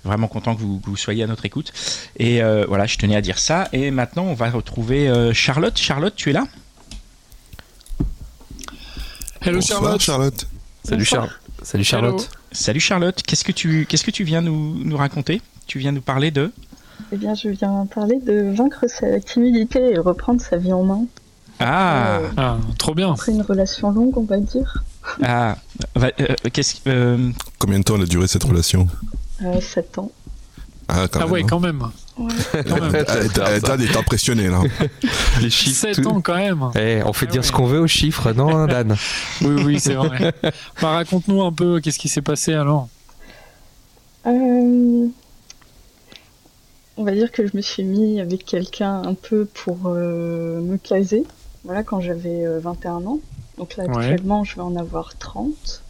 Vraiment 0.06 0.30
content 0.30 0.56
que 0.56 0.62
vous, 0.62 0.80
que 0.80 0.90
vous 0.90 0.96
soyez 0.96 1.26
à 1.26 1.28
notre 1.28 1.44
écoute. 1.46 1.74
Et 2.18 2.42
euh, 2.42 2.64
voilà, 2.70 2.86
je 2.86 2.98
tenais 2.98 3.18
à 3.18 3.22
dire 3.22 3.38
ça. 3.38 3.68
Et 3.74 3.92
maintenant, 3.92 4.24
on 4.24 4.34
va 4.34 4.50
retrouver 4.50 5.10
euh, 5.10 5.34
Charlotte. 5.34 5.78
Charlotte, 5.78 6.16
tu 6.16 6.30
es 6.30 6.34
là? 6.34 6.46
Hello 9.42 9.56
Bonsoir, 9.60 9.82
Charlotte. 9.82 10.02
Charlotte. 10.02 10.48
Salut, 10.84 11.06
Char- 11.06 11.28
Salut 11.64 11.84
Charlotte. 11.84 12.30
Salut 12.52 12.80
Charlotte. 12.80 13.22
Qu'est-ce 13.26 13.44
que 13.44 13.52
tu, 13.52 13.86
qu'est-ce 13.88 14.04
que 14.04 14.12
tu 14.12 14.24
viens 14.24 14.42
nous, 14.42 14.76
nous 14.84 14.98
raconter? 14.98 15.42
Tu 15.68 15.80
viens 15.80 15.92
nous 15.92 16.02
parler 16.02 16.32
de? 16.32 16.52
Eh 17.12 17.18
bien, 17.18 17.34
je 17.36 17.50
viens 17.50 17.86
parler 17.94 18.20
de 18.20 18.54
vaincre 18.56 18.86
sa 18.88 19.20
timidité 19.20 19.94
et 19.94 19.98
reprendre 19.98 20.42
sa 20.42 20.58
vie 20.58 20.74
en 20.74 20.84
main 20.84 21.06
Ah, 21.60 22.20
Euh, 22.20 22.28
Ah, 22.38 22.58
trop 22.78 22.94
bien. 22.94 23.12
après 23.14 23.32
une 23.32 23.42
relation 23.42 23.92
longue, 23.92 24.18
on 24.18 24.24
va 24.24 24.38
dire. 24.38 24.84
ah. 25.24 25.58
Euh, 25.98 26.10
qu'est-ce 26.52 26.76
euh, 26.88 27.30
Combien 27.60 27.80
de 27.80 27.84
temps 27.84 27.96
elle 27.96 28.04
a 28.04 28.06
duré 28.06 28.28
cette 28.28 28.44
relation? 28.44 28.88
Euh, 29.44 29.62
7 29.62 29.98
ans. 30.00 30.12
Ah, 30.88 31.08
quand 31.08 31.20
Ah 31.20 31.24
même. 31.24 31.32
ouais, 31.32 31.44
hein. 31.44 31.48
quand 31.50 31.60
même. 31.60 31.84
Ouais. 32.20 32.28
Même. 32.54 33.06
Elle 33.08 33.82
est- 33.84 33.98
impressionnée 33.98 34.48
là. 34.50 34.62
Les 35.42 35.50
chiffres. 35.50 35.80
7 35.80 36.02
tout- 36.02 36.10
ans 36.10 36.22
quand 36.22 36.36
même. 36.36 36.70
Eh, 36.76 37.02
on 37.06 37.14
fait 37.14 37.26
Ah 37.30 37.32
dire 37.32 37.42
ouais. 37.42 37.48
ce 37.48 37.52
qu'on 37.52 37.66
veut 37.66 37.80
aux 37.80 37.88
chiffres, 37.88 38.32
non, 38.34 38.66
Dan? 38.68 38.96
Oui, 39.42 39.64
oui, 39.66 39.80
c'est 39.80 39.94
vrai. 39.94 40.34
bah, 40.82 40.90
raconte-nous 40.92 41.42
un 41.42 41.52
peu 41.54 41.80
qu'est-ce 41.80 41.98
qui 42.00 42.10
s'est 42.10 42.22
passé 42.22 42.54
alors? 42.54 42.90
Euh, 44.28 45.08
On 46.98 47.04
va 47.06 47.12
dire 47.14 47.32
que 47.32 47.48
je 47.48 47.56
me 47.56 47.62
suis 47.62 47.84
mis 47.84 48.20
avec 48.20 48.44
quelqu'un 48.46 49.02
un 49.04 49.14
peu 49.14 49.46
pour 49.46 49.78
euh, 49.86 50.60
me 50.60 50.78
caser. 50.78 51.24
Voilà, 51.64 51.84
quand 51.84 52.02
j'avais 52.02 52.46
euh, 52.46 52.60
21 52.60 53.06
ans. 53.06 53.20
Donc 53.58 53.78
là, 53.78 53.86
Ouais. 53.86 53.96
actuellement, 53.98 54.44
je 54.44 54.56
vais 54.56 54.62
en 54.62 54.76
avoir 54.76 55.18
30. 55.18 55.82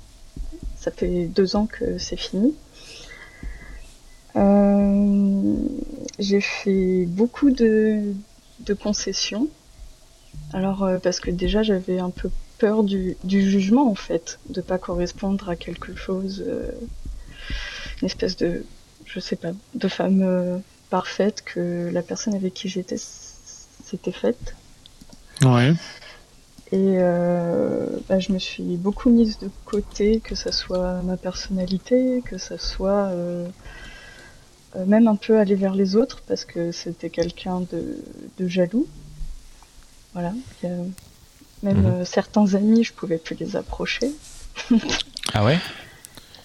Ça 0.79 0.91
fait 0.91 1.25
deux 1.25 1.55
ans 1.55 1.65
que 1.67 1.97
c'est 1.97 2.15
fini. 2.17 2.53
Euh, 4.35 5.53
j'ai 6.19 6.41
fait 6.41 7.05
beaucoup 7.05 7.51
de, 7.51 8.13
de 8.61 8.73
concessions. 8.73 9.47
Alors, 10.53 10.83
euh, 10.83 10.97
parce 10.99 11.19
que 11.19 11.31
déjà, 11.31 11.63
j'avais 11.63 11.99
un 11.99 12.09
peu 12.09 12.29
peur 12.57 12.83
du, 12.83 13.17
du, 13.23 13.49
jugement, 13.49 13.89
en 13.89 13.95
fait, 13.95 14.39
de 14.49 14.61
pas 14.61 14.77
correspondre 14.77 15.49
à 15.49 15.55
quelque 15.55 15.95
chose, 15.95 16.43
euh, 16.45 16.71
une 18.01 18.05
espèce 18.05 18.37
de, 18.37 18.65
je 19.05 19.19
sais 19.19 19.35
pas, 19.35 19.51
de 19.75 19.87
femme 19.87 20.61
parfaite 20.89 21.43
que 21.45 21.89
la 21.91 22.01
personne 22.01 22.33
avec 22.35 22.53
qui 22.53 22.67
j'étais 22.67 22.97
s'était 22.97 24.11
faite. 24.11 24.55
Ouais. 25.43 25.73
Et 26.71 26.97
euh, 26.97 27.87
bah, 28.07 28.19
je 28.19 28.31
me 28.31 28.37
suis 28.37 28.77
beaucoup 28.77 29.09
mise 29.09 29.39
de 29.39 29.49
côté, 29.65 30.19
que 30.19 30.35
ça 30.35 30.51
soit 30.51 31.01
ma 31.01 31.17
personnalité, 31.17 32.21
que 32.25 32.37
ça 32.37 32.59
soit 32.59 33.07
euh, 33.07 33.47
euh, 34.75 34.85
même 34.85 35.07
un 35.07 35.15
peu 35.15 35.39
aller 35.39 35.55
vers 35.55 35.73
les 35.75 35.95
autres, 35.95 36.21
parce 36.27 36.45
que 36.45 36.71
c'était 36.71 37.09
quelqu'un 37.09 37.61
de, 37.71 37.97
de 38.37 38.47
jaloux. 38.47 38.87
Voilà. 40.13 40.33
Même 40.63 40.83
Mhm. 41.63 41.85
euh, 41.85 42.05
certains 42.05 42.53
amis, 42.55 42.83
je 42.83 42.93
pouvais 42.93 43.17
plus 43.17 43.35
les 43.35 43.55
approcher. 43.55 44.11
Ah 45.33 45.45
ouais? 45.45 45.59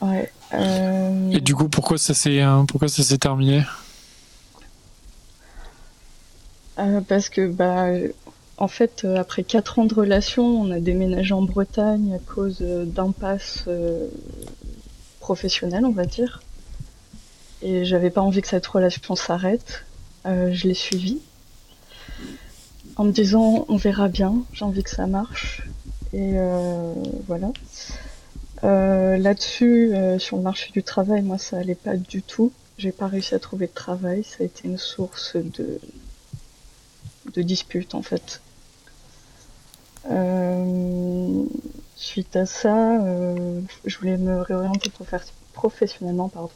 Ouais. 0.03 0.31
euh, 0.53 1.31
Et 1.31 1.41
du 1.41 1.55
coup, 1.55 1.69
pourquoi 1.71 1.97
ça 1.97 2.13
s'est 2.13 2.43
pourquoi 2.69 2.89
ça 2.89 3.03
s'est 3.03 3.17
terminé? 3.17 3.63
Euh, 6.79 7.01
parce 7.01 7.29
que 7.29 7.47
bah 7.47 7.87
en 8.59 8.69
fait 8.69 9.03
euh, 9.05 9.17
après 9.17 9.45
quatre 9.45 9.79
ans 9.79 9.85
de 9.85 9.95
relation 9.95 10.45
on 10.45 10.71
a 10.73 10.81
déménagé 10.81 11.33
en 11.33 11.43
Bretagne 11.43 12.15
à 12.15 12.19
cause 12.35 12.59
d'impasses 12.61 13.65
euh, 13.69 14.09
professionnelles 15.21 15.85
on 15.87 15.93
va 15.93 16.05
dire 16.05 16.43
et 17.65 17.85
j'avais 17.87 18.11
pas 18.11 18.21
envie 18.21 18.43
que 18.43 18.49
cette 18.49 18.67
relation 18.67 19.17
s'arrête. 19.17 19.85
Euh, 20.27 20.53
je 20.53 20.69
l'ai 20.69 20.75
suivie. 20.75 21.19
En 22.97 23.05
me 23.05 23.11
disant 23.11 23.65
on 23.69 23.77
verra 23.77 24.09
bien 24.09 24.45
j'ai 24.53 24.65
envie 24.65 24.85
que 24.85 24.91
ça 24.91 25.07
marche. 25.07 25.63
Et 26.13 26.35
euh, 26.35 26.95
voilà. 27.27 27.53
Euh, 28.63 29.17
là-dessus 29.17 29.95
sur 30.19 30.37
le 30.37 30.43
marché 30.43 30.71
du 30.73 30.83
travail 30.83 31.23
moi 31.23 31.39
ça 31.39 31.57
allait 31.59 31.75
pas 31.75 31.97
du 31.97 32.23
tout. 32.23 32.53
J'ai 32.77 32.93
pas 32.93 33.07
réussi 33.07 33.35
à 33.35 33.39
trouver 33.39 33.67
de 33.67 33.73
travail. 33.73 34.25
Ça 34.25 34.37
a 34.41 34.45
été 34.45 34.69
une 34.69 34.79
source 34.79 35.37
de 35.37 35.81
de 37.35 37.43
disputes 37.43 37.95
en 37.95 38.03
fait. 38.03 38.43
Suite 41.97 42.37
à 42.37 42.45
ça, 42.45 42.99
je 43.87 43.99
voulais 43.99 44.19
me 44.19 44.43
réorienter 44.43 44.91
professionnellement, 45.55 46.29
pardon. 46.29 46.51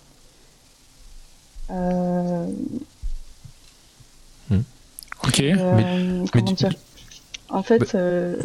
Euh, 1.70 2.46
Ok. 5.24 5.40
euh, 5.40 6.24
comment 6.32 6.44
du- 6.52 6.54
dire 6.54 6.70
En 7.50 7.62
fait, 7.62 7.78
Bah- 7.78 7.86
euh, 7.96 8.36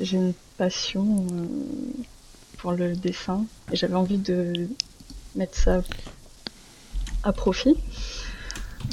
j'ai 0.00 0.16
une 0.16 0.32
passion 0.56 1.26
euh, 1.32 1.44
pour 2.58 2.72
le 2.72 2.94
dessin 2.94 3.44
et 3.72 3.76
j'avais 3.76 3.94
envie 3.96 4.18
de 4.18 4.68
mettre 5.34 5.56
ça 5.58 5.82
à 7.22 7.32
profit. 7.32 7.74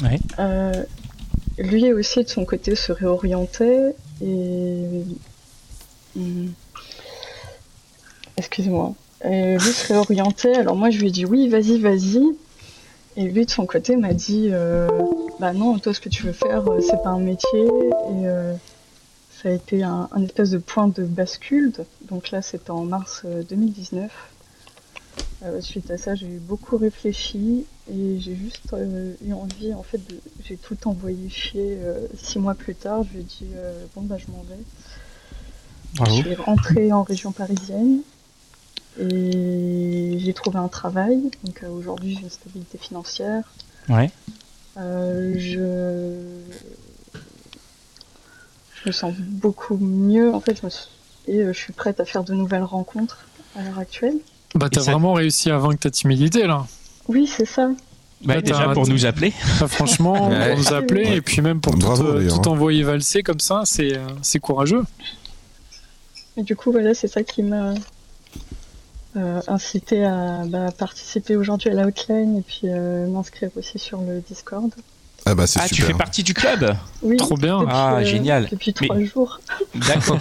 Ouais. 0.03 0.19
Euh, 0.39 0.83
lui 1.57 1.91
aussi, 1.93 2.23
de 2.23 2.29
son 2.29 2.45
côté, 2.45 2.75
se 2.75 2.91
réorientait 2.91 3.95
et. 4.21 5.03
Hum, 6.15 6.51
Excuse-moi. 8.37 8.93
Et 9.25 9.57
lui 9.57 9.73
se 9.73 9.87
réorientait, 9.91 10.55
alors 10.55 10.75
moi 10.77 10.89
je 10.89 10.99
lui 10.99 11.07
ai 11.09 11.11
dit 11.11 11.25
oui, 11.25 11.49
vas-y, 11.49 11.77
vas-y. 11.79 12.21
Et 13.19 13.23
lui 13.23 13.45
de 13.45 13.51
son 13.51 13.65
côté 13.65 13.97
m'a 13.97 14.13
dit 14.13 14.47
euh, 14.53 14.87
bah 15.41 15.51
non, 15.51 15.77
toi 15.77 15.93
ce 15.93 15.99
que 15.99 16.07
tu 16.07 16.23
veux 16.23 16.31
faire, 16.31 16.65
euh, 16.71 16.79
c'est 16.79 17.03
pas 17.03 17.09
un 17.09 17.19
métier. 17.19 17.65
Et 17.65 18.27
euh, 18.27 18.53
ça 19.29 19.49
a 19.49 19.51
été 19.51 19.83
un, 19.83 20.07
un 20.13 20.23
espèce 20.23 20.51
de 20.51 20.57
point 20.57 20.87
de 20.87 21.03
bascule. 21.03 21.73
Donc 22.03 22.31
là, 22.31 22.41
c'était 22.41 22.71
en 22.71 22.85
mars 22.85 23.23
euh, 23.25 23.43
2019. 23.43 24.09
Euh, 25.43 25.59
suite 25.59 25.91
à 25.91 25.97
ça, 25.97 26.15
j'ai 26.15 26.27
beaucoup 26.27 26.77
réfléchi 26.77 27.65
et 27.91 28.19
j'ai 28.21 28.37
juste 28.37 28.71
euh, 28.71 29.13
eu 29.25 29.33
envie, 29.33 29.73
en 29.73 29.83
fait, 29.83 29.97
de... 30.09 30.17
j'ai 30.45 30.55
tout 30.55 30.77
envoyé 30.87 31.27
chier. 31.27 31.77
euh, 31.81 32.07
six 32.21 32.39
mois 32.39 32.55
plus 32.55 32.75
tard, 32.75 33.03
je 33.03 33.15
lui 33.15 33.19
ai 33.19 33.23
dit 33.23 33.47
bon 33.95 34.01
bah 34.03 34.15
je 34.17 34.31
m'en 34.31 34.43
vais. 34.43 34.63
Bravo. 35.95 36.15
Je 36.15 36.21
suis 36.21 36.35
rentrée 36.35 36.91
en 36.93 37.03
région 37.03 37.33
parisienne 37.33 37.99
et 38.99 40.17
j'ai 40.19 40.33
trouvé 40.33 40.57
un 40.57 40.67
travail. 40.67 41.19
Donc 41.43 41.63
euh, 41.63 41.69
aujourd'hui, 41.69 42.15
j'ai 42.15 42.23
une 42.23 42.29
stabilité 42.29 42.77
financière. 42.77 43.43
Ouais. 43.87 44.11
Euh, 44.77 45.33
je... 45.37 46.19
je 48.83 48.87
me 48.87 48.91
sens 48.91 49.13
beaucoup 49.17 49.77
mieux. 49.77 50.33
En 50.33 50.39
fait, 50.39 50.57
je 50.59 50.65
me 50.65 50.69
suis- 50.69 50.85
et 51.27 51.41
euh, 51.41 51.53
je 51.53 51.59
suis 51.59 51.73
prête 51.73 51.99
à 51.99 52.05
faire 52.05 52.23
de 52.23 52.33
nouvelles 52.33 52.63
rencontres 52.63 53.25
à 53.57 53.63
l'heure 53.63 53.79
actuelle. 53.79 54.15
Bah 54.55 54.67
t'as 54.71 54.81
ça- 54.81 54.91
vraiment 54.91 55.13
réussi 55.13 55.49
à 55.51 55.57
vaincre 55.57 55.79
ta 55.79 55.91
timidité 55.91 56.47
là. 56.47 56.65
Oui, 57.07 57.27
c'est 57.27 57.45
ça. 57.45 57.67
Bah, 58.23 58.35
Bah, 58.35 58.41
déjà 58.41 58.69
pour 58.73 58.87
nous 58.87 59.05
appeler. 59.05 59.33
Bah, 59.59 59.67
franchement, 59.67 60.29
Ouais. 60.29 60.49
pour 60.49 60.57
nous 60.59 60.73
appeler 60.73 61.03
Ouais. 61.05 61.15
et 61.17 61.21
puis 61.21 61.41
même 61.41 61.61
pour 61.61 61.75
Bravo, 61.75 62.19
tout, 62.21 62.27
tout 62.27 62.49
hein. 62.49 62.53
envoyer 62.53 62.83
valser 62.83 63.21
comme 63.23 63.39
ça, 63.39 63.61
c'est 63.65 63.99
c'est 64.21 64.39
courageux. 64.39 64.83
Et 66.37 66.43
du 66.43 66.55
coup, 66.55 66.71
voilà, 66.71 66.93
c'est 66.93 67.07
ça 67.07 67.23
qui 67.23 67.43
m'a 67.43 67.73
euh, 69.19 69.41
incité 69.47 70.05
à 70.05 70.43
bah, 70.47 70.71
participer 70.77 71.35
aujourd'hui 71.35 71.69
à 71.69 71.73
la 71.73 71.85
hotline 71.85 72.37
et 72.37 72.41
puis 72.41 72.61
euh, 72.65 73.07
m'inscrire 73.07 73.49
aussi 73.57 73.77
sur 73.79 73.99
le 74.01 74.21
Discord. 74.27 74.71
Ah 75.25 75.35
bah 75.35 75.45
c'est 75.47 75.59
Ah, 75.61 75.67
tu 75.67 75.81
fais 75.81 75.93
partie 75.93 76.23
du 76.23 76.33
club? 76.33 76.75
Oui, 77.01 77.17
Trop 77.17 77.35
bien. 77.37 77.59
depuis, 77.59 77.73
Ah, 77.75 77.95
euh, 77.97 78.03
génial. 78.05 78.47
Depuis 78.49 78.73
Mais- 78.81 78.87
trois 78.87 79.03
jours. 79.03 79.39
D'accord. 79.75 80.17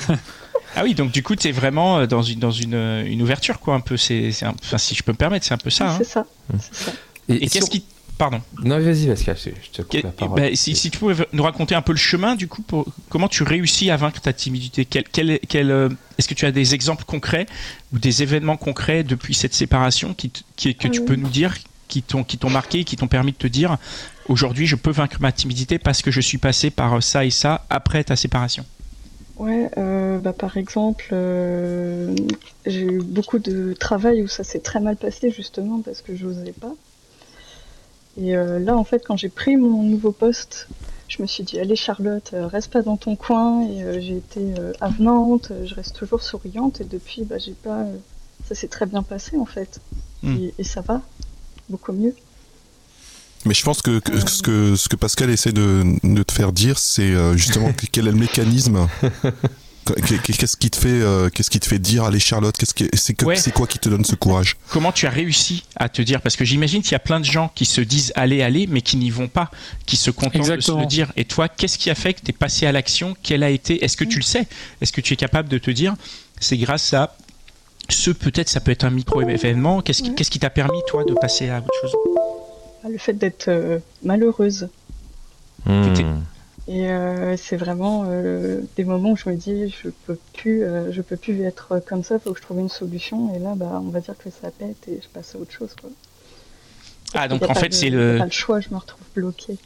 Ah 0.76 0.82
oui, 0.84 0.94
donc 0.94 1.12
du 1.12 1.22
coup, 1.22 1.34
tu 1.36 1.48
es 1.48 1.52
vraiment 1.52 1.98
euh, 2.00 2.06
dans 2.06 2.22
une, 2.22 2.38
dans 2.40 2.50
une, 2.50 2.74
une 3.06 3.22
ouverture, 3.22 3.58
quoi, 3.60 3.74
un 3.74 3.80
peu. 3.80 3.96
C'est, 3.96 4.30
enfin, 4.42 4.76
si 4.78 4.94
je 4.94 5.02
peux 5.02 5.12
me 5.12 5.16
permettre, 5.16 5.46
c'est 5.46 5.54
un 5.54 5.58
peu 5.58 5.70
ça. 5.70 5.90
hein. 5.92 5.94
C'est 5.98 6.04
ça. 6.04 6.20
Mmh. 6.52 6.56
C'est 6.60 6.74
ça. 6.84 6.92
Et, 7.28 7.48
sur- 7.48 7.60
qu'est-ce 7.60 7.70
qui. 7.70 7.84
Pardon. 8.18 8.40
Non, 8.64 8.80
vas-y, 8.80 9.06
Pascal, 9.06 9.36
je 9.38 9.70
te 9.70 9.82
coupe 9.82 10.02
la 10.02 10.10
parole. 10.10 10.40
bah, 10.40 10.48
si, 10.54 10.74
si 10.74 10.90
tu 10.90 10.98
pouvais 10.98 11.26
nous 11.32 11.42
raconter 11.44 11.76
un 11.76 11.82
peu 11.82 11.92
le 11.92 11.98
chemin, 11.98 12.34
du 12.34 12.48
coup, 12.48 12.62
pour, 12.62 12.84
comment 13.08 13.28
tu 13.28 13.44
réussis 13.44 13.90
à 13.90 13.96
vaincre 13.96 14.20
ta 14.20 14.32
timidité? 14.32 14.84
Quel, 14.84 15.04
quel, 15.04 15.38
quel, 15.48 15.70
euh, 15.70 15.88
Est-ce 16.18 16.26
que 16.26 16.34
tu 16.34 16.44
as 16.44 16.50
des 16.50 16.74
exemples 16.74 17.04
concrets 17.04 17.46
ou 17.92 17.98
des 18.00 18.24
événements 18.24 18.56
concrets 18.56 19.04
depuis 19.04 19.34
cette 19.34 19.54
séparation 19.54 20.14
qui, 20.14 20.30
que 20.56 20.88
tu 20.88 21.00
Euh. 21.00 21.04
peux 21.04 21.14
nous 21.14 21.28
dire, 21.28 21.54
qui 21.86 22.02
t'ont, 22.02 22.24
qui 22.24 22.38
t'ont 22.38 22.50
marqué, 22.50 22.82
qui 22.82 22.96
t'ont 22.96 23.06
permis 23.06 23.30
de 23.32 23.36
te 23.36 23.46
dire 23.46 23.76
aujourd'hui, 24.26 24.66
je 24.66 24.74
peux 24.74 24.90
vaincre 24.90 25.18
ma 25.20 25.30
timidité 25.30 25.78
parce 25.78 26.02
que 26.02 26.10
je 26.10 26.20
suis 26.20 26.38
passé 26.38 26.70
par 26.70 27.00
ça 27.02 27.24
et 27.24 27.30
ça 27.30 27.64
après 27.70 28.02
ta 28.02 28.16
séparation? 28.16 28.64
Ouais, 29.36 29.70
euh, 29.78 30.18
bah, 30.18 30.32
par 30.32 30.56
exemple, 30.56 31.10
euh, 31.12 32.14
j'ai 32.66 32.82
eu 32.82 33.00
beaucoup 33.00 33.38
de 33.38 33.74
travail 33.78 34.22
où 34.22 34.28
ça 34.28 34.42
s'est 34.42 34.58
très 34.58 34.80
mal 34.80 34.96
passé 34.96 35.30
justement 35.30 35.80
parce 35.82 36.02
que 36.02 36.16
j'osais 36.16 36.52
pas. 36.52 36.72
Et 38.20 38.36
euh, 38.36 38.58
là, 38.58 38.76
en 38.76 38.84
fait, 38.84 39.02
quand 39.06 39.16
j'ai 39.16 39.28
pris 39.28 39.56
mon 39.56 39.82
nouveau 39.82 40.12
poste, 40.12 40.66
je 41.08 41.22
me 41.22 41.26
suis 41.26 41.44
dit, 41.44 41.58
allez 41.58 41.76
Charlotte, 41.76 42.30
euh, 42.34 42.46
reste 42.46 42.70
pas 42.72 42.82
dans 42.82 42.96
ton 42.96 43.16
coin. 43.16 43.66
Et 43.68 43.82
euh, 43.82 44.00
j'ai 44.00 44.16
été 44.16 44.40
euh, 44.58 44.72
avenante, 44.80 45.52
je 45.64 45.74
reste 45.74 45.94
toujours 45.96 46.22
souriante. 46.22 46.80
Et 46.80 46.84
depuis, 46.84 47.22
bah, 47.24 47.38
j'ai 47.38 47.52
pas, 47.52 47.84
ça 48.48 48.54
s'est 48.54 48.68
très 48.68 48.86
bien 48.86 49.02
passé 49.02 49.36
en 49.36 49.46
fait. 49.46 49.80
Hmm. 50.22 50.36
Et, 50.36 50.54
et 50.58 50.64
ça 50.64 50.80
va, 50.80 51.00
beaucoup 51.68 51.92
mieux. 51.92 52.14
Mais 53.44 53.54
je 53.54 53.62
pense 53.62 53.82
que, 53.82 54.00
que- 54.00 54.12
Euh. 54.12 54.26
ce, 54.26 54.42
que 54.42 54.74
ce 54.76 54.88
que 54.88 54.96
Pascal 54.96 55.30
essaie 55.30 55.52
de, 55.52 55.84
de 56.02 56.22
te 56.24 56.32
faire 56.32 56.52
dire, 56.52 56.76
c'est 56.78 57.14
justement 57.36 57.72
que- 57.72 57.86
quel 57.92 58.08
est 58.08 58.10
le 58.12 58.16
mécanisme. 58.18 58.88
Qu'est- 60.06 60.36
Qu'est-ce 60.36 60.56
qui 60.56 60.70
te 60.70 60.76
fait, 60.76 60.88
euh, 60.88 61.28
qu'est-ce 61.30 61.50
qui 61.50 61.60
te 61.60 61.66
fait 61.66 61.78
dire, 61.78 62.04
allez 62.04 62.20
Charlotte, 62.20 62.56
qu'est-ce 62.56 62.72
c'est 62.94 63.14
que- 63.14 63.24
Ouais. 63.24 63.36
c'est 63.36 63.52
quoi 63.52 63.66
qui 63.66 63.78
te 63.78 63.88
donne 63.88 64.04
ce 64.04 64.14
courage? 64.14 64.56
Comment 64.70 64.92
tu 64.92 65.06
as 65.06 65.10
réussi 65.10 65.64
à 65.76 65.88
te 65.88 66.02
dire? 66.02 66.20
Parce 66.20 66.36
que 66.36 66.44
j'imagine 66.44 66.82
qu'il 66.82 66.92
y 66.92 66.94
a 66.94 66.98
plein 67.00 67.20
de 67.20 67.24
gens 67.24 67.50
qui 67.54 67.64
se 67.64 67.80
disent 67.80 68.12
allez, 68.16 68.42
allez, 68.42 68.66
mais 68.66 68.80
qui 68.82 68.96
n'y 68.96 69.10
vont 69.10 69.28
pas, 69.28 69.50
qui 69.86 69.96
se 69.96 70.10
contentent 70.10 70.56
de 70.56 70.60
se 70.60 70.72
le 70.72 70.86
dire. 70.86 71.12
Et 71.16 71.24
toi, 71.24 71.48
qu'est-ce 71.48 71.78
qui 71.78 71.90
a 71.90 71.94
fait 71.94 72.14
que 72.14 72.20
tu 72.20 72.30
es 72.30 72.32
passé 72.32 72.66
à 72.66 72.72
l'action? 72.72 73.16
Quelle 73.22 73.42
a 73.42 73.50
été? 73.50 73.84
Est-ce 73.84 73.96
que 73.96 74.04
tu 74.04 74.16
le 74.18 74.22
sais? 74.24 74.46
Est-ce 74.80 74.92
que 74.92 75.00
tu 75.00 75.12
es 75.14 75.16
capable 75.16 75.48
de 75.48 75.58
te 75.58 75.70
dire 75.70 75.94
c'est 76.40 76.56
grâce 76.58 76.92
à 76.94 77.16
ce 77.88 78.10
peut-être 78.10 78.48
ça 78.48 78.60
peut 78.60 78.70
être 78.70 78.84
un 78.84 78.90
micro 78.90 79.22
événement 79.22 79.80
Qu'est-ce 79.80 80.02
qui 80.02 80.10
Ouais. 80.10 80.14
qu'est-ce 80.14 80.30
qui 80.30 80.38
t'a 80.38 80.50
permis 80.50 80.80
toi 80.86 81.04
de 81.04 81.14
passer 81.14 81.48
à 81.48 81.58
autre 81.58 81.68
chose? 81.80 81.92
Ah, 82.84 82.88
Le 82.90 82.98
fait 82.98 83.14
d'être 83.14 83.48
euh, 83.48 83.78
malheureuse. 84.04 84.68
Et 86.70 86.90
euh, 86.90 87.34
c'est 87.38 87.56
vraiment 87.56 88.04
euh, 88.06 88.60
des 88.76 88.84
moments 88.84 89.12
où 89.12 89.16
je 89.16 89.30
me 89.30 89.36
dis 89.36 89.74
je 89.82 89.88
peux 90.06 90.18
plus, 90.34 90.62
euh, 90.62 90.92
je 90.92 91.00
peux 91.00 91.16
plus 91.16 91.42
être 91.42 91.80
comme 91.88 92.04
ça, 92.04 92.18
faut 92.18 92.32
que 92.32 92.38
je 92.38 92.44
trouve 92.44 92.58
une 92.58 92.68
solution. 92.68 93.34
Et 93.34 93.38
là, 93.38 93.54
bah, 93.56 93.80
on 93.82 93.88
va 93.88 94.00
dire 94.00 94.14
que 94.18 94.28
ça 94.28 94.50
pète 94.50 94.86
et 94.86 95.00
je 95.02 95.08
passe 95.08 95.34
à 95.34 95.38
autre 95.38 95.50
chose. 95.50 95.70
Quoi. 95.80 95.88
Ah 97.14 97.26
donc 97.26 97.42
en 97.48 97.54
fait 97.54 97.72
c'est 97.72 97.88
le 97.88 98.18
pas 98.18 98.26
le 98.26 98.30
choix, 98.30 98.60
je 98.60 98.68
me 98.68 98.76
retrouve 98.76 99.00
bloquée. 99.14 99.56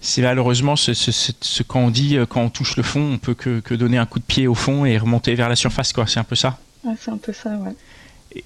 c'est 0.00 0.22
malheureusement 0.22 0.76
ce, 0.76 0.94
ce, 0.94 1.10
ce, 1.10 1.32
ce 1.40 1.64
quand 1.64 1.80
on 1.80 1.90
dit 1.90 2.16
quand 2.28 2.42
on 2.42 2.48
touche 2.50 2.76
le 2.76 2.84
fond, 2.84 3.14
on 3.14 3.18
peut 3.18 3.34
que, 3.34 3.58
que 3.58 3.74
donner 3.74 3.98
un 3.98 4.06
coup 4.06 4.20
de 4.20 4.24
pied 4.24 4.46
au 4.46 4.54
fond 4.54 4.84
et 4.84 4.96
remonter 4.98 5.34
vers 5.34 5.48
la 5.48 5.56
surface 5.56 5.92
quoi. 5.92 6.06
C'est 6.06 6.20
un 6.20 6.24
peu 6.24 6.36
ça. 6.36 6.58
Ah, 6.86 6.92
c'est 6.96 7.10
un 7.10 7.16
peu 7.16 7.32
ça, 7.32 7.50
ouais. 7.56 7.74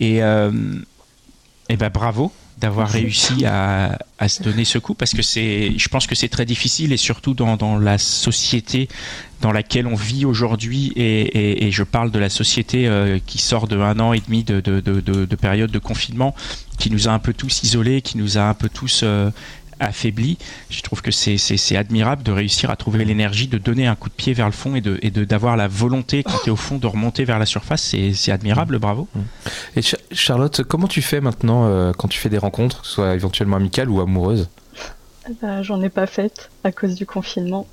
Et, 0.01 0.17
et 0.17 1.77
ben 1.77 1.91
bravo, 1.93 2.33
d'avoir 2.59 2.89
réussi 2.89 3.45
à, 3.45 3.99
à, 4.19 4.29
se 4.29 4.43
donner 4.43 4.65
ce 4.65 4.79
coup 4.79 4.95
parce 4.95 5.13
que 5.13 5.21
c'est, 5.23 5.75
je 5.77 5.89
pense 5.89 6.07
que 6.07 6.15
c'est 6.15 6.29
très 6.29 6.47
difficile 6.47 6.93
et 6.93 6.97
surtout 6.97 7.35
dans, 7.35 7.57
dans 7.57 7.79
la 7.79 7.99
société 7.99 8.89
dans 9.43 9.53
laquelle 9.53 9.87
on 9.87 9.95
vit 9.95 10.25
aujourd'hui 10.25 10.93
et, 10.97 11.21
et, 11.21 11.67
et, 11.67 11.71
je 11.71 11.83
parle 11.83 12.11
de 12.11 12.19
la 12.19 12.31
société 12.31 12.89
euh, 12.89 13.19
qui 13.25 13.39
sort 13.39 13.69
de 13.69 13.79
un 13.79 14.01
an 14.01 14.15
et 14.15 14.21
demi 14.21 14.43
de, 14.43 14.61
de, 14.61 14.81
de, 14.81 15.01
de, 15.01 15.37
période 15.37 15.71
de 15.71 15.79
confinement 15.79 16.35
qui 16.79 16.91
nous 16.91 17.09
a 17.09 17.13
un 17.13 17.19
peu 17.19 17.35
tous 17.35 17.63
isolés, 17.63 18.01
qui 18.01 18.17
nous 18.17 18.39
a 18.39 18.43
un 18.43 18.55
peu 18.55 18.71
tous 18.71 19.03
euh, 19.03 19.31
affaibli. 19.81 20.39
Je 20.71 20.81
trouve 20.83 21.03
que 21.03 21.11
c'est 21.11 21.77
admirable 21.77 22.23
de 22.23 22.33
réussir 22.33 22.71
à 22.71 22.77
trouver 22.77 23.05
l'énergie 23.05 23.49
de 23.49 23.59
donner 23.59 23.87
un 23.87 23.95
coup 23.95 24.09
de 24.09 24.15
pied 24.15 24.33
vers 24.33 24.47
le 24.47 24.53
fond 24.53 24.75
et 24.75 24.81
de 24.81 24.99
et 25.03 25.11
d'avoir 25.11 25.57
la 25.57 25.69
volonté 25.69 26.23
quand 26.23 26.39
tu 26.43 26.49
es 26.49 26.53
au 26.53 26.57
fond 26.57 26.79
de 26.79 26.87
remonter 26.87 27.25
vers 27.25 27.39
la 27.39 27.47
surface. 27.47 27.95
C'est 28.15 28.33
admirable, 28.33 28.79
bravo. 28.79 29.09
Et 29.77 29.81
Charlotte, 30.13 30.63
comment 30.63 30.89
tu 30.89 31.03
fais 31.03 31.21
maintenant 31.21 31.67
euh, 31.67 31.93
quand 31.93 32.09
tu 32.09 32.19
fais 32.19 32.29
des 32.29 32.39
rencontres, 32.39 32.83
que 32.83 32.87
ce 32.87 32.95
soit 32.95 33.15
éventuellement 33.15 33.57
amicales 33.57 33.91
ou 33.91 34.01
amoureuses? 34.01 34.49
Bah, 35.43 35.63
J'en 35.63 35.83
ai 35.83 35.89
pas 35.89 36.07
faites 36.07 36.51
à 36.63 36.71
cause 36.71 36.95
du 36.95 37.05
confinement. 37.05 37.67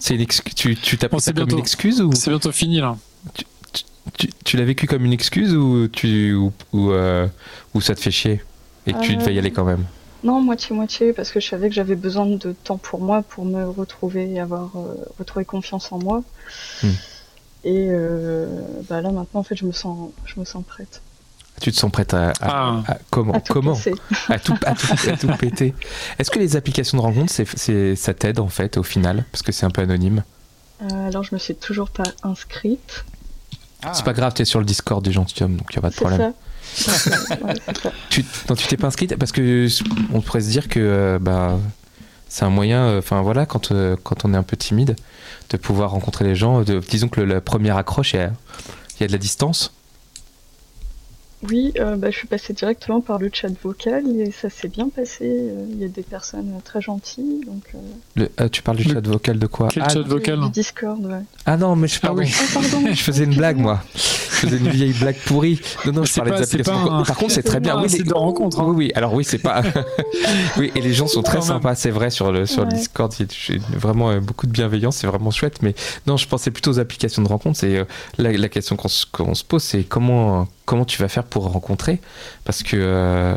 c'est 0.00 0.16
une 0.16 0.26
tu 0.26 0.76
tu 0.76 0.98
t'as 0.98 1.08
pris 1.08 1.20
comme 1.34 1.50
une 1.50 1.58
excuse 1.58 2.00
ou? 2.00 2.12
C'est 2.12 2.30
bientôt 2.30 2.52
fini 2.52 2.80
là. 2.80 2.96
Tu, 3.34 3.44
tu, 4.18 4.30
tu 4.44 4.56
l'as 4.56 4.64
vécu 4.64 4.86
comme 4.86 5.04
une 5.04 5.12
excuse 5.12 5.54
ou 5.54 5.88
tu 5.88 6.34
ou, 6.34 6.52
ou, 6.72 6.90
euh, 6.90 7.26
ou 7.72 7.80
ça 7.80 7.94
te 7.94 8.00
fait 8.00 8.10
chier 8.10 8.42
et 8.86 8.92
que 8.92 9.00
tu 9.00 9.16
devais 9.16 9.34
y 9.34 9.38
aller 9.38 9.50
quand 9.50 9.64
même? 9.64 9.84
Non, 10.24 10.40
moitié-moitié, 10.40 11.12
parce 11.12 11.30
que 11.30 11.38
je 11.38 11.46
savais 11.46 11.68
que 11.68 11.74
j'avais 11.74 11.96
besoin 11.96 12.24
de 12.24 12.52
temps 12.52 12.78
pour 12.78 13.00
moi, 13.00 13.22
pour 13.22 13.44
me 13.44 13.68
retrouver 13.68 14.32
et 14.32 14.40
avoir 14.40 14.70
euh, 14.74 14.94
retrouvé 15.18 15.44
confiance 15.44 15.92
en 15.92 15.98
moi. 15.98 16.22
Hmm. 16.82 16.88
Et 17.64 17.88
euh, 17.90 18.46
bah 18.88 19.02
là 19.02 19.10
maintenant, 19.10 19.40
en 19.40 19.42
fait, 19.42 19.54
je 19.54 19.66
me 19.66 19.72
sens, 19.72 20.10
je 20.24 20.40
me 20.40 20.46
sens 20.46 20.64
prête. 20.66 21.02
Tu 21.60 21.70
te 21.70 21.76
sens 21.76 21.90
prête 21.90 22.14
à, 22.14 22.30
à, 22.40 22.82
ah. 22.86 22.98
comment 23.10 23.38
tout 23.38 23.52
comment 23.52 23.78
à 24.28 24.38
tout, 24.38 24.54
à 24.66 24.74
tout, 24.74 25.28
péter. 25.38 25.74
Est-ce 26.18 26.30
que 26.30 26.38
les 26.38 26.56
applications 26.56 26.98
de 26.98 27.02
rencontre, 27.02 27.32
c'est, 27.32 27.94
ça 27.94 28.12
t'aide 28.12 28.40
en 28.40 28.48
fait 28.48 28.76
au 28.76 28.82
final, 28.82 29.24
parce 29.30 29.42
que 29.42 29.52
c'est 29.52 29.66
un 29.66 29.70
peu 29.70 29.82
anonyme 29.82 30.24
euh, 30.82 31.08
Alors, 31.08 31.22
je 31.22 31.34
me 31.34 31.38
suis 31.38 31.54
toujours 31.54 31.90
pas 31.90 32.04
inscrite. 32.22 33.04
C'est 33.92 34.04
pas 34.04 34.14
grave, 34.14 34.32
tu 34.32 34.40
es 34.40 34.44
sur 34.46 34.58
le 34.58 34.64
Discord 34.64 35.04
du 35.04 35.12
gentilhomme, 35.12 35.56
donc 35.56 35.68
il 35.70 35.76
n'y 35.76 35.78
a 35.80 35.82
pas 35.82 35.90
de 35.90 35.96
problème. 35.96 36.18
Ça 36.18 36.32
tu, 38.10 38.24
non, 38.48 38.56
tu 38.56 38.66
t'es 38.66 38.76
pas 38.76 38.88
inscrite 38.88 39.16
parce 39.16 39.32
que 39.32 39.68
on 40.12 40.20
pourrait 40.20 40.40
se 40.40 40.50
dire 40.50 40.68
que 40.68 40.80
euh, 40.80 41.18
bah, 41.20 41.58
c'est 42.28 42.44
un 42.44 42.50
moyen, 42.50 42.84
euh, 42.84 42.98
enfin 42.98 43.22
voilà, 43.22 43.46
quand, 43.46 43.72
euh, 43.72 43.96
quand 44.02 44.24
on 44.24 44.34
est 44.34 44.36
un 44.36 44.42
peu 44.42 44.56
timide, 44.56 44.96
de 45.50 45.56
pouvoir 45.56 45.90
rencontrer 45.90 46.24
les 46.24 46.34
gens. 46.34 46.62
Disons 46.62 47.08
que 47.08 47.20
la 47.20 47.40
première 47.40 47.76
accroche, 47.76 48.14
il 48.14 48.18
y 49.00 49.04
a 49.04 49.06
de 49.06 49.12
la 49.12 49.18
distance. 49.18 49.72
Oui, 51.50 51.72
euh, 51.78 51.96
bah, 51.96 52.10
je 52.10 52.16
suis 52.16 52.26
passée 52.26 52.52
directement 52.52 53.00
par 53.00 53.18
le 53.18 53.28
chat 53.32 53.48
vocal 53.62 54.04
et 54.18 54.30
ça 54.30 54.48
s'est 54.48 54.68
bien 54.68 54.88
passé. 54.88 55.24
Euh, 55.24 55.66
il 55.70 55.80
y 55.80 55.84
a 55.84 55.88
des 55.88 56.02
personnes 56.02 56.60
très 56.64 56.80
gentilles. 56.80 57.40
Donc, 57.44 57.74
euh. 57.74 58.26
le, 58.38 58.48
tu 58.48 58.62
parles 58.62 58.78
du 58.78 58.84
chat 58.84 59.06
vocal 59.06 59.38
de 59.38 59.46
quoi? 59.46 59.68
Quel 59.68 59.82
ah, 59.82 59.88
chat 59.88 60.02
vocal 60.02 60.40
du 60.40 60.50
Discord, 60.50 61.04
ouais. 61.04 61.22
Ah 61.44 61.56
non, 61.56 61.76
mais 61.76 61.88
je, 61.88 61.98
ah, 62.02 62.14
oui. 62.14 62.32
Ah, 62.40 62.44
pardon. 62.54 62.86
je 62.92 63.02
faisais 63.02 63.24
une 63.24 63.34
blague, 63.34 63.58
moi. 63.58 63.80
Je 63.94 64.00
faisais 64.46 64.56
une 64.56 64.68
vieille 64.68 64.92
blague 64.92 65.18
pourrie. 65.26 65.60
Non, 65.86 65.92
non, 65.92 66.04
je 66.04 66.14
parlais 66.14 66.32
des 66.32 66.42
applications. 66.42 67.04
Par 67.04 67.16
contre, 67.16 67.32
c'est 67.32 67.42
très 67.42 67.60
bien. 67.60 67.80
Oui, 67.80 67.90
c'est 67.90 68.02
de 68.02 68.14
rencontre. 68.14 68.60
Hein. 68.60 68.66
Oui, 68.68 68.86
oui. 68.86 68.92
Alors 68.94 69.12
oui, 69.12 69.24
c'est 69.24 69.38
pas. 69.38 69.62
oui, 70.56 70.72
et 70.74 70.80
les 70.80 70.92
gens 70.92 71.06
sont 71.06 71.22
très 71.22 71.40
sympas, 71.40 71.74
c'est 71.74 71.90
vrai, 71.90 72.10
sur 72.10 72.32
le, 72.32 72.46
sur 72.46 72.64
le 72.64 72.70
Discord. 72.70 73.12
Il 73.18 73.26
y 73.26 73.58
a 73.58 73.78
vraiment 73.78 74.16
beaucoup 74.18 74.46
de 74.46 74.52
bienveillance, 74.52 74.96
c'est 74.96 75.06
vraiment 75.06 75.30
chouette. 75.30 75.60
Mais 75.62 75.74
non, 76.06 76.16
je 76.16 76.26
pensais 76.28 76.50
plutôt 76.50 76.70
aux 76.70 76.78
applications 76.78 77.22
de 77.22 77.28
rencontre. 77.28 77.64
La, 78.18 78.32
la, 78.32 78.48
question 78.48 78.76
qu'on 78.76 79.34
se 79.34 79.44
pose, 79.44 79.62
c'est 79.62 79.84
comment 79.84 80.48
comment 80.64 80.84
tu 80.84 81.00
vas 81.00 81.08
faire 81.08 81.24
pour 81.24 81.50
rencontrer 81.50 82.00
Parce 82.44 82.62
que 82.62 82.76
euh, 82.76 83.36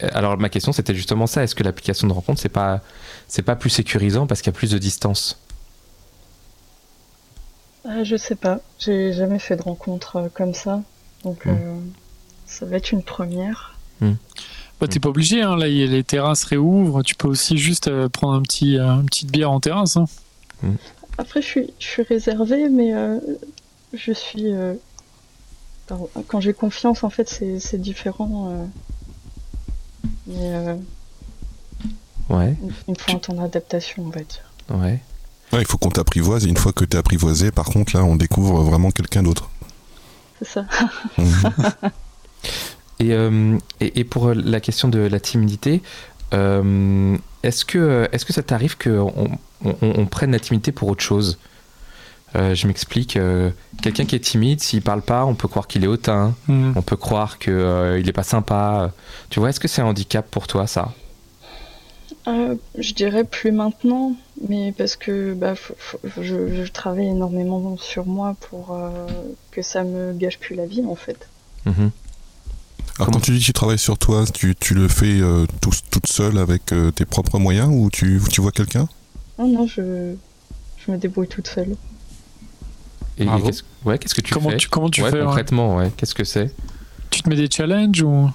alors 0.00 0.36
ma 0.38 0.48
question 0.48 0.72
c'était 0.72 0.94
justement 0.94 1.26
ça. 1.26 1.42
Est-ce 1.42 1.54
que 1.54 1.62
l'application 1.62 2.08
de 2.08 2.12
rencontre 2.12 2.40
c'est 2.40 2.48
pas 2.48 2.80
c'est 3.28 3.42
pas 3.42 3.56
plus 3.56 3.70
sécurisant 3.70 4.26
parce 4.26 4.42
qu'il 4.42 4.52
y 4.52 4.54
a 4.54 4.58
plus 4.58 4.70
de 4.70 4.78
distance? 4.78 5.38
Euh, 7.86 8.04
Je 8.04 8.16
sais 8.16 8.36
pas. 8.36 8.60
J'ai 8.78 9.12
jamais 9.12 9.38
fait 9.38 9.56
de 9.56 9.62
rencontre 9.62 10.16
euh, 10.16 10.28
comme 10.32 10.54
ça, 10.54 10.82
donc 11.24 11.46
hmm. 11.46 11.90
ça 12.46 12.66
va 12.66 12.76
être 12.76 12.92
une 12.92 13.02
première. 13.02 13.78
Hmm. 14.00 14.14
Bah, 14.80 14.88
t'es 14.88 14.98
pas 14.98 15.10
obligé, 15.10 15.42
hein. 15.42 15.56
là 15.56 15.68
les 15.68 16.02
terrasses 16.02 16.42
réouvrent, 16.42 17.04
tu 17.04 17.14
peux 17.14 17.28
aussi 17.28 17.56
juste 17.56 17.88
prendre 18.08 18.34
un 18.34 18.42
petit, 18.42 18.78
une 18.78 19.06
petite 19.06 19.30
bière 19.30 19.52
en 19.52 19.60
terrasse. 19.60 19.96
Hein. 19.96 20.06
Hmm. 20.62 20.74
Après 21.18 21.40
je 21.40 21.46
suis, 21.46 21.70
je 21.78 21.86
suis 21.86 22.02
réservée, 22.02 22.68
mais 22.68 22.92
je 23.92 24.12
suis 24.12 24.52
quand 26.28 26.40
j'ai 26.40 26.52
confiance, 26.52 27.04
en 27.04 27.10
fait, 27.10 27.28
c'est 27.28 27.80
différent. 27.80 28.48
Euh. 28.50 28.66
Mais 30.26 30.54
euh, 30.54 30.76
ouais. 32.30 32.56
il 32.88 32.98
faut 32.98 33.12
un 33.12 33.18
temps 33.18 33.34
d'adaptation, 33.34 34.04
on 34.06 34.10
va 34.10 34.20
dire. 34.20 34.42
Ouais. 34.70 35.00
il 35.52 35.66
faut 35.66 35.78
qu'on 35.78 35.90
t'apprivoise. 35.90 36.46
Et 36.46 36.48
une 36.48 36.56
fois 36.56 36.72
que 36.72 36.84
tu 36.84 36.96
es 36.96 36.98
apprivoisé, 36.98 37.50
par 37.50 37.66
contre, 37.66 37.96
là, 37.96 38.04
on 38.04 38.16
découvre 38.16 38.62
vraiment 38.62 38.90
quelqu'un 38.90 39.22
d'autre. 39.22 39.50
C'est 40.38 40.48
ça. 40.48 40.66
Euh, 43.00 43.58
et, 43.80 43.98
et, 43.98 44.04
pour 44.04 44.32
la 44.32 44.60
question 44.60 44.86
de 44.86 45.00
la 45.00 45.18
timidité, 45.18 45.82
est-ce 46.30 47.64
que, 47.64 48.08
est 48.12 48.16
-ce 48.16 48.24
que 48.24 48.32
ça 48.32 48.44
t'arrive 48.44 48.78
qu'on 48.78 49.12
on, 49.64 50.06
prenne 50.06 50.30
la 50.30 50.38
timidité 50.38 50.70
pour 50.70 50.86
autre 50.86 51.02
chose? 51.02 51.38
Euh, 52.34 52.54
je 52.54 52.66
m'explique. 52.66 53.16
Euh, 53.16 53.50
quelqu'un 53.82 54.04
qui 54.04 54.16
est 54.16 54.20
timide, 54.20 54.60
s'il 54.60 54.82
parle 54.82 55.02
pas, 55.02 55.24
on 55.24 55.34
peut 55.34 55.48
croire 55.48 55.66
qu'il 55.66 55.84
est 55.84 55.88
hautain. 55.88 56.34
Mm. 56.48 56.72
On 56.76 56.82
peut 56.82 56.96
croire 56.96 57.38
qu'il 57.38 57.52
euh, 57.52 58.00
il 58.00 58.08
est 58.08 58.12
pas 58.12 58.22
sympa. 58.22 58.92
Tu 59.30 59.40
vois, 59.40 59.50
est-ce 59.50 59.60
que 59.60 59.68
c'est 59.68 59.82
un 59.82 59.86
handicap 59.86 60.28
pour 60.30 60.46
toi, 60.46 60.66
ça? 60.66 60.92
Je 62.24 62.94
dirais 62.94 63.24
plus 63.24 63.50
maintenant, 63.50 64.14
mais 64.48 64.72
parce 64.72 64.94
que 64.94 65.34
bah, 65.34 65.54
je, 66.20 66.66
travaille 66.68 67.08
énormément 67.08 67.76
sur 67.78 68.06
moi 68.06 68.36
pour 68.48 68.78
que 69.50 69.60
ça 69.60 69.82
me 69.82 70.12
gâche 70.12 70.38
plus 70.38 70.54
la 70.54 70.66
vie, 70.66 70.84
en 70.86 70.94
fait. 70.94 71.26
Mm-hmm. 71.66 71.90
Alors 72.98 73.10
quand 73.12 73.20
tu 73.20 73.32
dis 73.32 73.40
que 73.40 73.44
tu 73.46 73.52
travailles 73.52 73.78
sur 73.78 73.98
toi, 73.98 74.24
tu, 74.32 74.54
tu 74.54 74.74
le 74.74 74.86
fais 74.86 75.20
toute 75.90 76.06
seule 76.06 76.38
avec 76.38 76.72
tes 76.94 77.04
propres 77.04 77.40
moyens 77.40 77.68
ou 77.72 77.90
tu, 77.90 78.20
tu 78.30 78.40
vois 78.40 78.52
quelqu'un? 78.52 78.88
Non, 79.40 79.48
non, 79.48 79.66
je, 79.66 80.14
je 80.78 80.92
me 80.92 80.98
débrouille 80.98 81.28
toute 81.28 81.48
seule. 81.48 81.74
Et, 83.18 83.26
qu'est-ce, 83.26 83.62
ouais, 83.84 83.98
qu'est-ce 83.98 84.14
que 84.14 84.20
tu 84.20 84.34
comment 84.34 84.50
fais 84.50 84.56
tu, 84.56 84.68
Comment 84.68 84.88
tu 84.88 85.02
fais 85.02 85.20
concrètement 85.20 85.76
ouais. 85.76 85.90
Qu'est-ce 85.96 86.14
que 86.14 86.24
c'est 86.24 86.54
Tu 87.10 87.22
te 87.22 87.28
mets 87.28 87.36
des 87.36 87.50
challenges 87.50 88.02
ou 88.02 88.30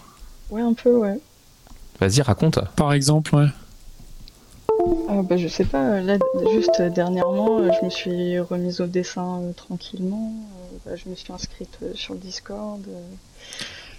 Ouais, 0.49 0.61
un 0.61 0.73
peu, 0.73 0.95
ouais. 0.95 1.19
Vas-y, 1.99 2.21
raconte. 2.21 2.59
Par 2.75 2.93
exemple, 2.93 3.35
ouais. 3.35 3.47
Ah, 5.09 5.21
bah, 5.23 5.37
je 5.37 5.47
sais 5.47 5.65
pas, 5.65 6.01
là, 6.01 6.17
juste 6.53 6.81
dernièrement, 6.81 7.59
je 7.63 7.85
me 7.85 7.89
suis 7.89 8.39
remise 8.39 8.81
au 8.81 8.87
dessin 8.87 9.41
euh, 9.41 9.53
tranquillement. 9.53 10.33
Euh, 10.35 10.77
bah, 10.85 10.95
je 10.95 11.09
me 11.09 11.15
suis 11.15 11.33
inscrite 11.33 11.77
euh, 11.81 11.91
sur 11.95 12.13
le 12.13 12.19
Discord. 12.19 12.81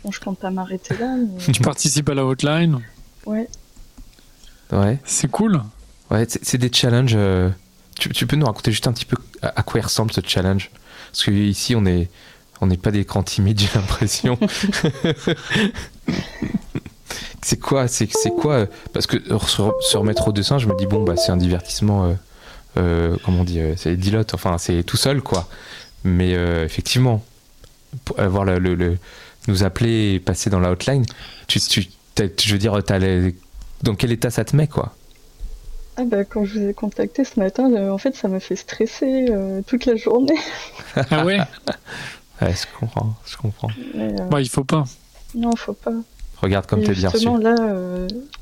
bon, 0.04 0.10
je 0.10 0.20
compte 0.20 0.38
pas 0.38 0.50
m'arrêter 0.50 0.94
là. 0.98 1.16
tu 1.52 1.60
participes 1.60 2.08
à 2.08 2.14
la 2.14 2.24
hotline 2.24 2.80
Ouais. 3.26 3.48
Ouais. 4.70 4.98
C'est 5.04 5.30
cool. 5.30 5.60
Ouais, 6.10 6.26
c'est, 6.28 6.58
des 6.58 6.72
challenges. 6.72 7.18
Tu, 7.98 8.26
peux 8.26 8.36
nous 8.36 8.46
raconter 8.46 8.70
juste 8.70 8.86
un 8.86 8.92
petit 8.92 9.04
peu 9.04 9.16
à, 9.42 9.62
quoi 9.62 9.80
ressemble 9.80 10.12
ce 10.12 10.20
challenge 10.24 10.70
Parce 11.10 11.24
que 11.24 11.30
ici, 11.30 11.74
on 11.74 11.86
est, 11.86 12.08
on 12.60 12.66
n'est 12.66 12.76
pas 12.76 12.90
des 12.90 13.04
grands 13.04 13.22
timides, 13.22 13.60
j'ai 13.60 13.70
l'impression. 13.74 14.38
c'est 17.42 17.60
quoi, 17.60 17.88
c'est, 17.88 18.08
quoi 18.40 18.66
Parce 18.92 19.06
que 19.06 19.16
se, 19.46 19.96
remettre 19.96 20.28
au 20.28 20.32
dessin, 20.32 20.58
je 20.58 20.66
me 20.66 20.76
dis 20.76 20.86
bon 20.86 21.02
bah 21.04 21.16
c'est 21.16 21.32
un 21.32 21.36
divertissement, 21.36 22.04
euh, 22.06 22.14
euh, 22.78 23.16
comment 23.24 23.40
on 23.40 23.44
dit, 23.44 23.60
euh, 23.60 23.74
c'est 23.76 23.96
dilote, 23.96 24.34
enfin 24.34 24.58
c'est 24.58 24.82
tout 24.82 24.96
seul 24.96 25.22
quoi. 25.22 25.48
Mais 26.04 26.32
effectivement, 26.64 27.24
pour 28.04 28.20
avoir 28.20 28.44
le, 28.44 28.98
nous 29.48 29.64
appeler 29.64 30.14
et 30.14 30.20
passer 30.20 30.48
dans 30.48 30.60
la 30.60 30.70
hotline, 30.70 31.04
tu 31.48 31.58
je 31.58 32.52
veux 32.52 32.58
dire, 32.58 32.78
dans 33.82 33.94
quel 33.94 34.12
état 34.12 34.30
ça 34.30 34.44
te 34.44 34.54
met 34.54 34.68
quoi 34.68 34.94
ah 36.00 36.04
bah 36.04 36.24
quand 36.24 36.44
je 36.44 36.60
vous 36.60 36.68
ai 36.68 36.74
contacté 36.74 37.24
ce 37.24 37.40
matin, 37.40 37.72
euh, 37.72 37.90
en 37.90 37.98
fait 37.98 38.14
ça 38.14 38.28
m'a 38.28 38.38
fait 38.38 38.54
stresser 38.54 39.26
euh, 39.30 39.62
toute 39.66 39.84
la 39.84 39.96
journée. 39.96 40.38
ah 40.94 41.24
ouais 41.24 41.40
Ouais, 42.40 42.52
je 42.54 42.78
comprends, 42.78 43.16
je 43.26 43.36
comprends. 43.36 43.70
Euh, 43.96 44.10
bah 44.30 44.40
il 44.40 44.48
faut 44.48 44.62
pas. 44.62 44.84
Non, 45.34 45.56
faut 45.56 45.72
pas. 45.72 45.94
Regarde 46.40 46.66
comme 46.66 46.84
t'es 46.84 46.92
bien 46.92 47.10
Justement 47.10 47.36
là, 47.36 47.56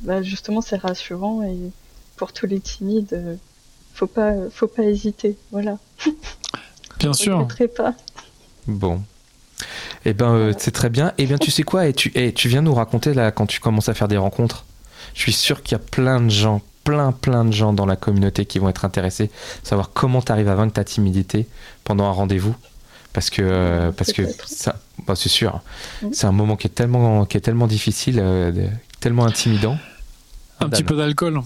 bah, 0.03 0.23
justement 0.23 0.61
c'est 0.61 0.77
rassurant 0.77 1.43
et 1.43 1.57
pour 2.17 2.35
tous 2.35 2.47
les 2.47 2.61
timides, 2.61 3.39
faut 3.95 4.07
pas, 4.07 4.35
faut 4.51 4.67
pas 4.69 4.83
hésiter, 4.83 5.39
voilà. 5.51 5.79
Bien 6.99 7.13
sûr. 7.15 7.47
pas. 7.77 7.95
Bon. 8.67 9.03
Eh 10.05 10.13
ben 10.13 10.53
c'est 10.59 10.71
très 10.71 10.91
bien. 10.91 11.13
Eh 11.17 11.27
bien 11.27 11.39
tu 11.39 11.51
sais 11.51 11.63
quoi? 11.63 11.87
Et 11.87 11.95
tu, 11.95 12.13
eh, 12.15 12.33
tu 12.33 12.49
viens 12.49 12.63
nous 12.63 12.75
raconter 12.75 13.15
là 13.15 13.31
quand 13.33 13.47
tu 13.47 13.61
commences 13.61 13.89
à 13.89 13.95
faire 13.95 14.09
des 14.09 14.17
rencontres. 14.17 14.67
Je 15.15 15.21
suis 15.23 15.33
sûr 15.33 15.63
qu'il 15.63 15.73
y 15.73 15.81
a 15.81 15.85
plein 15.85 16.21
de 16.21 16.29
gens, 16.31 16.61
plein 16.87 17.11
plein 17.13 17.45
de 17.45 17.53
gens 17.53 17.73
dans 17.73 17.85
la 17.85 17.97
communauté 17.97 18.47
qui 18.47 18.59
vont 18.61 18.69
être 18.69 18.85
intéressés, 18.85 19.31
savoir 19.65 19.91
comment 19.93 20.23
tu 20.23 20.31
arrives 20.33 20.49
à 20.49 20.55
vaincre 20.55 20.73
ta 20.75 20.85
timidité 20.85 21.47
pendant 21.85 22.05
un 22.05 22.13
rendez-vous. 22.13 22.55
Parce 23.13 23.31
que, 23.31 23.43
euh, 23.43 23.93
parce 23.93 24.13
que 24.13 24.23
ça, 24.47 24.77
bah, 25.07 25.15
c'est 25.17 25.31
sûr, 25.31 25.61
c'est 26.13 26.27
un 26.27 26.33
moment 26.33 26.55
qui 26.57 26.67
est 26.67 26.71
tellement, 26.71 27.25
qui 27.25 27.39
est 27.39 27.41
tellement 27.41 27.67
difficile, 27.67 28.19
euh, 28.21 28.53
tellement 29.01 29.25
intimidant. 29.25 29.79
Un 30.61 30.69
petit 30.69 30.85
peu 30.85 30.97
d'alcool. 30.97 31.41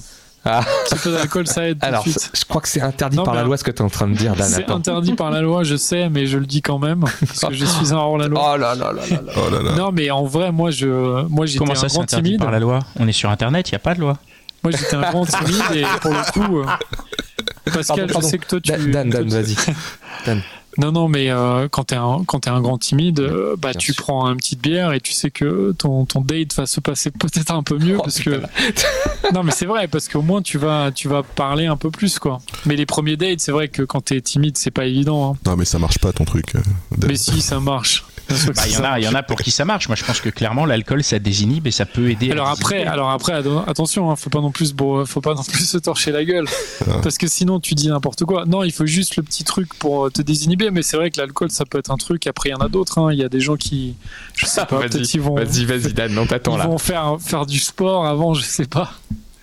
Ah. 0.44 0.60
Un 0.60 0.62
petit 0.88 1.02
peu 1.02 1.12
d'alcool, 1.12 1.46
ça 1.46 1.68
aide. 1.68 1.78
Alors, 1.82 2.02
tout 2.02 2.10
de 2.10 2.18
suite. 2.18 2.32
je 2.34 2.44
crois 2.44 2.60
que 2.60 2.68
c'est 2.68 2.80
interdit 2.80 3.18
Non, 3.18 3.24
par 3.24 3.34
la 3.34 3.44
loi 3.44 3.56
ce 3.56 3.62
que 3.64 3.70
tu 3.70 3.78
es 3.78 3.84
en 3.84 3.90
train 3.90 4.08
de 4.08 4.14
dire, 4.16 4.34
Dan. 4.34 4.48
C'est 4.48 4.70
interdit 4.70 5.12
par 5.14 5.30
la 5.30 5.42
loi, 5.42 5.62
je 5.62 5.76
sais, 5.76 6.08
mais 6.08 6.26
je 6.26 6.38
le 6.38 6.46
dis 6.46 6.60
quand 6.62 6.78
même 6.78 7.00
parce 7.20 7.40
que 7.40 7.54
je 7.54 7.64
suis 7.64 7.92
un 7.92 7.98
hors 7.98 8.18
la 8.18 8.26
loi. 8.26 8.52
Oh 8.54 8.56
là 8.56 8.74
là 8.74 8.92
là 8.92 9.06
là 9.08 9.22
là. 9.22 9.32
Oh 9.36 9.50
là 9.50 9.62
là. 9.62 9.76
Non, 9.76 9.92
mais 9.92 10.10
en 10.10 10.24
vrai, 10.24 10.50
moi, 10.50 10.70
je, 10.70 11.24
moi, 11.28 11.46
j'étais 11.46 11.58
Comment 11.58 11.72
un 11.72 11.76
ça, 11.76 11.88
c'est 11.88 11.96
grand 11.96 12.06
timide. 12.06 12.40
par 12.40 12.50
la 12.50 12.58
loi? 12.58 12.80
On 12.98 13.06
est 13.06 13.12
sur 13.12 13.30
Internet, 13.30 13.68
il 13.70 13.74
n'y 13.74 13.76
a 13.76 13.80
pas 13.80 13.94
de 13.94 14.00
loi. 14.00 14.18
Moi, 14.62 14.72
j'étais 14.72 14.94
un 14.96 15.10
grand 15.10 15.24
timide 15.26 15.62
et 15.74 15.84
pour 16.00 16.12
le 16.12 16.32
coup, 16.32 16.58
euh, 16.60 16.66
Pascal, 17.72 18.06
Pardon, 18.06 18.20
je 18.20 18.26
sais 18.30 18.38
que 18.38 18.46
toi, 18.46 18.60
tu. 18.60 18.70
Dan, 18.72 18.90
Dan, 18.90 19.08
Dan, 19.10 19.28
vas-y. 19.28 19.56
Non, 20.78 20.92
non, 20.92 21.08
mais 21.08 21.30
euh, 21.30 21.66
quand 21.68 21.84
t'es 21.84 21.96
un, 21.96 22.22
quand 22.26 22.40
t'es 22.40 22.50
un 22.50 22.60
grand 22.60 22.78
timide, 22.78 23.18
euh, 23.20 23.56
bah, 23.58 23.70
Bien 23.72 23.78
tu 23.80 23.92
sûr. 23.92 24.04
prends 24.04 24.26
une 24.30 24.36
petite 24.36 24.62
bière 24.62 24.92
et 24.92 25.00
tu 25.00 25.12
sais 25.12 25.30
que 25.30 25.72
ton, 25.72 26.04
ton 26.06 26.20
date 26.20 26.54
va 26.54 26.64
se 26.64 26.78
passer 26.78 27.10
peut-être 27.10 27.50
un 27.50 27.64
peu 27.64 27.76
mieux 27.76 27.96
Oh, 27.98 28.02
parce 28.02 28.20
que. 28.20 28.40
non, 29.34 29.42
mais 29.42 29.50
c'est 29.50 29.66
vrai 29.66 29.88
parce 29.88 30.08
qu'au 30.08 30.22
moins 30.22 30.42
tu 30.42 30.58
vas, 30.58 30.92
tu 30.94 31.08
vas 31.08 31.24
parler 31.24 31.66
un 31.66 31.76
peu 31.76 31.90
plus, 31.90 32.20
quoi. 32.20 32.38
Mais 32.66 32.76
les 32.76 32.86
premiers 32.86 33.16
dates, 33.16 33.40
c'est 33.40 33.50
vrai 33.52 33.66
que 33.68 33.82
quand 33.82 34.00
t'es 34.02 34.20
timide, 34.20 34.56
c'est 34.58 34.70
pas 34.70 34.86
évident. 34.86 35.32
hein. 35.34 35.38
Non, 35.44 35.56
mais 35.56 35.64
ça 35.64 35.78
marche 35.80 35.98
pas 35.98 36.12
ton 36.12 36.24
truc. 36.24 36.54
euh, 36.54 36.60
Dan. 36.96 37.10
Mais 37.10 37.16
si, 37.16 37.40
ça 37.42 37.58
marche. 37.58 38.04
Bah, 38.54 38.62
Il 38.66 38.72
y, 38.72 38.76
en 38.78 38.84
a- 38.84 38.98
il 38.98 39.04
y 39.04 39.08
en 39.08 39.14
a 39.14 39.22
pour 39.22 39.40
qui 39.40 39.50
ça 39.50 39.64
marche. 39.64 39.88
Moi, 39.88 39.96
je 39.96 40.04
pense 40.04 40.20
que 40.20 40.28
clairement, 40.28 40.64
l'alcool, 40.66 41.02
ça 41.04 41.18
désinhibe 41.18 41.66
et 41.66 41.70
ça 41.70 41.86
peut 41.86 42.10
aider. 42.10 42.30
à 42.30 42.32
Alors 42.32 42.48
après, 42.48 42.84
alors 42.84 43.10
après, 43.10 43.32
attention, 43.66 44.10
hein, 44.10 44.16
faut 44.16 44.30
pas 44.30 44.40
non 44.40 44.50
plus, 44.50 44.74
faut 45.06 45.20
pas 45.20 45.34
non 45.34 45.42
plus 45.42 45.64
se 45.66 45.78
torcher 45.78 46.12
la 46.12 46.24
gueule, 46.24 46.46
Ah. 46.88 46.98
parce 47.02 47.18
que 47.18 47.26
sinon 47.26 47.60
tu 47.60 47.74
dis 47.74 47.88
n'importe 47.88 48.24
quoi. 48.24 48.44
Non, 48.46 48.62
il 48.64 48.72
faut 48.72 48.86
juste 48.86 49.16
le 49.16 49.22
petit 49.22 49.44
truc 49.44 49.74
pour 49.74 50.06
euh, 50.06 50.10
te 50.10 50.22
désinhiber. 50.22 50.70
Mais 50.70 50.82
c'est 50.82 50.96
vrai 50.96 51.10
que 51.10 51.20
l'alcool, 51.20 51.50
ça 51.50 51.64
peut 51.64 51.78
être 51.78 51.90
un 51.90 51.96
truc. 51.96 52.26
Après, 52.26 52.48
il 52.50 52.52
y 52.52 52.54
en 52.54 52.60
a 52.60 52.68
d'autres. 52.68 52.98
hein. 52.98 53.12
Il 53.12 53.18
y 53.18 53.24
a 53.24 53.28
des 53.28 53.40
gens 53.40 53.56
qui, 53.56 53.94
je 54.36 54.46
sais 54.46 54.64
pas, 54.66 54.78
peut-être 54.80 55.14
ils 55.14 55.20
vont, 55.20 55.34
Vas-y, 55.34 55.64
vas-y, 55.64 55.92
Dan, 55.92 56.16
on 56.18 56.26
t'attend 56.26 56.54
ils 56.54 56.58
là. 56.58 56.66
vont 56.66 56.78
faire 56.78 57.16
faire 57.20 57.46
du 57.46 57.58
sport 57.58 58.06
avant, 58.06 58.34
je 58.34 58.42
sais 58.44 58.66
pas. 58.66 58.92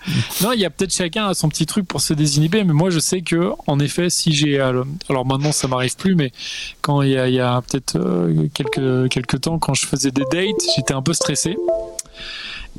Non, 0.42 0.52
il 0.52 0.60
y 0.60 0.64
a 0.64 0.70
peut-être 0.70 0.94
chacun 0.94 1.26
a 1.28 1.34
son 1.34 1.48
petit 1.48 1.66
truc 1.66 1.86
pour 1.86 2.00
se 2.00 2.14
désinhiber, 2.14 2.64
mais 2.64 2.72
moi 2.72 2.90
je 2.90 2.98
sais 2.98 3.22
que, 3.22 3.50
en 3.66 3.78
effet, 3.80 4.10
si 4.10 4.32
j'ai, 4.32 4.60
euh, 4.60 4.84
alors 5.08 5.26
maintenant 5.26 5.52
ça 5.52 5.68
m'arrive 5.68 5.96
plus, 5.96 6.14
mais 6.14 6.32
quand 6.80 7.02
il 7.02 7.10
y 7.10 7.40
a, 7.40 7.60
peut-être 7.62 7.96
euh, 7.96 8.48
quelques 8.54 9.08
quelques 9.10 9.40
temps, 9.42 9.58
quand 9.58 9.74
je 9.74 9.86
faisais 9.86 10.10
des 10.10 10.24
dates, 10.30 10.62
j'étais 10.76 10.94
un 10.94 11.02
peu 11.02 11.12
stressé. 11.12 11.56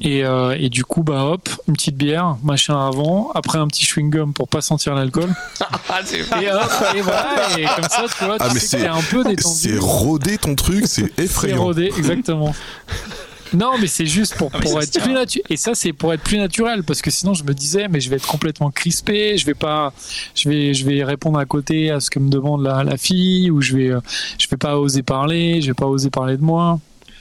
Et, 0.02 0.24
euh, 0.24 0.56
et 0.58 0.70
du 0.70 0.86
coup, 0.86 1.04
bah 1.04 1.26
hop, 1.26 1.50
une 1.68 1.74
petite 1.74 1.98
bière, 1.98 2.38
machin 2.42 2.88
avant, 2.88 3.32
après 3.36 3.58
un 3.58 3.68
petit 3.68 3.84
chewing 3.86 4.10
gum 4.10 4.34
pour 4.34 4.48
pas 4.48 4.62
sentir 4.62 4.96
l'alcool. 4.96 5.30
et 6.14 6.52
hop, 6.52 6.72
et 6.96 7.02
voilà, 7.02 7.48
et 7.58 7.66
comme 7.66 7.90
ça, 7.90 8.06
tu 8.18 8.24
vois, 8.24 8.38
tu 8.38 8.46
Ah, 8.46 8.50
mais 8.54 8.60
sais 8.60 8.60
que 8.60 8.60
c'est- 8.60 8.78
t'es 8.78 8.88
un 8.88 9.02
peu 9.02 9.24
détendu. 9.26 9.56
C'est 9.58 9.78
rodé 9.78 10.38
ton 10.38 10.56
truc, 10.56 10.86
c'est 10.88 11.12
C'est 11.18 11.24
effrayant. 11.26 11.64
rodé, 11.64 11.92
exactement. 11.98 12.56
Non, 13.54 13.78
mais 13.80 13.88
c'est 13.88 14.06
juste 14.06 14.36
pour, 14.36 14.52
Ah, 14.54 14.60
pour 14.60 14.82
être 14.82 15.02
plus 15.02 15.14
naturel. 15.14 15.46
Et 15.50 15.58
ça, 15.58 15.76
c'est 15.76 15.94
pour 15.94 16.14
être 16.14 16.22
plus 16.24 16.38
naturel, 16.38 16.84
parce 16.84 17.02
que 17.02 17.12
sinon, 17.12 17.34
je 17.34 17.44
me 17.44 17.54
disais, 17.54 17.88
mais 17.88 18.00
je 18.00 18.10
vais 18.10 18.18
être 18.18 18.28
complètement 18.28 18.72
crispé, 18.72 19.38
je 19.38 19.46
vais 19.46 19.54
pas, 19.54 19.94
je 20.36 20.50
vais, 20.50 20.74
je 20.74 20.86
vais 20.86 21.04
répondre 21.04 21.40
à 21.40 21.46
côté 21.46 21.92
à 21.92 22.00
ce 22.00 22.10
que 22.10 22.20
me 22.20 22.30
demande 22.30 22.64
la, 22.64 22.84
la 22.84 22.98
fille, 22.98 23.50
ou 23.52 23.62
je 23.62 23.76
vais, 23.76 23.92
je 24.38 24.48
vais 24.50 24.58
pas 24.58 24.78
oser 24.78 25.04
parler, 25.04 25.62
je 25.62 25.68
vais 25.68 25.74
pas 25.74 25.86
oser 25.88 26.10
parler 26.10 26.38
de 26.38 26.44
moi. 26.44 26.80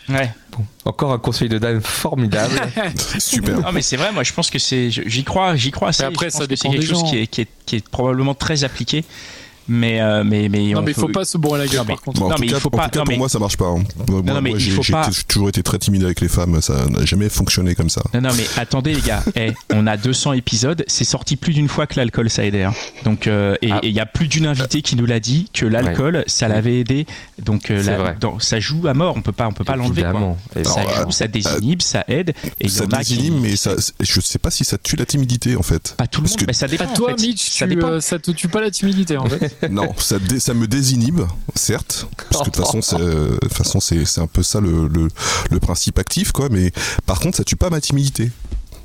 Ouais. 0.08 0.30
Bon, 0.52 0.64
encore 0.86 1.12
un 1.12 1.18
conseil 1.18 1.48
de 1.50 1.58
Dan 1.58 1.80
formidable. 1.82 2.54
Super. 3.18 3.60
Non 3.60 3.72
mais 3.72 3.82
c'est 3.82 3.96
vrai, 3.98 4.10
moi 4.10 4.22
je 4.22 4.32
pense 4.32 4.48
que 4.50 4.58
c'est, 4.58 4.90
j'y 4.90 5.22
crois, 5.22 5.54
j'y 5.54 5.70
crois. 5.70 5.88
assez. 5.88 6.02
Mais 6.02 6.08
après, 6.08 6.26
Je 6.26 6.30
pense 6.32 6.40
ça 6.40 6.46
que 6.46 6.56
c'est 6.56 6.68
quelque 6.70 6.80
des 6.80 6.86
chose 6.86 7.04
qui 7.04 7.18
est, 7.18 7.26
qui 7.26 7.42
est, 7.42 7.48
qui 7.66 7.76
est 7.76 7.86
probablement 7.88 8.34
très 8.34 8.64
appliqué, 8.64 9.04
mais 9.68 10.00
euh, 10.00 10.24
mais 10.24 10.48
mais 10.48 10.70
non, 10.72 10.80
on 10.80 10.82
mais 10.82 10.90
il 10.92 10.94
faut 10.94 11.06
peut- 11.06 11.12
pas 11.12 11.24
se 11.24 11.38
bourrer 11.38 11.58
la 11.60 11.66
gueule, 11.66 11.76
Non, 11.78 11.84
mais- 11.86 11.94
par 11.94 12.02
contre. 12.02 12.20
Bon, 12.20 12.26
en 12.26 12.28
Non, 12.30 12.34
tout 12.36 12.40
mais 12.40 12.46
il 12.48 12.52
cas, 12.52 12.60
faut 12.60 12.68
en 12.68 12.70
pas- 12.76 12.84
tout 12.84 12.90
cas, 12.90 12.98
non, 13.00 13.04
pour 13.04 13.12
mais- 13.12 13.18
moi, 13.18 13.28
ça 13.28 13.38
marche 13.38 13.56
pas. 13.56 13.66
hein. 13.66 13.84
Moi, 14.08 14.22
non, 14.22 14.40
mais 14.40 14.50
moi, 14.50 14.58
il 14.58 14.58
j'ai 14.60 14.70
faut 14.72 14.82
toujours 15.28 15.48
été 15.48 15.62
très 15.62 15.78
timide 15.78 16.04
avec 16.04 16.20
les 16.20 16.28
femmes. 16.28 16.60
Ça 16.60 16.86
n'a 16.86 17.04
jamais 17.04 17.28
fonctionné 17.28 17.74
comme 17.74 17.90
ça. 17.90 18.02
Non, 18.14 18.20
non, 18.22 18.30
mais 18.36 18.44
attendez, 18.56 18.94
les 18.94 19.00
gars. 19.00 19.22
Eh, 19.36 19.52
on 19.72 19.86
a 19.86 19.96
200 19.96 20.32
épisodes. 20.32 20.84
C'est 20.88 21.04
sorti 21.04 21.36
plus 21.36 21.52
d'une 21.54 21.68
fois 21.68 21.86
que 21.86 21.96
l'alcool, 21.98 22.30
ça 22.30 22.42
a 22.42 22.44
aidé. 22.44 22.62
hein. 22.62 22.72
Donc, 23.04 23.26
euh, 23.26 23.56
et 23.62 23.70
Ah. 23.72 23.80
et 23.82 23.88
il 23.88 23.94
y 23.94 24.00
a 24.00 24.06
plus 24.06 24.28
d'une 24.28 24.46
invitée 24.46 24.82
qui 24.82 24.96
nous 24.96 25.06
l'a 25.06 25.20
dit 25.20 25.48
que 25.52 25.66
l'alcool, 25.66 26.24
ça 26.26 26.48
l'avait 26.48 26.80
aidé. 26.80 27.06
Donc, 27.42 27.70
euh, 27.70 27.82
C'est 27.82 27.90
la- 27.90 27.98
vrai. 27.98 28.16
dans- 28.20 28.38
ça 28.38 28.58
joue 28.60 28.86
à 28.88 28.94
mort. 28.94 29.14
On 29.16 29.22
peut 29.22 29.32
pas, 29.32 29.46
on 29.46 29.52
peut 29.52 29.64
pas 29.64 29.76
l'enlever. 29.76 30.02
Ça 30.64 31.02
joue, 31.02 31.10
ça 31.10 31.28
désinhibe, 31.28 31.82
ça 31.82 32.04
aide. 32.08 32.32
Et 32.60 32.68
ça 32.68 32.86
désinhibe, 32.86 33.34
mais 33.40 33.56
ça, 33.56 33.72
je 34.00 34.20
sais 34.20 34.38
pas 34.38 34.50
si 34.50 34.64
ça 34.64 34.78
tue 34.78 34.96
la 34.96 35.06
timidité 35.06 35.56
en 35.56 35.62
fait. 35.62 35.94
Pas 35.96 36.06
tout 36.06 36.20
le 36.20 36.26
Parce 36.26 36.36
monde. 36.40 36.44
mais 36.48 36.52
ça 36.52 36.66
dépend. 36.68 36.86
Toi. 36.94 37.14
Mitch, 37.18 37.50
ça 38.00 38.18
te 38.18 38.30
tue 38.30 38.48
pas 38.48 38.60
la 38.60 38.70
timidité, 38.70 39.16
en 39.16 39.24
fait. 39.28 39.56
Non, 39.70 39.94
ça, 39.98 40.18
dé- 40.18 40.40
ça 40.40 40.54
me 40.54 40.66
désinhibe, 40.66 41.20
certes, 41.54 42.06
parce 42.30 42.44
que 42.44 42.50
de 42.50 42.54
toute 42.54 42.64
façon, 42.64 42.82
c'est, 42.82 43.00
euh, 43.00 43.36
façon, 43.52 43.80
c'est, 43.80 44.18
un 44.18 44.26
peu 44.26 44.42
ça 44.42 44.60
le, 44.60 44.88
le, 44.88 45.08
le 45.50 45.60
principe 45.60 45.98
actif, 45.98 46.32
quoi. 46.32 46.48
Mais 46.50 46.70
par 47.06 47.18
contre, 47.20 47.36
ça 47.36 47.44
tue 47.44 47.56
pas 47.56 47.70
ma 47.70 47.80
timidité. 47.80 48.30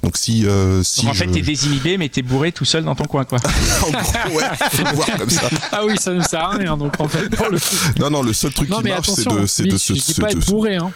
Donc 0.03 0.17
si, 0.17 0.45
euh, 0.45 0.83
si 0.83 1.01
Donc, 1.03 1.11
en 1.11 1.13
fait, 1.13 1.27
t'es 1.27 1.41
désinhibé, 1.41 1.97
mais 1.97 2.09
t'es 2.09 2.21
bourré 2.21 2.51
tout 2.51 2.65
seul 2.65 2.83
dans 2.83 2.93
ton 2.95 3.05
coin, 3.05 3.23
quoi. 3.23 3.39
En 3.87 3.91
gros, 3.91 4.37
ouais, 4.37 4.43
faut 4.71 4.83
le 4.83 4.95
voir 4.95 5.07
comme 5.17 5.29
ça. 5.29 5.49
ah 5.71 5.85
oui, 5.85 5.95
ça 5.97 6.11
ne 6.13 6.21
sert 6.21 6.41
à 6.43 6.49
rien, 6.57 6.75
donc 6.75 6.99
en 6.99 7.07
fait, 7.07 7.29
pour 7.29 7.49
le 7.49 7.57
coup. 7.59 7.75
Non, 7.99 8.09
non, 8.09 8.21
le 8.21 8.33
seul 8.33 8.51
truc 8.51 8.69
Non, 8.69 8.81
qui 8.81 8.89
marche, 8.89 9.09
c'est 9.15 9.27
de, 9.29 9.45
c'est 9.47 9.63
de 9.63 9.77
se, 9.77 9.95
se- 9.95 10.19
pas 10.19 10.33
de- 10.33 10.37
être 10.39 10.45
bourré, 10.47 10.75
hein. 10.75 10.91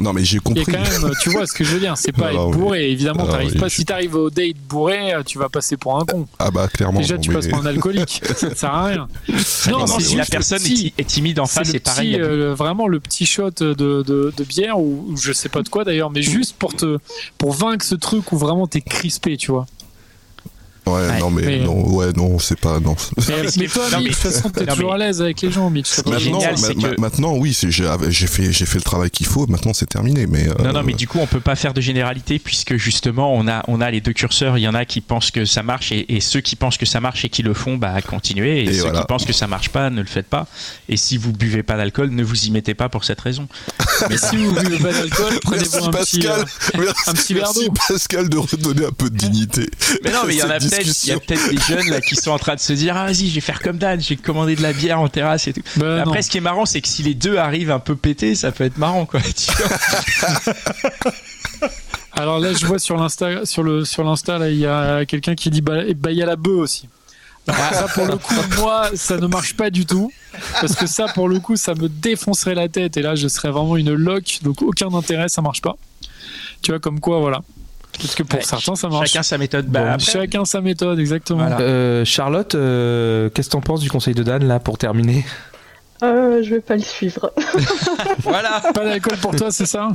Non, 0.00 0.12
mais 0.12 0.24
j'ai 0.24 0.38
compris. 0.38 0.64
quand 0.64 0.72
même, 0.72 1.12
tu 1.22 1.30
vois 1.30 1.46
ce 1.46 1.52
que 1.52 1.64
je 1.64 1.74
veux 1.74 1.80
dire, 1.80 1.96
c'est 1.96 2.12
pas 2.12 2.26
Alors, 2.28 2.48
être 2.50 2.56
oui. 2.56 2.62
bourré. 2.62 2.90
Évidemment, 2.90 3.20
Alors, 3.22 3.32
t'arrives 3.32 3.52
oui, 3.54 3.58
pas. 3.58 3.68
je- 3.68 3.74
Si 3.74 3.84
t'arrives 3.84 4.14
au 4.14 4.30
date 4.30 4.56
bourré, 4.68 5.12
euh, 5.14 5.22
tu 5.24 5.38
vas 5.38 5.48
passer 5.48 5.76
pour 5.76 5.98
un 5.98 6.04
con. 6.04 6.26
Ah 6.38 6.50
bah 6.50 6.68
clairement. 6.68 7.00
Déjà, 7.00 7.14
non, 7.16 7.20
tu 7.20 7.30
mais- 7.30 7.34
passes 7.36 7.48
pour 7.48 7.58
un 7.58 7.66
alcoolique. 7.66 8.22
ça 8.36 8.48
ne 8.48 8.54
sert 8.54 8.74
à 8.74 8.86
rien. 8.86 9.08
Non, 9.70 9.86
c'est 9.86 10.00
si 10.02 10.16
la 10.16 10.24
personne 10.24 10.58
petit- 10.58 10.72
est 10.72 10.76
ti- 10.76 10.94
est 10.98 11.04
timide 11.04 11.40
en 11.40 11.46
face, 11.46 11.70
c'est 11.70 11.80
pareil. 11.80 12.12
petit, 12.12 12.20
euh, 12.20 12.54
vraiment 12.54 12.86
le 12.88 13.00
petit 13.00 13.26
shot 13.26 13.50
de, 13.58 13.74
de, 13.74 14.02
de 14.36 14.44
bière 14.44 14.78
ou, 14.78 15.04
ou 15.08 15.16
je 15.16 15.32
sais 15.32 15.48
pas 15.48 15.62
de 15.62 15.68
quoi 15.68 15.84
d'ailleurs, 15.84 16.10
mais 16.10 16.22
juste 16.22 16.56
pour 16.56 16.74
te 16.74 16.98
pour 17.36 17.52
vaincre 17.52 17.84
ce 17.84 17.94
truc 17.94 18.30
où 18.32 18.38
vraiment 18.38 18.66
t'es 18.66 18.80
crispé, 18.80 19.36
tu 19.36 19.50
vois. 19.50 19.66
Ouais, 20.88 21.08
Ouais, 21.08 21.18
non 21.20 21.30
mais, 21.30 21.42
mais- 21.42 21.58
non, 21.60 21.86
ouais, 21.94 22.12
non, 22.16 22.38
c'est 22.38 22.58
pas 22.58 22.80
non. 22.80 22.96
Mais, 23.28 23.34
mais 23.58 23.66
toi, 23.66 23.84
non, 23.92 23.98
Mitch, 23.98 24.02
mais- 24.02 24.08
de 24.08 24.08
toute 24.08 24.16
façon, 24.16 24.50
t'es 24.50 24.66
toujours 24.66 24.88
mais- 24.90 24.94
à 24.94 25.06
l'aise 25.06 25.20
avec 25.22 25.40
les 25.42 25.50
gens, 25.50 25.70
Mitch. 25.70 25.96
Maintenant, 25.98 26.18
génial, 26.18 26.50
ma- 26.52 26.56
c'est 26.56 26.74
ma- 26.76 26.88
que- 26.90 27.00
maintenant, 27.00 27.36
oui, 27.36 27.52
c'est- 27.54 27.70
j'ai 27.70 27.88
j'ai 28.08 28.26
fait, 28.26 28.52
j'ai 28.52 28.66
fait 28.66 28.78
le 28.78 28.82
travail 28.84 29.10
qu'il 29.10 29.26
faut. 29.26 29.46
Maintenant, 29.46 29.72
c'est 29.74 29.86
terminé. 29.86 30.26
Mais 30.26 30.48
euh, 30.48 30.54
Non, 30.64 30.72
non, 30.72 30.82
mais 30.82 30.94
du 30.94 31.06
coup, 31.08 31.18
on 31.20 31.26
peut 31.26 31.40
pas 31.40 31.56
faire 31.56 31.74
de 31.74 31.80
généralité 31.80 32.38
puisque 32.38 32.76
justement, 32.76 33.34
on 33.34 33.46
a, 33.48 33.62
on 33.68 33.80
a 33.80 33.90
les 33.90 34.00
deux 34.00 34.12
curseurs. 34.12 34.58
Il 34.58 34.62
y 34.62 34.68
en 34.68 34.74
a 34.74 34.84
qui 34.84 35.00
pensent 35.00 35.30
que 35.30 35.44
ça 35.44 35.62
marche 35.62 35.92
et, 35.92 36.14
et 36.14 36.20
ceux 36.20 36.40
qui 36.40 36.56
pensent 36.56 36.76
que 36.78 36.86
ça 36.86 37.00
marche 37.00 37.24
et 37.24 37.28
qui 37.28 37.42
le 37.42 37.54
font, 37.54 37.76
bah, 37.76 37.94
continuez. 38.02 38.60
Et, 38.60 38.64
Et 38.64 38.72
ceux 38.74 38.82
voilà. 38.82 39.00
qui 39.00 39.06
pensent 39.06 39.24
que 39.24 39.32
ça 39.32 39.46
marche 39.46 39.68
pas, 39.70 39.90
ne 39.90 40.00
le 40.00 40.06
faites 40.06 40.26
pas. 40.26 40.46
Et 40.88 40.96
si 40.96 41.16
vous 41.16 41.32
buvez 41.32 41.62
pas 41.62 41.76
d'alcool, 41.76 42.10
ne 42.10 42.22
vous 42.22 42.46
y 42.46 42.50
mettez 42.50 42.74
pas 42.74 42.88
pour 42.88 43.04
cette 43.04 43.20
raison. 43.20 43.46
Mais 44.10 44.16
si 44.16 44.36
vous 44.36 44.52
buvez 44.52 44.78
pas 44.78 44.92
d'alcool, 44.92 45.32
Merci 45.50 45.68
prenez-vous 45.68 45.76
un 45.84 45.88
euh, 45.88 45.92
merci, 45.92 46.20
un 47.06 47.12
petit 47.12 47.34
verre 47.34 47.42
merci 47.54 47.66
d'eau. 47.66 47.74
Pascal 47.88 48.28
de 48.28 48.36
redonner 48.38 48.84
un 48.86 48.92
peu 48.92 49.10
de 49.10 49.16
dignité. 49.16 49.68
Mais 50.04 50.10
non, 50.12 50.20
mais 50.26 50.34
il 50.34 50.38
y 50.38 50.42
en 50.42 50.50
a 50.50 50.60
Cette 50.60 50.77
il 50.82 51.08
y 51.08 51.12
a 51.12 51.20
peut-être 51.20 51.50
des 51.50 51.58
jeunes 51.58 51.90
là 51.90 52.00
qui 52.00 52.16
sont 52.16 52.30
en 52.30 52.38
train 52.38 52.54
de 52.54 52.60
se 52.60 52.72
dire, 52.72 52.96
ah, 52.96 53.06
vas-y, 53.06 53.28
je 53.28 53.34
vais 53.34 53.40
faire 53.40 53.60
comme 53.60 53.78
Dan, 53.78 54.00
j'ai 54.00 54.16
commandé 54.16 54.56
de 54.56 54.62
la 54.62 54.72
bière 54.72 55.00
en 55.00 55.08
terrasse 55.08 55.48
et 55.48 55.52
tout. 55.52 55.62
bah, 55.76 55.96
non. 55.96 56.02
Après, 56.02 56.22
ce 56.22 56.30
qui 56.30 56.38
est 56.38 56.42
marrant, 56.42 56.66
c'est 56.66 56.80
que 56.80 56.88
si 56.88 57.02
les 57.02 57.14
deux 57.14 57.36
arrivent 57.36 57.70
un 57.70 57.78
peu 57.78 57.96
pétés, 57.96 58.34
ça 58.34 58.52
peut 58.52 58.64
être 58.64 58.78
marrant, 58.78 59.06
quoi. 59.06 59.20
tu 59.20 59.50
vois. 59.52 60.54
Alors 62.12 62.40
là, 62.40 62.52
je 62.52 62.66
vois 62.66 62.78
sur 62.80 62.96
l'insta, 62.96 63.46
sur 63.46 63.62
le 63.62 63.84
sur 63.84 64.02
l'insta, 64.02 64.38
là, 64.38 64.50
il 64.50 64.58
y 64.58 64.66
a 64.66 65.04
quelqu'un 65.04 65.36
qui 65.36 65.50
dit 65.50 65.60
bah, 65.60 65.82
bah, 65.96 66.10
il 66.10 66.18
y 66.18 66.22
a 66.22 66.26
la 66.26 66.36
bœuf 66.36 66.58
aussi. 66.58 66.88
Alors 67.48 67.72
ça, 67.72 67.88
pour 67.88 68.06
le 68.06 68.16
coup, 68.16 68.34
moi, 68.58 68.90
ça 68.94 69.16
ne 69.16 69.26
marche 69.26 69.54
pas 69.54 69.70
du 69.70 69.86
tout. 69.86 70.12
Parce 70.60 70.74
que 70.74 70.86
ça, 70.86 71.06
pour 71.06 71.28
le 71.28 71.40
coup, 71.40 71.56
ça 71.56 71.74
me 71.74 71.88
défoncerait 71.88 72.54
la 72.54 72.68
tête. 72.68 72.96
Et 72.96 73.02
là, 73.02 73.14
je 73.14 73.28
serais 73.28 73.50
vraiment 73.50 73.76
une 73.76 73.94
loque. 73.94 74.40
Donc, 74.42 74.62
aucun 74.62 74.92
intérêt, 74.92 75.28
ça 75.28 75.42
marche 75.42 75.62
pas. 75.62 75.76
Tu 76.62 76.72
vois, 76.72 76.80
comme 76.80 77.00
quoi, 77.00 77.20
voilà. 77.20 77.42
Parce 78.00 78.14
que 78.14 78.22
pour 78.22 78.38
Ouais, 78.38 78.44
certains, 78.44 78.76
ça 78.76 78.88
marche. 78.88 79.10
Chacun 79.10 79.22
sa 79.22 79.38
méthode. 79.38 79.66
Bah, 79.66 79.80
Bon, 79.82 79.90
après, 79.92 80.04
chacun 80.12 80.44
sa 80.44 80.60
méthode, 80.60 80.98
exactement. 81.00 81.40
Voilà. 81.40 81.60
Euh, 81.60 82.04
Charlotte, 82.04 82.54
euh, 82.54 83.28
qu'est-ce 83.30 83.48
que 83.48 83.52
t'en 83.52 83.60
penses 83.60 83.80
du 83.80 83.90
conseil 83.90 84.14
de 84.14 84.22
Dan 84.22 84.44
là 84.46 84.60
pour 84.60 84.78
terminer 84.78 85.24
Euh, 86.04 86.40
je 86.44 86.50
vais 86.54 86.60
pas 86.60 86.76
le 86.76 86.82
suivre. 86.82 87.32
voilà. 88.22 88.62
Pas 88.72 88.84
d'alcool 88.84 89.16
pour 89.16 89.34
toi, 89.34 89.50
c'est 89.50 89.66
ça? 89.66 89.88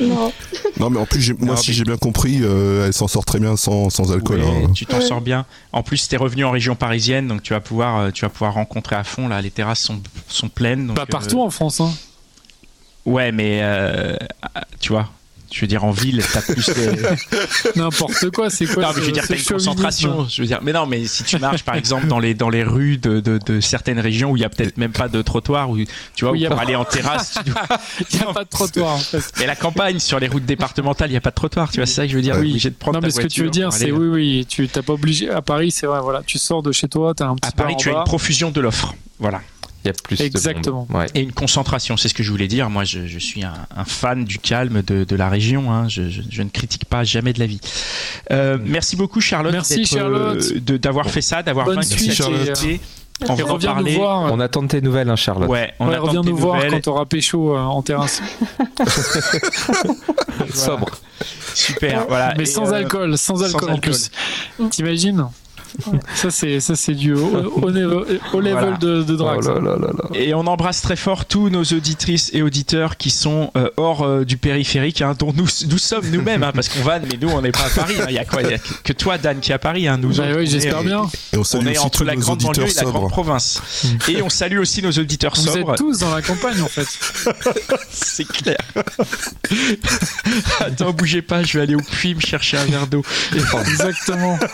Non. 0.00 0.32
Non, 0.80 0.90
mais 0.90 0.98
en 0.98 1.06
plus, 1.06 1.32
moi, 1.38 1.54
Non, 1.54 1.56
si 1.56 1.70
mais- 1.70 1.74
j'ai 1.76 1.84
bien 1.84 1.96
compris, 1.98 2.40
euh, 2.42 2.86
elle 2.86 2.92
s'en 2.92 3.06
sort 3.06 3.24
très 3.24 3.38
bien 3.38 3.56
sans, 3.56 3.90
sans 3.90 4.10
alcool. 4.10 4.40
Ouais, 4.40 4.64
hein. 4.64 4.72
Tu 4.74 4.86
t'en 4.86 4.96
Ouais. 4.98 5.02
sors 5.06 5.20
bien. 5.20 5.46
En 5.72 5.84
plus, 5.84 6.08
t'es 6.08 6.16
revenu 6.16 6.44
en 6.44 6.50
région 6.50 6.74
parisienne, 6.74 7.28
donc 7.28 7.44
tu 7.44 7.52
vas 7.52 7.60
pouvoir, 7.60 8.12
tu 8.12 8.22
vas 8.24 8.28
pouvoir 8.28 8.54
rencontrer 8.54 8.96
à 8.96 9.04
fond. 9.04 9.28
Là, 9.28 9.40
les 9.40 9.52
terrasses 9.52 9.80
sont, 9.82 10.00
sont 10.26 10.48
pleines. 10.48 10.88
donc, 10.88 10.96
Pas 10.96 11.02
euh, 11.02 11.06
partout 11.06 11.40
en 11.40 11.50
France. 11.50 11.80
Hein? 11.80 11.92
Ouais, 13.06 13.30
mais 13.30 13.60
euh, 13.62 14.16
tu 14.80 14.90
vois, 14.92 15.08
je 15.52 15.60
veux 15.62 15.66
dire 15.66 15.84
en 15.84 15.90
ville, 15.90 16.22
t'as 16.32 16.42
plus 16.42 16.66
de. 16.68 17.78
N'importe 17.78 18.30
quoi, 18.30 18.50
c'est 18.50 18.66
quoi 18.66 18.82
non, 18.84 18.88
mais 18.94 19.00
je 19.02 19.06
veux 19.06 19.12
dire, 19.12 19.26
t'as 19.26 19.36
une 19.36 19.44
concentration. 19.44 20.26
Je 20.28 20.42
veux 20.42 20.46
dire, 20.46 20.60
mais 20.62 20.72
non, 20.72 20.86
mais 20.86 21.06
si 21.06 21.24
tu 21.24 21.38
marches 21.38 21.62
par 21.64 21.74
exemple 21.74 22.06
dans 22.06 22.18
les 22.18 22.34
dans 22.34 22.48
les 22.48 22.62
rues 22.62 22.98
de, 22.98 23.20
de, 23.20 23.38
de 23.44 23.60
certaines 23.60 23.98
régions 24.00 24.30
où 24.30 24.36
il 24.36 24.40
y 24.42 24.44
a 24.44 24.48
peut-être 24.48 24.76
même 24.78 24.92
pas 24.92 25.08
de 25.08 25.22
trottoir, 25.22 25.70
où 25.70 25.76
tu 26.14 26.24
vois, 26.24 26.32
où 26.32 26.36
y 26.36 26.46
a 26.46 26.48
pour 26.48 26.56
pas- 26.58 26.62
aller 26.64 26.76
en 26.76 26.84
terrasse, 26.84 27.34
tu 27.44 27.50
dois- 27.50 27.62
Il 28.12 28.16
n'y 28.18 28.22
a 28.26 28.32
pas 28.32 28.44
de 28.44 28.48
trottoir 28.48 28.94
en 28.94 28.98
fait. 28.98 29.22
mais 29.38 29.46
la 29.46 29.56
campagne 29.56 29.98
sur 29.98 30.18
les 30.20 30.28
routes 30.28 30.44
départementales, 30.46 31.10
il 31.10 31.14
y 31.14 31.16
a 31.16 31.20
pas 31.20 31.30
de 31.30 31.34
trottoir. 31.34 31.70
Tu 31.70 31.78
vois, 31.78 31.86
c'est 31.86 31.94
ça 31.94 32.02
que 32.06 32.10
je 32.12 32.16
veux 32.16 32.22
dire. 32.22 32.36
Oui. 32.38 32.50
obligé 32.50 32.70
de 32.70 32.74
prendre 32.76 32.96
Non, 32.96 33.00
ta 33.00 33.06
mais 33.06 33.12
ce 33.12 33.20
que 33.20 33.26
tu 33.26 33.42
veux 33.44 33.50
dire, 33.50 33.72
c'est 33.72 33.90
oui, 33.90 34.06
oui, 34.08 34.46
tu 34.48 34.68
t'as 34.68 34.82
pas 34.82 34.92
obligé. 34.92 35.30
À 35.30 35.42
Paris, 35.42 35.70
c'est 35.70 35.86
vrai, 35.86 36.00
voilà, 36.00 36.22
tu 36.24 36.38
sors 36.38 36.62
de 36.62 36.72
chez 36.72 36.88
toi, 36.88 37.12
t'as 37.14 37.26
un 37.28 37.34
petit 37.36 37.48
À 37.48 37.52
Paris, 37.52 37.74
tu 37.78 37.90
as 37.90 37.98
une 37.98 38.04
profusion 38.04 38.50
de 38.50 38.60
l'offre. 38.60 38.94
Voilà. 39.18 39.40
Il 39.84 39.88
y 39.88 39.90
a 39.90 39.94
plus 39.94 40.20
Exactement. 40.20 40.86
de 40.86 40.92
monde. 40.92 41.00
Ouais. 41.02 41.06
Et 41.14 41.20
une 41.20 41.32
concentration, 41.32 41.96
c'est 41.96 42.08
ce 42.08 42.14
que 42.14 42.22
je 42.22 42.30
voulais 42.30 42.48
dire. 42.48 42.68
Moi, 42.68 42.84
je, 42.84 43.06
je 43.06 43.18
suis 43.18 43.42
un, 43.44 43.54
un, 43.74 43.84
fan 43.84 44.24
du 44.24 44.38
calme 44.38 44.82
de, 44.82 45.04
de 45.04 45.16
la 45.16 45.28
région. 45.30 45.72
Hein. 45.72 45.88
Je, 45.88 46.10
je, 46.10 46.20
je, 46.28 46.42
ne 46.42 46.50
critique 46.50 46.84
pas 46.84 47.02
jamais 47.02 47.32
de 47.32 47.38
la 47.40 47.46
vie. 47.46 47.60
Euh, 48.30 48.58
merci 48.62 48.96
beaucoup, 48.96 49.20
Charlotte, 49.20 49.52
merci, 49.52 49.86
Charlotte. 49.86 50.44
Euh, 50.70 50.78
d'avoir 50.78 51.08
fait 51.08 51.22
ça, 51.22 51.42
d'avoir 51.42 51.66
vaincu 51.66 52.10
activité. 52.10 52.80
On 53.28 53.34
va 53.34 53.44
reviens 53.44 53.80
nous 53.80 53.92
voir. 53.92 54.32
On 54.32 54.40
attend 54.40 54.66
tes 54.66 54.80
nouvelles, 54.80 55.10
hein, 55.10 55.16
Charlotte. 55.16 55.48
Ouais, 55.48 55.72
on 55.78 55.88
ouais, 55.88 55.98
tes 55.98 56.16
nous 56.30 56.36
voir 56.36 56.56
nouvelles. 56.56 56.70
quand 56.72 56.80
t'auras 56.80 57.04
pécho 57.04 57.54
euh, 57.54 57.58
en 57.60 57.82
terrasse. 57.82 58.22
voilà. 58.86 60.54
Sobre. 60.54 60.86
Super, 61.54 62.06
voilà. 62.08 62.34
Mais 62.36 62.46
sans 62.46 62.72
euh, 62.72 62.76
alcool, 62.76 63.18
sans 63.18 63.42
alcool 63.42 63.60
sans 63.60 63.66
en 63.66 63.74
alcool. 63.74 63.80
plus. 63.90 64.10
T'imagines? 64.70 65.26
Ça 66.14 66.30
c'est 66.30 66.60
ça 66.60 66.74
c'est 66.76 66.94
du 66.94 67.14
haut, 67.14 67.52
haut 67.62 67.68
level, 67.68 68.20
haut 68.32 68.40
level 68.40 68.52
Voilà. 68.58 68.76
de, 68.76 69.02
de 69.02 69.16
drague. 69.16 69.40
Oh 69.44 69.48
là 69.48 69.60
là 69.60 69.76
là 69.76 69.88
là. 69.92 70.04
Et 70.14 70.34
on 70.34 70.46
embrasse 70.46 70.82
très 70.82 70.96
fort 70.96 71.24
tous 71.24 71.48
nos 71.48 71.62
auditrices 71.64 72.30
et 72.32 72.42
auditeurs 72.42 72.96
qui 72.96 73.10
sont 73.10 73.50
euh, 73.56 73.68
hors 73.76 74.02
euh, 74.02 74.24
du 74.24 74.36
périphérique, 74.36 75.02
hein, 75.02 75.14
dont 75.18 75.32
nous, 75.36 75.46
nous 75.68 75.78
sommes 75.78 76.08
nous-mêmes, 76.10 76.42
hein, 76.42 76.52
parce 76.54 76.68
qu'on 76.68 76.82
va, 76.82 76.98
mais 76.98 77.18
nous 77.20 77.28
on 77.28 77.40
n'est 77.42 77.52
pas 77.52 77.64
à 77.66 77.70
Paris. 77.70 77.94
hein. 78.00 78.06
Il 78.08 78.14
y 78.14 78.18
a 78.18 78.24
quoi 78.24 78.42
Il 78.42 78.50
y 78.50 78.54
a 78.54 78.58
que- 78.58 78.92
toi, 78.92 79.16
Dan, 79.18 79.38
qui 79.40 79.52
est 79.52 79.54
à 79.54 79.58
Paris. 79.58 79.86
Hein, 79.88 79.98
nous 79.98 80.16
Bah 80.16 80.24
oui, 80.36 80.44
on 80.46 80.50
j'espère 80.50 80.78
est- 80.80 80.84
bien. 80.84 81.02
Et 81.32 81.36
on 81.36 81.42
est 81.42 81.70
aussi 81.70 81.78
entre 81.78 82.04
la 82.04 82.16
grande 82.16 82.42
banlieue 82.42 82.64
et 82.68 82.74
la 82.74 82.82
grande 82.82 83.10
province. 83.10 83.62
Et 84.08 84.20
on 84.22 84.28
salue 84.28 84.58
aussi 84.58 84.82
nos 84.82 84.90
auditeurs 84.92 85.34
Vous 85.36 85.46
sobres. 85.46 85.72
êtes 85.72 85.78
tous 85.78 85.98
dans 85.98 86.14
la 86.14 86.22
campagne 86.22 86.60
en 86.62 86.68
fait. 86.68 86.86
C'est 87.90 88.26
clair. 88.26 88.58
Attends, 90.60 90.92
bougez 90.92 91.22
pas, 91.22 91.42
je 91.42 91.56
vais 91.58 91.62
aller 91.64 91.74
au 91.74 91.80
puits 91.80 92.14
me 92.14 92.20
chercher 92.20 92.56
un 92.58 92.64
verre 92.66 92.86
d'eau. 92.86 93.02
Exactement. 93.34 94.38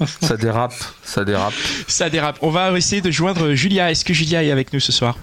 Ça 0.20 0.36
dérape, 0.36 0.74
ça 1.04 1.24
dérape. 1.24 1.54
Ça 1.86 2.10
dérape. 2.10 2.38
On 2.42 2.50
va 2.50 2.76
essayer 2.76 3.00
de 3.00 3.10
joindre 3.10 3.52
Julia. 3.54 3.90
Est-ce 3.90 4.04
que 4.04 4.12
Julia 4.12 4.42
est 4.42 4.50
avec 4.50 4.72
nous 4.72 4.80
ce 4.80 4.90
soir? 4.90 5.16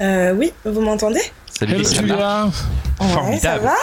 Euh, 0.00 0.32
oui, 0.32 0.52
vous 0.64 0.80
m'entendez? 0.80 1.22
Salut 1.58 1.74
Hello 1.74 1.84
Julia. 1.84 2.46
Ouais, 3.00 3.08
Formidable. 3.08 3.40
ça 3.40 3.58
va 3.58 3.74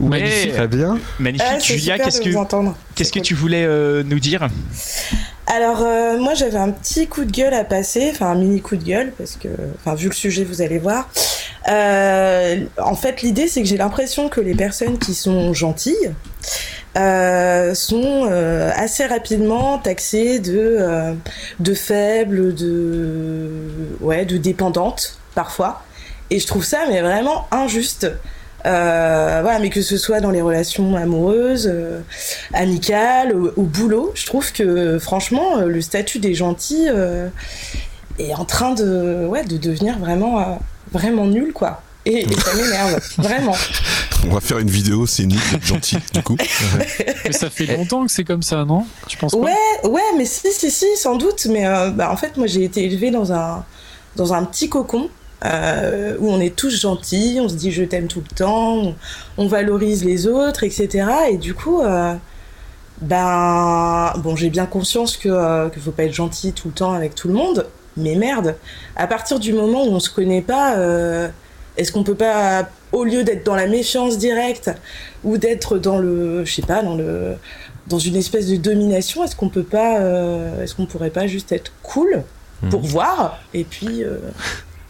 Magnifique. 0.00 0.52
Très 0.52 0.68
bien. 0.68 0.98
Magnifique. 1.18 1.64
Julia, 1.64 1.98
qu'est-ce 1.98 2.20
que 2.20 2.30
qu'est-ce 2.94 3.18
tu 3.18 3.34
voulais 3.34 3.64
euh, 3.64 4.02
nous 4.04 4.20
dire? 4.20 4.48
Alors, 5.46 5.82
euh, 5.82 6.18
moi, 6.18 6.34
j'avais 6.34 6.58
un 6.58 6.70
petit 6.70 7.06
coup 7.06 7.24
de 7.24 7.32
gueule 7.32 7.54
à 7.54 7.64
passer, 7.64 8.10
enfin 8.12 8.26
un 8.26 8.34
mini 8.34 8.60
coup 8.60 8.76
de 8.76 8.84
gueule, 8.84 9.12
parce 9.16 9.36
que, 9.36 9.48
enfin, 9.76 9.94
vu 9.94 10.08
le 10.08 10.14
sujet, 10.14 10.44
vous 10.44 10.60
allez 10.60 10.78
voir. 10.78 11.08
Euh, 11.68 12.64
en 12.80 12.94
fait, 12.94 13.22
l'idée, 13.22 13.48
c'est 13.48 13.62
que 13.62 13.68
j'ai 13.68 13.78
l'impression 13.78 14.28
que 14.28 14.40
les 14.40 14.54
personnes 14.54 14.98
qui 14.98 15.14
sont 15.14 15.54
gentilles 15.54 16.12
euh, 16.96 17.74
sont 17.74 18.28
euh, 18.30 18.70
assez 18.74 19.06
rapidement 19.06 19.78
taxées 19.78 20.40
de, 20.40 20.76
euh, 20.80 21.12
de 21.60 21.74
faibles, 21.74 22.54
de, 22.54 23.50
ouais, 24.00 24.24
de 24.24 24.36
dépendantes, 24.36 25.18
parfois. 25.34 25.82
Et 26.30 26.40
je 26.40 26.46
trouve 26.46 26.64
ça, 26.64 26.78
mais 26.88 27.00
vraiment 27.00 27.46
injuste. 27.50 28.10
Voilà, 28.64 29.58
mais 29.60 29.70
que 29.70 29.80
ce 29.80 29.96
soit 29.96 30.20
dans 30.20 30.30
les 30.30 30.42
relations 30.42 30.96
amoureuses, 30.96 31.72
amicales, 32.52 33.32
au, 33.34 33.62
boulot, 33.62 34.12
je 34.14 34.26
trouve 34.26 34.52
que 34.52 34.98
franchement, 34.98 35.60
le 35.60 35.80
statut 35.80 36.18
des 36.18 36.34
gentils 36.34 36.88
est 38.18 38.34
en 38.34 38.44
train 38.44 38.74
de, 38.74 39.26
ouais, 39.26 39.44
de 39.44 39.56
devenir 39.56 39.98
vraiment, 39.98 40.60
vraiment 40.92 41.24
nul, 41.24 41.54
quoi. 41.54 41.80
Et, 42.08 42.24
et 42.24 42.40
ça 42.40 42.54
m'énerve, 42.54 43.00
vraiment. 43.18 43.54
On 44.26 44.34
va 44.34 44.40
faire 44.40 44.58
une 44.58 44.70
vidéo, 44.70 45.06
c'est 45.06 45.26
nul 45.26 45.38
d'être 45.52 45.64
gentil, 45.64 45.98
du 46.12 46.22
coup. 46.22 46.36
Mais 47.24 47.32
ça 47.32 47.50
fait 47.50 47.66
longtemps 47.66 48.04
que 48.06 48.10
c'est 48.10 48.24
comme 48.24 48.42
ça, 48.42 48.64
non? 48.64 48.86
Tu 49.06 49.16
penses 49.18 49.32
pas? 49.32 49.38
Ouais, 49.38 49.88
ouais, 49.88 50.00
mais 50.16 50.24
si, 50.24 50.50
si, 50.52 50.70
si, 50.70 50.86
sans 50.96 51.16
doute. 51.16 51.46
Mais 51.50 51.66
euh, 51.66 51.90
bah, 51.90 52.10
en 52.10 52.16
fait, 52.16 52.36
moi, 52.36 52.46
j'ai 52.46 52.64
été 52.64 52.84
élevée 52.84 53.10
dans 53.10 53.32
un, 53.32 53.64
dans 54.16 54.32
un 54.32 54.44
petit 54.44 54.68
cocon 54.68 55.10
euh, 55.44 56.16
où 56.18 56.30
on 56.30 56.40
est 56.40 56.56
tous 56.56 56.80
gentils, 56.80 57.38
on 57.40 57.48
se 57.48 57.54
dit 57.54 57.70
je 57.70 57.84
t'aime 57.84 58.08
tout 58.08 58.22
le 58.28 58.34
temps, 58.34 58.74
on, 58.74 58.94
on 59.36 59.46
valorise 59.46 60.04
les 60.04 60.26
autres, 60.26 60.64
etc. 60.64 61.06
Et 61.30 61.36
du 61.36 61.54
coup, 61.54 61.80
euh, 61.82 62.14
ben, 63.00 64.12
bon, 64.18 64.34
j'ai 64.34 64.50
bien 64.50 64.66
conscience 64.66 65.16
que 65.16 65.28
euh, 65.28 65.68
qu'il 65.68 65.82
faut 65.82 65.92
pas 65.92 66.04
être 66.04 66.14
gentil 66.14 66.52
tout 66.52 66.68
le 66.68 66.74
temps 66.74 66.92
avec 66.92 67.14
tout 67.14 67.28
le 67.28 67.34
monde, 67.34 67.66
mais 67.96 68.16
merde, 68.16 68.56
à 68.96 69.06
partir 69.06 69.38
du 69.38 69.52
moment 69.52 69.84
où 69.84 69.90
on 69.90 70.00
se 70.00 70.10
connaît 70.10 70.42
pas, 70.42 70.76
euh, 70.76 71.28
est-ce 71.78 71.92
qu'on 71.92 72.02
peut 72.02 72.14
pas, 72.14 72.68
au 72.92 73.04
lieu 73.04 73.24
d'être 73.24 73.46
dans 73.46 73.54
la 73.54 73.66
méfiance 73.66 74.18
directe 74.18 74.70
ou 75.24 75.38
d'être 75.38 75.78
dans 75.78 75.98
le, 75.98 76.44
je 76.44 76.52
sais 76.52 76.62
pas, 76.62 76.82
dans 76.82 76.96
le 76.96 77.36
dans 77.86 77.98
une 77.98 78.16
espèce 78.16 78.48
de 78.48 78.56
domination, 78.56 79.24
est-ce 79.24 79.34
qu'on 79.34 79.48
peut 79.48 79.62
pas, 79.62 79.98
euh, 80.00 80.62
est-ce 80.62 80.74
qu'on 80.74 80.84
pourrait 80.84 81.08
pas 81.08 81.26
juste 81.26 81.52
être 81.52 81.72
cool 81.82 82.22
pour 82.68 82.82
voir 82.82 83.38
et 83.54 83.64
puis 83.64 84.04
euh, 84.04 84.18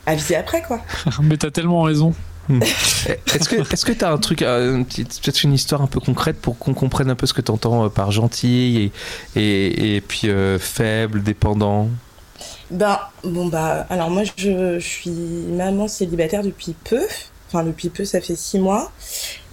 aviser 0.05 0.35
après 0.35 0.63
quoi? 0.63 0.81
Mais 1.23 1.37
t'as 1.37 1.53
tellement 1.53 1.83
raison. 1.83 2.13
Est-ce 2.51 3.47
que 3.47 3.57
est-ce 3.57 3.85
que 3.85 3.93
t'as 3.93 4.11
un 4.11 4.17
truc, 4.17 4.41
euh, 4.41 4.83
peut-être 4.83 5.43
une 5.43 5.53
histoire 5.53 5.83
un 5.83 5.87
peu 5.87 6.01
concrète 6.01 6.41
pour 6.41 6.57
qu'on 6.57 6.73
comprenne 6.73 7.11
un 7.11 7.15
peu 7.15 7.27
ce 7.27 7.35
que 7.35 7.43
t'entends 7.43 7.91
par 7.91 8.11
gentil 8.11 8.91
et 9.37 9.39
et, 9.39 9.97
et 9.97 10.01
puis 10.01 10.31
euh, 10.31 10.59
faible, 10.59 11.23
dépendant? 11.23 11.91
Ben 12.71 12.99
bon 13.25 13.47
bah 13.47 13.87
alors 13.89 14.11
moi 14.11 14.25
je, 14.37 14.79
je 14.79 14.87
suis 14.87 15.11
maman 15.11 15.89
célibataire 15.89 16.43
depuis 16.43 16.75
peu, 16.85 17.01
enfin 17.47 17.65
depuis 17.65 17.89
peu 17.89 18.05
ça 18.05 18.21
fait 18.21 18.37
six 18.37 18.59
mois, 18.59 18.93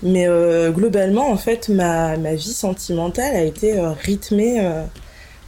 mais 0.03 0.27
euh, 0.27 0.69
globalement 0.71 1.29
en 1.29 1.37
fait 1.37 1.69
ma, 1.69 2.17
ma 2.17 2.33
vie 2.35 2.53
sentimentale 2.53 3.33
a 3.35 3.43
été 3.43 3.79
euh, 3.79 3.91
rythmée 3.91 4.59
euh, 4.59 4.83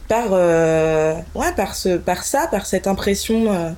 par 0.08 0.28
euh, 0.32 1.14
ouais 1.34 1.52
par 1.56 1.74
ce 1.74 1.98
par 1.98 2.24
ça 2.24 2.46
par 2.46 2.64
cette 2.64 2.86
impression 2.86 3.74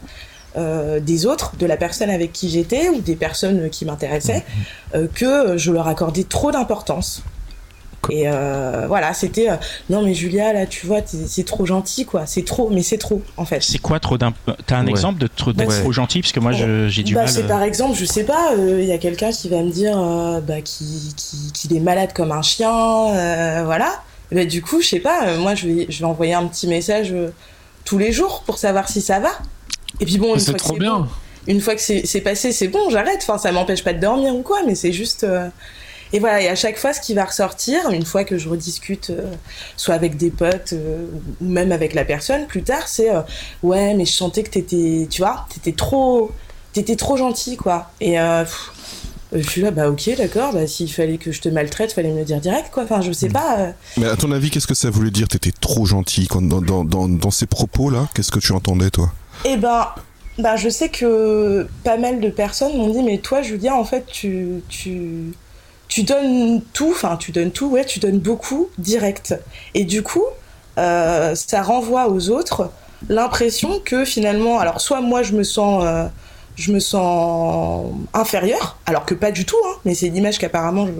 des 0.57 1.26
autres, 1.26 1.57
de 1.57 1.66
la 1.66 1.76
personne 1.76 2.11
avec 2.11 2.32
qui 2.32 2.49
j'étais 2.49 2.88
ou 2.88 3.01
des 3.01 3.16
personnes 3.16 3.70
qui 3.70 3.84
m'intéressaient, 3.84 4.45
euh, 4.95 5.07
que 5.14 5.57
je 5.57 5.70
leur 5.72 5.86
accordais 5.88 6.24
trop 6.24 6.51
d'importance. 6.51 7.22
Et 8.09 8.22
euh, 8.26 8.86
voilà, 8.88 9.12
c'était 9.12 9.51
euh, 9.51 9.57
non 9.90 10.03
mais 10.03 10.14
Julia 10.14 10.55
là, 10.55 10.64
tu 10.66 10.86
vois, 10.86 11.01
c'est 11.05 11.44
trop 11.44 11.66
gentil 11.66 12.07
quoi, 12.07 12.24
c'est 12.26 12.44
trop, 12.46 12.70
mais 12.70 12.82
c'est 12.82 12.96
trop 12.96 13.20
en 13.36 13.44
fait. 13.44 13.62
C'est 13.62 13.78
quoi 13.78 14.01
trop 14.01 14.16
d'un 14.16 14.32
T'as 14.66 14.78
un 14.78 14.84
Ouais. 14.86 14.90
exemple 14.90 15.20
de 15.20 15.26
trop, 15.26 15.53
d'être 15.53 15.68
Ouais. 15.68 15.80
trop 15.80 15.92
gentil? 15.92 16.22
Parce 16.22 16.32
que 16.32 16.40
moi, 16.40 16.53
je- 16.53 16.88
j'ai 16.88 17.03
du 17.03 17.14
bah, 17.14 17.20
mal. 17.24 17.28
c'est 17.30 17.42
euh, 17.44 17.46
par 17.48 17.62
exemple, 17.62 17.94
je 17.96 18.07
sais 18.07 18.24
pas, 18.24 18.53
il 18.57 18.84
y 18.86 18.92
a 18.92 18.98
quelqu'un 18.98 19.30
qui 19.32 19.51
va 19.51 19.62
me 19.62 19.70
dire 19.70 19.98
euh, 20.01 20.40
bah, 20.40 20.62
qui- 20.62 21.12
qui- 21.14 21.53
qu'il 21.53 21.76
est 21.76 21.80
malade 21.80 22.12
comme 22.14 22.32
un 22.32 22.40
chien, 22.42 22.72
euh, 23.14 23.62
voilà. 23.66 24.03
Bah, 24.32 24.44
du 24.46 24.62
coup, 24.62 24.80
je 24.80 24.86
sais 24.88 25.01
pas, 25.01 25.26
euh, 25.26 25.38
moi 25.38 25.55
je 25.55 25.68
vais, 25.68 25.86
je 25.90 25.98
vais 25.98 26.05
envoyer 26.07 26.32
un 26.34 26.46
petit 26.46 26.68
message 26.68 27.12
euh, 27.12 27.28
tous 27.84 27.98
les 27.98 28.12
jours 28.12 28.42
pour 28.46 28.57
savoir 28.59 28.88
si 28.88 29.03
ça 29.03 29.20
va. 29.20 29.30
Et 30.01 30.07
puis 30.07 30.16
bon, 30.18 30.34
une 30.34 30.40
C'est 30.40 30.46
fois 30.53 30.55
que 30.55 30.59
trop 30.59 30.72
c'est 30.74 30.78
bien. 30.80 31.01
bon, 31.01 31.07
une 31.48 31.61
fois 31.61 31.74
que 31.74 31.80
c'est 31.82 32.07
c'est 32.07 32.20
passé, 32.22 32.51
c'est 32.53 32.68
bon, 32.68 32.88
j'arrête. 32.90 33.18
Enfin, 33.22 33.36
ça 33.38 33.53
m'empêche 33.53 33.84
pas 33.84 33.92
de 33.92 34.01
dormir 34.01 34.34
ou 34.34 34.40
quoi, 34.42 34.61
mais 34.66 34.74
c'est 34.74 34.92
juste. 34.92 35.26
Et 36.12 36.18
voilà, 36.18 36.42
et 36.42 36.48
à 36.48 36.54
chaque 36.56 36.76
fois, 36.78 36.92
ce 36.92 37.00
qui 37.00 37.14
va 37.14 37.24
ressortir, 37.24 37.90
une 37.90 38.04
fois 38.04 38.24
que 38.24 38.36
je 38.36 38.48
rediscute, 38.48 39.11
euh, 39.11 39.32
soit 39.76 39.94
avec 39.94 40.16
des 40.16 40.30
potes 40.30 40.72
euh, 40.72 41.06
ou 41.40 41.44
même 41.48 41.70
avec 41.72 41.94
la 41.94 42.04
personne 42.04 42.46
plus 42.46 42.62
tard, 42.62 42.88
c'est 42.88 43.11
euh, 43.14 43.20
ouais, 43.62 43.94
mais 43.94 44.04
je 44.04 44.12
sentais 44.12 44.42
que 44.42 44.50
t'étais, 44.50 45.06
tu 45.08 45.22
vois, 45.22 45.46
t'étais 45.54 45.72
trop, 45.72 46.32
t'étais 46.72 46.96
trop 46.96 47.16
gentil, 47.16 47.56
quoi. 47.56 47.90
Et 48.00 48.16
pff, 48.16 48.72
je 49.32 49.48
suis 49.48 49.61
là, 49.61 49.70
bah 49.70 49.88
ok, 49.88 50.11
d'accord, 50.18 50.52
bah 50.52 50.66
s'il 50.66 50.92
fallait 50.92 51.16
que 51.16 51.30
je 51.30 51.40
te 51.40 51.48
maltraite, 51.48 51.92
fallait 51.92 52.11
me 52.11 52.18
le 52.18 52.24
dire 52.24 52.40
direct, 52.40 52.70
quoi. 52.72 52.82
Enfin, 52.82 53.00
je 53.00 53.12
sais 53.12 53.28
pas. 53.28 53.58
euh, 53.61 53.70
Mais 53.96 54.06
à 54.08 54.16
ton 54.16 54.32
avis, 54.32 54.50
qu'est-ce 54.50 54.66
que 54.66 54.74
ça 54.74 54.90
voulait 54.90 55.12
dire 55.12 55.28
T'étais 55.28 55.52
trop 55.52 55.86
gentil 55.86 56.26
quand, 56.26 56.42
dans, 56.42 56.61
dans, 56.61 56.84
dans, 56.84 57.08
dans 57.08 57.30
ces 57.30 57.46
propos-là 57.46 58.08
Qu'est-ce 58.14 58.32
que 58.32 58.40
tu 58.40 58.50
entendais, 58.52 58.90
toi? 58.90 59.12
Eh 59.44 59.56
ben, 59.56 59.86
ben, 60.38 60.56
je 60.56 60.68
sais 60.68 60.88
que 60.88 61.68
pas 61.84 61.96
mal 61.96 62.18
de 62.20 62.28
personnes 62.30 62.76
m'ont 62.76 62.90
dit, 62.90 63.02
mais 63.04 63.18
toi, 63.18 63.42
Julien, 63.42 63.74
en 63.74 63.84
fait, 63.84 64.06
tu, 64.06 64.62
tu, 64.68 65.32
tu 65.91 66.05
donnes 66.05 66.62
tout, 66.72 66.93
enfin, 66.93 67.16
tu 67.16 67.32
donnes 67.32 67.51
tout, 67.51 67.66
ouais, 67.66 67.84
tu 67.84 67.99
donnes 67.99 68.20
beaucoup 68.20 68.70
direct. 68.78 69.34
Et 69.74 69.84
du 69.84 70.03
coup, 70.03 70.24
euh, 70.78 71.34
ça 71.34 71.62
renvoie 71.62 72.09
aux 72.09 72.30
autres 72.30 72.70
l'impression 73.09 73.80
que 73.84 74.05
finalement, 74.05 74.61
alors, 74.61 74.80
soit 74.80 75.01
moi, 75.01 75.24
je 75.24 75.32
me 75.32 75.43
sens, 75.43 75.82
euh, 75.84 76.07
je 76.55 76.72
me 76.72 76.78
sens 76.78 77.93
inférieure, 78.14 78.78
alors 78.86 79.05
que 79.05 79.14
pas 79.14 79.32
du 79.32 79.45
tout, 79.45 79.57
hein, 79.66 79.74
mais 79.84 79.95
c'est 79.95 80.09
l'image 80.09 80.38
qu'apparemment 80.38 80.86
je, 80.86 80.93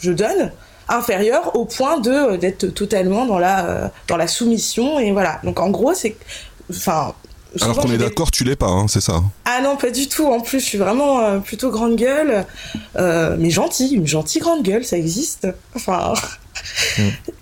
je 0.00 0.12
donne 0.12 0.50
inférieure 0.88 1.54
au 1.54 1.64
point 1.64 2.00
de 2.00 2.10
euh, 2.10 2.36
d'être 2.36 2.66
totalement 2.66 3.26
dans 3.26 3.38
la 3.38 3.90
dans 4.06 4.18
la 4.18 4.26
soumission 4.26 4.98
et 4.98 5.12
voilà 5.12 5.40
donc 5.42 5.58
en 5.58 5.70
gros 5.70 5.94
c'est 5.94 6.14
enfin 6.68 7.14
Alors 7.60 7.78
qu'on 7.78 7.92
est 7.92 7.98
d'accord, 7.98 8.30
tu 8.30 8.44
l'es 8.44 8.56
pas, 8.56 8.68
hein, 8.68 8.86
c'est 8.88 9.00
ça 9.00 9.22
ah 9.44 9.60
non, 9.62 9.76
pas 9.76 9.90
du 9.90 10.08
tout. 10.08 10.26
En 10.26 10.40
plus, 10.40 10.58
je 10.58 10.64
suis 10.64 10.78
vraiment 10.78 11.20
euh, 11.20 11.38
plutôt 11.38 11.70
grande 11.70 11.94
gueule, 11.94 12.44
euh, 12.96 13.36
mais 13.38 13.50
gentille, 13.50 13.94
une 13.94 14.06
gentille 14.06 14.40
grande 14.40 14.64
gueule, 14.64 14.84
ça 14.84 14.96
existe. 14.96 15.46
Enfin. 15.76 16.14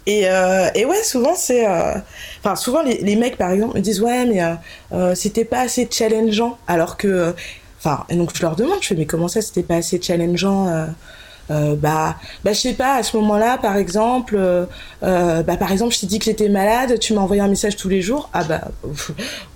Et, 0.06 0.28
euh, 0.28 0.68
et 0.74 0.84
ouais, 0.84 1.02
souvent 1.04 1.34
c'est, 1.36 1.66
euh, 1.68 1.94
enfin 2.40 2.56
souvent 2.56 2.82
les, 2.82 2.98
les 2.98 3.14
mecs 3.14 3.36
par 3.36 3.50
exemple 3.50 3.76
me 3.76 3.82
disent 3.82 4.00
ouais 4.00 4.24
mais 4.26 5.14
c'était 5.14 5.44
pas 5.44 5.60
assez 5.60 5.86
challengeant, 5.90 6.58
alors 6.66 6.96
que, 6.96 7.34
enfin 7.78 8.04
et 8.08 8.16
donc 8.16 8.30
je 8.34 8.42
leur 8.42 8.56
demande, 8.56 8.78
je 8.80 8.88
fais 8.88 8.94
mais 8.94 9.06
comment 9.06 9.28
ça 9.28 9.42
c'était 9.42 9.62
pas 9.62 9.76
assez 9.76 10.00
challengeant 10.00 10.86
euh, 11.50 11.74
bah, 11.76 12.16
bah, 12.44 12.52
je 12.52 12.60
sais 12.60 12.72
pas, 12.74 12.94
à 12.94 13.02
ce 13.02 13.16
moment-là, 13.16 13.58
par 13.58 13.76
exemple, 13.76 14.36
euh, 14.38 14.64
euh, 15.02 15.42
bah, 15.42 15.56
par 15.56 15.72
exemple, 15.72 15.92
je 15.94 16.00
t'ai 16.00 16.06
dit 16.06 16.18
que 16.18 16.24
j'étais 16.24 16.48
malade, 16.48 16.98
tu 16.98 17.12
m'as 17.14 17.20
envoyé 17.20 17.42
un 17.42 17.48
message 17.48 17.76
tous 17.76 17.88
les 17.88 18.00
jours. 18.00 18.30
Ah 18.32 18.44
bah, 18.44 18.60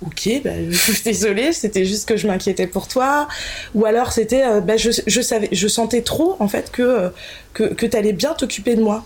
ok, 0.05 0.29
bah, 0.43 0.51
désolée, 1.05 1.53
c'était 1.53 1.85
juste 1.85 2.07
que 2.07 2.17
je 2.17 2.27
m'inquiétais 2.27 2.67
pour 2.67 2.87
toi. 2.87 3.27
Ou 3.75 3.85
alors 3.85 4.11
c'était, 4.11 4.43
euh, 4.43 4.61
bah, 4.61 4.77
je, 4.77 4.91
je 5.05 5.21
savais, 5.21 5.49
je 5.51 5.67
sentais 5.67 6.01
trop 6.01 6.35
en 6.39 6.47
fait 6.47 6.71
que 6.71 7.11
que, 7.53 7.63
que 7.63 7.85
t'allais 7.85 8.13
bien 8.13 8.33
t'occuper 8.33 8.75
de 8.75 8.81
moi. 8.81 9.03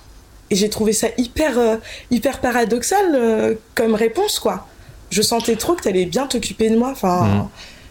Et 0.49 0.55
j'ai 0.55 0.69
trouvé 0.69 0.91
ça 0.91 1.07
hyper 1.17 1.57
euh, 1.57 1.77
hyper 2.09 2.39
paradoxal 2.41 3.05
euh, 3.15 3.53
comme 3.75 3.95
réponse 3.95 4.39
quoi. 4.39 4.67
Je 5.09 5.21
sentais 5.21 5.55
trop 5.55 5.73
que 5.75 5.83
t'allais 5.83 6.05
bien 6.05 6.27
t'occuper 6.27 6.69
de 6.69 6.77
moi. 6.77 6.89
Enfin, 6.91 7.23
Mhm. 7.25 7.47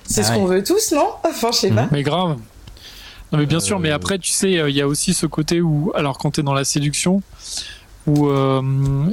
c'est 0.07 0.21
Ah 0.21 0.25
ce 0.25 0.31
ouais. 0.33 0.37
qu'on 0.39 0.45
veut 0.47 0.65
tous, 0.65 0.93
non? 0.93 1.07
Enfin, 1.25 1.51
je 1.53 1.59
sais 1.59 1.71
pas. 1.71 1.87
Mais 1.93 2.03
grave. 2.03 2.37
Non, 3.33 3.39
mais 3.39 3.47
bien 3.47 3.61
sûr, 3.61 3.79
mais 3.79 3.91
après, 3.91 4.19
tu 4.19 4.31
sais, 4.33 4.59
euh, 4.59 4.71
il 4.71 4.77
y 4.77 4.81
a 4.81 4.89
aussi 4.89 5.15
ce 5.15 5.27
côté 5.27 5.61
où, 5.61 5.93
alors 5.95 6.19
quand 6.19 6.33
tu 6.33 6.41
es 6.41 6.43
dans 6.43 6.53
la 6.55 6.65
séduction, 6.65 7.23
où 8.07 8.29
euh, 8.29 8.61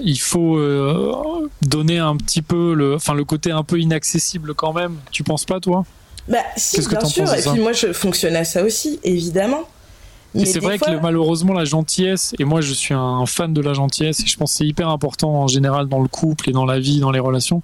il 0.03 0.19
faut 0.19 0.57
euh, 0.57 1.47
donner 1.61 1.99
un 1.99 2.15
petit 2.17 2.41
peu 2.41 2.73
le, 2.73 2.95
enfin, 2.95 3.13
le 3.13 3.25
côté 3.25 3.51
un 3.51 3.63
peu 3.63 3.79
inaccessible 3.79 4.53
quand 4.55 4.73
même. 4.73 4.95
Tu 5.11 5.23
penses 5.23 5.45
pas, 5.45 5.59
toi? 5.59 5.85
Bah 6.27 6.39
si, 6.55 6.85
bien 6.87 7.05
sûr. 7.05 7.31
Et 7.33 7.41
puis 7.41 7.61
moi, 7.61 7.73
je 7.73 7.93
fonctionne 7.93 8.35
à 8.35 8.43
ça 8.43 8.63
aussi, 8.63 8.99
évidemment. 9.03 9.61
Et 10.35 10.39
Mais 10.39 10.45
c'est 10.45 10.59
vrai 10.59 10.77
fois- 10.77 10.87
que 10.95 11.01
malheureusement, 11.01 11.53
la 11.53 11.63
gentillesse, 11.65 12.33
et 12.37 12.43
moi 12.43 12.59
je 12.61 12.73
suis 12.73 12.93
un 12.93 13.25
fan 13.25 13.53
de 13.53 13.61
la 13.61 13.73
gentillesse, 13.73 14.19
et 14.19 14.27
je 14.27 14.35
pense 14.37 14.51
que 14.51 14.57
c'est 14.57 14.67
hyper 14.67 14.89
important 14.89 15.31
en 15.43 15.47
général 15.47 15.87
dans 15.87 16.01
le 16.01 16.09
couple 16.09 16.49
et 16.49 16.51
dans 16.53 16.65
la 16.65 16.79
vie, 16.79 16.99
dans 16.99 17.11
les 17.11 17.19
relations. 17.19 17.61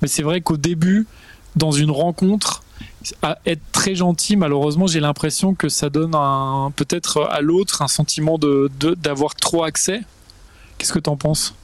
Mais 0.00 0.08
c'est 0.08 0.22
vrai 0.22 0.40
qu'au 0.40 0.56
début, 0.56 1.06
dans 1.56 1.72
une 1.72 1.90
rencontre, 1.90 2.62
à 3.22 3.38
être 3.46 3.60
très 3.72 3.94
gentil, 3.94 4.36
malheureusement, 4.36 4.86
j'ai 4.86 5.00
l'impression 5.00 5.54
que 5.54 5.68
ça 5.68 5.90
donne 5.90 6.12
peut-être 6.76 7.22
à 7.22 7.40
l'autre 7.40 7.82
un 7.82 7.88
sentiment 7.88 8.38
de 8.38 8.70
d'avoir 8.96 9.34
trop 9.34 9.64
accès. 9.64 10.00
Qu'est-ce 10.78 10.92
que 10.92 10.98
t'en 10.98 11.16
penses? 11.16 11.54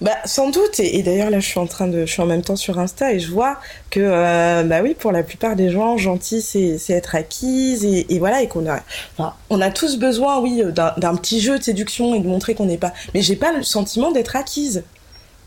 Bah 0.00 0.16
sans 0.24 0.50
doute. 0.50 0.80
Et, 0.80 1.02
d'ailleurs 1.02 1.30
là, 1.30 1.40
je 1.40 1.46
suis 1.46 1.58
en 1.58 1.66
train 1.66 1.86
de, 1.86 2.06
je 2.06 2.12
suis 2.12 2.22
en 2.22 2.26
même 2.26 2.42
temps 2.42 2.56
sur 2.56 2.78
Insta 2.78 3.12
et 3.12 3.20
je 3.20 3.30
vois 3.30 3.58
que 3.90 4.00
euh, 4.00 4.62
bah 4.64 4.80
oui, 4.82 4.94
pour 4.94 5.12
la 5.12 5.22
plupart 5.22 5.56
des 5.56 5.70
gens, 5.70 5.96
gentil, 5.96 6.42
c'est 6.42 6.78
c'est 6.78 6.92
être 6.92 7.14
acquise 7.14 7.84
et, 7.84 8.18
voilà 8.18 8.42
et 8.42 8.48
qu'on 8.48 8.68
a, 8.68 8.80
on 9.50 9.60
a 9.60 9.70
tous 9.70 9.98
besoin, 9.98 10.40
oui, 10.40 10.62
d'un 10.72 10.92
d'un 10.96 11.16
petit 11.16 11.40
jeu 11.40 11.58
de 11.58 11.62
séduction 11.62 12.14
et 12.14 12.20
de 12.20 12.26
montrer 12.26 12.54
qu'on 12.54 12.66
n'est 12.66 12.78
pas. 12.78 12.92
Mais 13.14 13.22
j'ai 13.22 13.36
pas 13.36 13.52
le 13.52 13.62
sentiment 13.62 14.12
d'être 14.12 14.36
acquise. 14.36 14.84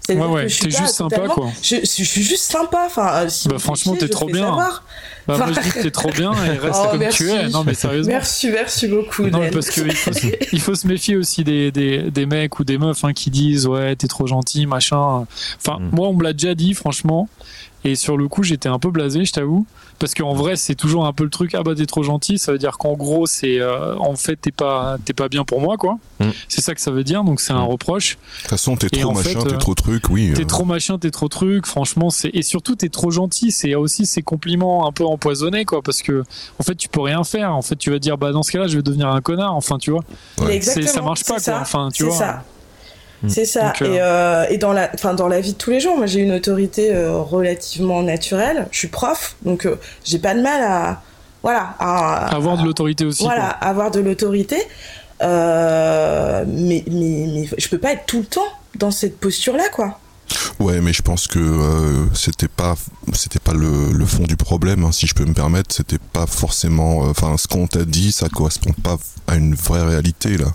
Ouais, 0.09 0.15
ouais, 0.15 0.47
t'es 0.47 0.69
juste 0.69 0.87
sympa, 0.95 1.15
totalement- 1.15 1.33
quoi. 1.33 1.51
Je, 1.63 1.77
je 1.77 2.03
suis 2.03 2.23
juste 2.23 2.43
sympa. 2.51 2.83
Enfin, 2.85 3.07
euh, 3.23 3.29
si 3.29 3.47
Bah, 3.47 3.57
franchement, 3.59 3.95
t'es 3.99 4.07
trop 4.09 4.27
bien. 4.27 4.45
savoir. 4.47 4.83
bah, 5.27 5.37
Moi 5.37 5.47
Enfin- 5.49 5.53
je 5.53 5.59
dis 5.61 5.69
que 5.71 5.81
t'es 5.81 5.91
trop 5.91 6.11
bien 6.11 6.31
et 6.45 6.49
reste 6.59 6.79
Oh, 6.83 6.87
comme 6.91 6.99
merci. 6.99 7.17
tu 7.23 7.29
es. 7.31 7.49
Non 7.49 7.63
mais 7.63 7.73
sérieusement. 7.73 8.13
Merci, 8.13 8.49
merci 8.49 8.87
beaucoup. 8.87 9.23
Non, 9.27 9.39
mais 9.39 9.49
parce 9.51 9.69
qu'il 9.71 9.91
faut, 9.95 10.13
se- 10.13 10.27
il 10.53 10.61
faut 10.61 10.75
se 10.75 10.85
méfier 10.87 11.15
aussi 11.17 11.43
des, 11.43 11.71
des, 11.71 12.11
des 12.11 12.25
mecs 12.27 12.59
ou 12.59 12.63
des 12.63 12.77
meufs 12.77 13.03
hein, 13.03 13.13
qui 13.13 13.31
disent 13.31 13.65
ouais 13.65 13.95
t'es 13.95 14.07
trop 14.07 14.27
gentil 14.27 14.67
machin. 14.67 15.25
Enfin 15.57 15.79
Mm. 15.79 15.89
moi 15.91 16.09
on 16.09 16.13
me 16.13 16.23
l'a 16.23 16.33
déjà 16.33 16.53
dit 16.53 16.73
franchement 16.75 17.27
et 17.83 17.95
sur 17.95 18.17
le 18.17 18.27
coup 18.27 18.43
j'étais 18.43 18.69
un 18.69 18.77
peu 18.79 18.91
blasé 18.91 19.25
je 19.25 19.33
t'avoue 19.33 19.65
parce 19.99 20.13
qu'en 20.13 20.33
vrai 20.33 20.55
c'est 20.55 20.75
toujours 20.75 21.05
un 21.05 21.13
peu 21.13 21.23
le 21.23 21.29
truc 21.29 21.55
ah 21.55 21.63
bah 21.63 21.73
t'es 21.75 21.85
trop 21.85 22.03
gentil 22.03 22.37
ça 22.37 22.51
veut 22.51 22.57
dire 22.57 22.77
qu'en 22.77 22.93
gros 22.93 23.25
c'est 23.27 23.59
euh, 23.59 23.95
en 23.97 24.15
fait 24.15 24.35
t'es 24.35 24.51
pas 24.51 24.97
t'es 25.05 25.13
pas 25.13 25.29
bien 25.29 25.43
pour 25.43 25.61
moi 25.61 25.77
quoi. 25.77 25.97
Mm. 26.19 26.29
C'est 26.47 26.61
ça 26.61 26.73
que 26.75 26.81
ça 26.81 26.91
veut 26.91 27.03
dire 27.03 27.23
donc 27.23 27.39
c'est 27.41 27.53
un 27.53 27.65
Mm. 27.65 27.69
reproche. 27.69 28.17
De 28.17 28.41
toute 28.41 28.49
façon, 28.51 28.75
t'es 28.75 28.89
trop 28.89 29.11
machin, 29.11 29.39
t'es 29.43 29.53
euh, 29.53 29.57
trop 29.57 29.73
truc, 29.75 30.09
oui. 30.09 30.31
T'es 30.35 30.43
euh, 30.43 30.45
trop 30.45 30.65
machin, 30.65 30.97
t'es 30.97 31.11
trop 31.11 31.27
truc, 31.27 31.65
franchement, 31.65 32.09
c'est 32.09 32.29
et 32.33 32.41
surtout 32.41 32.75
t'es 32.75 32.89
trop 32.89 33.11
gentil, 33.11 33.51
c'est 33.51 33.75
aussi 33.75 34.05
ces 34.05 34.21
compliments 34.21 34.87
un 34.87 34.91
peu 34.91 35.05
empoisonnés 35.05 35.65
quoi, 35.65 35.81
parce 35.81 36.01
que 36.01 36.23
en 36.59 36.63
fait 36.63 36.75
tu 36.75 36.87
peux 36.89 37.01
rien 37.01 37.23
faire, 37.23 37.53
en 37.55 37.61
fait 37.61 37.75
tu 37.75 37.91
vas 37.91 37.99
dire 37.99 38.17
bah 38.17 38.31
dans 38.31 38.43
ce 38.43 38.51
cas-là 38.51 38.67
je 38.67 38.75
vais 38.77 38.83
devenir 38.83 39.07
un 39.09 39.21
connard, 39.21 39.53
enfin 39.55 39.77
tu 39.77 39.91
vois, 39.91 40.03
Ouais. 40.39 40.45
Mais 40.47 40.61
c'est- 40.61 40.79
exactement, 40.79 40.93
ça 40.93 41.01
marche 41.01 41.23
pas 41.23 41.33
quoi, 41.35 41.39
ça, 41.39 41.59
enfin 41.61 41.89
tu 41.93 42.03
c'est 42.03 42.09
vois. 42.09 42.17
ça. 42.17 42.43
Mm. 43.23 43.29
C'est 43.29 43.45
ça. 43.45 43.67
Donc, 43.67 43.81
euh, 43.81 43.85
Et, 43.93 44.01
euh, 44.01 44.45
et 44.49 44.57
dans 44.57 44.73
la, 44.73 44.89
enfin 44.93 45.13
dans 45.13 45.27
la 45.27 45.39
vie 45.41 45.53
de 45.53 45.57
tous 45.57 45.71
les 45.71 45.79
jours, 45.79 45.97
moi 45.97 46.05
j'ai 46.05 46.19
une 46.19 46.31
autorité 46.33 46.93
euh, 46.93 47.17
relativement 47.19 48.03
naturelle. 48.03 48.67
Je 48.71 48.77
suis 48.79 48.87
prof, 48.89 49.35
donc 49.43 49.65
euh, 49.65 49.79
j'ai 50.03 50.19
pas 50.19 50.33
de 50.35 50.41
mal 50.41 50.61
à, 50.61 51.01
voilà, 51.43 51.75
à, 51.79 52.35
Avoir 52.35 52.57
de 52.57 52.63
l'autorité 52.63 53.05
aussi. 53.05 53.23
voilà, 53.23 53.55
quoi. 53.59 53.67
avoir 53.69 53.91
de 53.91 53.99
l'autorité. 53.99 54.57
Euh, 55.23 56.43
mais, 56.47 56.83
mais, 56.87 57.25
mais 57.33 57.49
je 57.57 57.67
peux 57.69 57.77
pas 57.77 57.93
être 57.93 58.05
tout 58.05 58.19
le 58.19 58.25
temps 58.25 58.47
dans 58.77 58.91
cette 58.91 59.17
posture-là, 59.19 59.69
quoi. 59.71 59.99
Ouais, 60.59 60.81
mais 60.81 60.91
je 60.91 61.01
pense 61.03 61.27
que 61.27 61.39
euh, 61.39 62.05
c'était 62.15 62.47
pas 62.47 62.75
c'était 63.13 63.39
pas 63.39 63.53
le, 63.53 63.91
le 63.93 64.05
fond 64.05 64.23
du 64.23 64.35
problème, 64.35 64.83
hein, 64.83 64.91
si 64.91 65.05
je 65.07 65.13
peux 65.13 65.23
me 65.25 65.33
permettre. 65.33 65.73
C'était 65.73 65.99
pas 66.13 66.25
forcément. 66.25 67.05
euh, 67.05 67.09
Enfin, 67.11 67.37
ce 67.37 67.47
qu'on 67.47 67.67
t'a 67.67 67.85
dit, 67.85 68.11
ça 68.11 68.27
correspond 68.27 68.73
pas 68.83 68.97
à 69.27 69.35
une 69.35 69.53
vraie 69.55 69.83
réalité 69.83 70.37
là. 70.37 70.47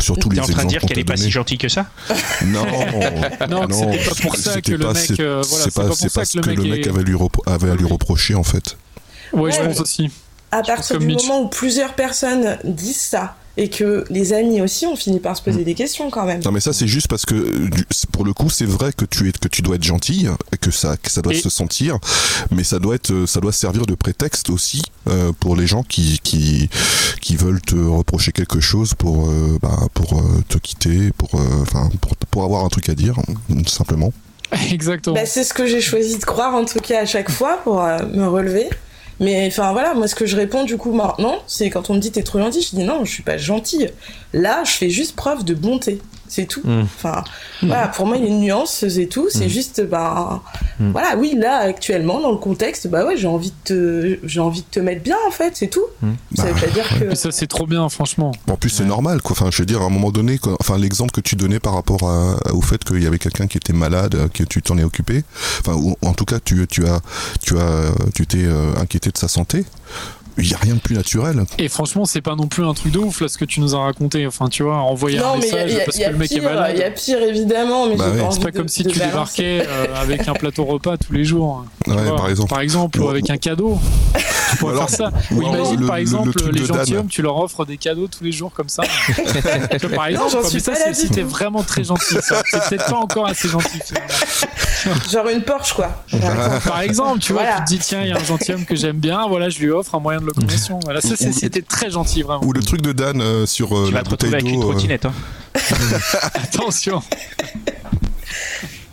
Surtout 0.00 0.30
les 0.30 0.36
T'es 0.36 0.42
en 0.42 0.44
train 0.44 0.52
de 0.52 0.58
exemples 0.66 0.70
dire 0.70 0.80
qu'elle 0.88 0.98
est 1.00 1.04
pas 1.04 1.16
si 1.16 1.30
gentille 1.30 1.58
que 1.58 1.68
ça 1.68 1.86
Non, 2.44 2.64
Non, 3.48 3.66
que 3.66 3.74
c'était 3.74 4.04
pas 4.08 4.14
pour 4.22 4.36
ça 4.36 4.52
c'était 4.54 4.72
que 4.72 4.76
le 4.76 4.86
pas- 4.86 4.92
mec, 4.92 5.04
c'est- 5.06 5.20
euh, 5.20 5.42
voilà, 5.48 5.64
c'est 5.64 5.74
pas, 5.74 5.82
pas 5.82 5.86
pour 5.88 5.96
c'est 5.96 6.08
ça 6.08 6.20
pas 6.20 6.26
que 6.26 6.28
ce 6.32 6.36
le 6.38 6.42
que 6.42 6.50
le 6.50 6.62
mec 6.64 6.86
est- 6.86 6.88
avait, 6.88 7.00
à 7.00 7.02
lui 7.02 7.14
repro- 7.14 7.42
avait 7.52 7.70
à 7.70 7.74
lui 7.74 7.86
reprocher 7.86 8.34
en 8.34 8.44
fait. 8.44 8.76
Ouais, 9.32 9.50
je 9.52 9.58
Ouais, 9.60 9.66
pense 9.68 9.80
aussi. 9.80 10.10
À 10.50 10.62
partir 10.62 10.98
du 10.98 11.06
moment 11.08 11.42
où 11.42 11.48
plusieurs 11.48 11.92
personnes 11.94 12.58
disent 12.64 13.00
ça 13.00 13.36
et 13.60 13.68
que 13.68 14.04
les 14.08 14.32
amis 14.32 14.62
aussi 14.62 14.86
ont 14.86 14.96
fini 14.96 15.18
par 15.20 15.36
se 15.36 15.42
Mm. 15.42 15.44
poser 15.44 15.64
des 15.64 15.74
questions 15.74 16.08
quand 16.10 16.24
même. 16.24 16.40
Non, 16.44 16.52
mais 16.52 16.60
ça 16.60 16.72
c'est 16.72 16.86
juste 16.86 17.08
parce 17.08 17.26
que 17.26 17.34
euh, 17.34 17.68
pour 18.12 18.24
le 18.24 18.32
coup, 18.32 18.48
c'est 18.48 18.64
vrai 18.64 18.92
que 18.96 19.04
tu 19.04 19.28
es 19.28 19.32
que 19.32 19.48
tu 19.48 19.60
dois 19.62 19.74
être 19.76 19.82
gentil, 19.84 20.26
et 20.52 20.56
que 20.56 20.70
ça 20.70 20.96
que 20.96 21.10
ça 21.10 21.20
doit 21.22 21.34
Et- 21.34 21.40
se 21.40 21.50
sentir, 21.50 21.98
mais 22.50 22.64
ça 22.64 22.78
doit 22.78 22.94
être 22.94 23.10
euh, 23.10 23.26
ça 23.26 23.40
doit 23.40 23.52
servir 23.52 23.84
de 23.84 23.94
prétexte 23.94 24.48
aussi 24.48 24.82
euh, 25.08 25.32
pour 25.40 25.56
les 25.56 25.66
gens 25.66 25.82
qui 25.82 26.20
qui 26.22 26.70
qui 27.20 27.36
veulent 27.36 27.60
te 27.60 27.74
reprocher 27.76 28.32
quelque 28.32 28.60
chose 28.60 28.94
pour 28.94 29.28
euh, 29.28 29.58
bah, 29.60 29.76
pour 29.92 30.18
euh, 30.18 30.22
te 30.48 30.58
quitter, 30.58 31.10
pour 31.18 31.34
euh, 31.34 31.44
enfin 31.62 31.90
pour 32.00 32.16
pour 32.30 32.44
avoir 32.44 32.64
un 32.64 32.68
truc 32.68 32.88
à 32.88 32.94
dire 32.94 33.16
tout 33.48 33.68
simplement. 33.68 34.12
Exactement. 34.70 35.14
Bah, 35.16 35.26
c'est 35.26 35.44
ce 35.44 35.52
que 35.52 35.66
j'ai 35.66 35.80
choisi 35.80 36.16
de 36.16 36.24
croire 36.24 36.54
en 36.54 36.64
tout 36.64 36.78
cas 36.80 37.02
à 37.02 37.06
chaque 37.06 37.30
fois 37.30 37.58
pour 37.64 37.82
euh, 37.82 37.98
me 38.14 38.26
relever. 38.26 38.68
Mais 39.20 39.46
enfin 39.48 39.72
voilà, 39.72 39.94
moi 39.94 40.06
ce 40.06 40.14
que 40.14 40.26
je 40.26 40.36
réponds 40.36 40.64
du 40.64 40.76
coup 40.76 40.92
maintenant, 40.92 41.36
c'est 41.46 41.70
quand 41.70 41.90
on 41.90 41.94
me 41.94 41.98
dit 41.98 42.12
t'es 42.12 42.22
trop 42.22 42.38
gentil, 42.38 42.62
je 42.62 42.76
dis 42.76 42.84
non, 42.84 43.04
je 43.04 43.12
suis 43.12 43.22
pas 43.22 43.36
gentille. 43.36 43.90
Là, 44.32 44.62
je 44.64 44.72
fais 44.72 44.90
juste 44.90 45.16
preuve 45.16 45.44
de 45.44 45.54
bonté. 45.54 46.00
C'est 46.28 46.46
tout. 46.46 46.60
Mm. 46.64 46.80
Enfin, 46.82 47.24
voilà, 47.62 47.88
pour 47.88 48.06
moi, 48.06 48.16
il 48.16 48.24
y 48.24 48.26
a 48.26 48.28
une 48.30 48.40
nuance, 48.40 48.84
c'est 48.88 49.06
tout. 49.06 49.28
C'est 49.30 49.46
Mm. 49.46 49.50
juste, 49.50 49.86
bah, 49.88 50.42
Mm. 50.80 50.90
voilà, 50.92 51.16
oui, 51.16 51.34
là, 51.36 51.58
actuellement, 51.58 52.20
dans 52.20 52.30
le 52.30 52.36
contexte, 52.38 52.86
bah 52.88 53.04
ouais, 53.04 53.16
j'ai 53.16 53.26
envie 53.26 53.50
de 53.50 53.64
te, 53.64 54.18
j'ai 54.26 54.40
envie 54.40 54.60
de 54.60 54.66
te 54.70 54.80
mettre 54.80 55.02
bien, 55.02 55.16
en 55.26 55.30
fait, 55.30 55.52
c'est 55.56 55.68
tout. 55.68 55.84
Ça 56.36 56.44
veut 56.44 56.52
Bah, 56.54 56.60
pas 56.60 56.66
dire 56.68 56.84
que. 57.00 57.12
Et 57.12 57.14
ça 57.16 57.30
c'est 57.32 57.46
trop 57.46 57.66
bien, 57.66 57.88
franchement. 57.88 58.32
En 58.48 58.56
plus, 58.56 58.70
c'est 58.70 58.84
normal, 58.84 59.22
quoi. 59.22 59.32
Enfin, 59.32 59.50
je 59.50 59.58
veux 59.62 59.66
dire, 59.66 59.82
à 59.82 59.86
un 59.86 59.90
moment 59.90 60.10
donné, 60.10 60.38
quoi- 60.38 60.56
enfin, 60.60 60.78
l'exemple 60.78 61.10
que 61.12 61.20
tu 61.20 61.36
donnais 61.36 61.58
par 61.60 61.74
rapport 61.74 62.02
à- 62.08 62.36
au 62.52 62.60
fait 62.62 62.82
qu'il 62.84 63.02
y 63.02 63.06
avait 63.06 63.18
quelqu'un 63.18 63.46
qui 63.46 63.56
était 63.56 63.72
malade, 63.72 64.14
euh, 64.14 64.28
que 64.28 64.44
tu 64.44 64.62
t'en 64.62 64.78
es 64.78 64.84
occupé, 64.84 65.24
enfin, 65.60 65.74
ou 65.74 65.96
en 66.02 66.12
tout 66.14 66.24
cas, 66.24 66.38
tu, 66.44 66.66
tu 66.68 66.86
as, 66.86 67.00
tu 67.42 67.58
as, 67.58 67.90
tu 68.14 68.26
t'es 68.26 68.44
euh, 68.44 68.74
inquiété 68.80 69.10
de 69.10 69.18
sa 69.18 69.28
santé. 69.28 69.64
Il 70.40 70.48
y 70.48 70.54
a 70.54 70.58
rien 70.58 70.74
de 70.74 70.80
plus 70.80 70.94
naturel. 70.94 71.44
Et 71.58 71.68
franchement, 71.68 72.04
c'est 72.04 72.20
pas 72.20 72.36
non 72.36 72.46
plus 72.46 72.64
un 72.64 72.72
truc 72.74 72.92
de 72.92 72.98
ouf 72.98 73.20
là 73.20 73.28
ce 73.28 73.36
que 73.38 73.44
tu 73.44 73.60
nous 73.60 73.74
as 73.74 73.78
raconté. 73.80 74.26
Enfin, 74.26 74.48
tu 74.48 74.62
vois, 74.62 74.76
envoyer 74.76 75.18
non, 75.18 75.32
un 75.34 75.36
message 75.38 75.74
a- 75.74 75.84
parce 75.84 75.96
il 75.96 76.00
y 76.00 76.04
a 76.04 76.08
que 76.08 76.12
le 76.12 76.18
mec 76.18 76.30
est 76.32 76.34
pire, 76.40 76.44
malade. 76.50 76.72
il 76.74 76.80
y 76.80 76.84
a 76.84 76.90
pire 76.90 77.22
évidemment, 77.22 77.86
mais 77.88 77.96
Bah 77.96 78.10
ouais. 78.10 78.20
C'est 78.30 78.42
pas 78.42 78.50
de- 78.52 78.56
comme 78.56 78.68
si 78.68 78.84
tu 78.84 78.98
balancer. 78.98 79.06
débarquais 79.10 79.66
euh, 79.66 79.86
avec 80.00 80.28
un 80.28 80.34
plateau 80.34 80.64
repas 80.64 80.96
tous 80.96 81.12
les 81.12 81.24
jours. 81.24 81.64
Ouais, 81.86 81.94
vois. 82.04 82.16
par 82.16 82.28
exemple. 82.28 82.50
Par 82.50 82.60
exemple, 82.60 83.00
ou 83.00 83.08
avec 83.08 83.28
un 83.30 83.36
cadeau. 83.36 83.78
Tu 84.50 84.56
pourrais 84.58 84.72
alors- 84.74 84.88
faire 84.88 85.10
ça. 85.10 85.12
ou 85.32 85.42
imagine 85.42 85.80
le- 85.80 85.86
par 85.86 85.96
le- 85.96 86.02
exemple 86.02 86.26
le 86.28 86.34
truc 86.34 86.54
les 86.54 86.64
gentilshommes, 86.64 87.08
tu 87.08 87.20
leur 87.22 87.36
offres 87.36 87.64
des 87.64 87.76
cadeaux 87.76 88.06
tous 88.06 88.22
les 88.24 88.32
jours 88.32 88.52
comme 88.52 88.68
ça. 88.68 88.82
Vois, 89.82 89.90
par 89.96 90.06
exemple, 90.06 90.30
j'en 90.30 90.40
comme 90.40 90.50
suis 90.50 90.60
ça, 90.60 90.74
c'est 90.74 90.94
si 90.94 91.08
t'es 91.10 91.22
vraiment 91.22 91.62
très 91.62 91.84
gentil. 91.84 92.14
C'est 92.22 92.68
peut-être 92.68 92.86
pas 92.86 92.96
encore 92.96 93.26
assez 93.26 93.48
gentil. 93.48 93.80
Genre 95.10 95.28
une 95.28 95.42
Porsche, 95.42 95.74
quoi. 95.74 95.88
Par 96.64 96.80
exemple. 96.80 97.18
Tu 97.20 97.32
vois, 97.32 97.42
tu 97.58 97.64
te 97.64 97.68
dis 97.68 97.78
tiens, 97.78 98.02
il 98.02 98.08
y 98.08 98.12
a 98.12 98.16
un 98.16 98.24
gentilhomme 98.24 98.64
que 98.64 98.76
j'aime 98.76 98.98
bien, 98.98 99.26
voilà, 99.28 99.48
je 99.48 99.58
lui 99.58 99.70
offre 99.70 99.94
un 99.94 100.00
moyen 100.00 100.20
de 100.20 100.26
Voilà, 100.84 101.00
ça, 101.00 101.16
c'est- 101.16 101.32
c'était 101.32 101.62
très 101.62 101.90
gentil, 101.90 102.22
vraiment. 102.22 102.44
Ou 102.44 102.52
le 102.52 102.62
truc 102.62 102.80
de 102.82 102.92
Dan 102.92 103.20
euh, 103.20 103.46
sur 103.46 103.76
euh, 103.76 103.86
Tu 103.86 103.92
la 103.92 103.98
vas 104.00 104.04
te 104.04 104.10
bouteille 104.10 104.30
retrouver 104.30 104.50
avec 104.50 104.54
une 104.54 104.60
d'eau. 104.60 104.68
euh, 104.68 104.72
trottinette. 104.72 105.04
Hein. 105.06 105.12
Attention. 106.34 107.02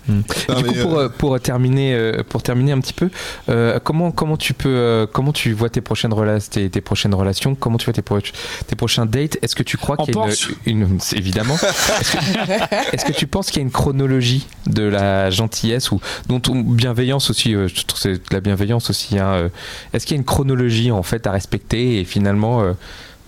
Et 0.09 0.51
non, 0.51 0.57
du 0.57 0.63
coup, 0.65 0.73
pour, 0.81 0.97
euh, 0.97 1.05
euh, 1.05 1.09
pour 1.09 1.39
terminer, 1.39 1.93
euh, 1.93 2.23
pour 2.27 2.43
terminer 2.43 2.71
un 2.71 2.79
petit 2.79 2.93
peu, 2.93 3.09
euh, 3.49 3.79
comment 3.83 4.11
comment 4.11 4.37
tu 4.37 4.53
peux, 4.53 4.69
euh, 4.69 5.07
comment 5.11 5.31
tu 5.33 5.51
vois 5.53 5.69
tes 5.69 5.81
prochaines 5.81 6.13
relations, 6.13 6.49
tes, 6.51 6.69
tes 6.69 6.81
prochaines 6.81 7.13
relations, 7.15 7.55
comment 7.55 7.77
tu 7.77 7.85
vois 7.85 7.93
tes, 7.93 8.01
pro- 8.01 8.19
tes 8.19 8.75
prochains 8.75 9.05
dates? 9.05 9.37
Est-ce 9.41 9.55
que 9.55 9.63
tu 9.63 9.77
crois 9.77 9.97
qu'il 9.97 10.15
y 10.15 10.19
a 10.19 10.27
une, 10.65 10.99
évidemment. 11.13 11.55
Est-ce 12.93 13.05
que, 13.05 13.11
tu 13.13 13.27
penses 13.27 13.47
qu'il 13.47 13.57
y 13.57 13.59
a 13.59 13.63
une 13.63 13.71
chronologie 13.71 14.47
de 14.67 14.83
la 14.83 15.29
gentillesse 15.29 15.91
ou 15.91 15.99
dont 16.27 16.39
ton 16.39 16.55
bienveillance 16.61 17.29
aussi 17.29 17.55
euh, 17.55 17.67
Je 17.67 17.73
trouve 17.85 17.93
que 17.95 17.99
c'est 17.99 18.13
de 18.13 18.33
la 18.33 18.41
bienveillance 18.41 18.89
aussi. 18.89 19.17
hein, 19.17 19.27
euh. 19.33 19.49
Est-ce 19.93 20.05
qu'il 20.05 20.15
y 20.15 20.17
a 20.17 20.21
une 20.21 20.25
chronologie 20.25 20.91
en 20.91 21.03
fait 21.03 21.25
à 21.27 21.31
respecter 21.31 21.99
et 21.99 22.05
finalement, 22.05 22.61
euh, 22.61 22.73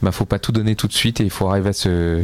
bah, 0.02 0.12
faut 0.12 0.26
pas 0.26 0.40
tout 0.40 0.52
donner 0.52 0.76
tout 0.76 0.88
de 0.88 0.94
suite 0.94 1.22
et 1.22 1.24
il 1.24 1.30
faut 1.30 1.48
arriver 1.50 1.70
à 1.70 1.74
se 1.74 2.24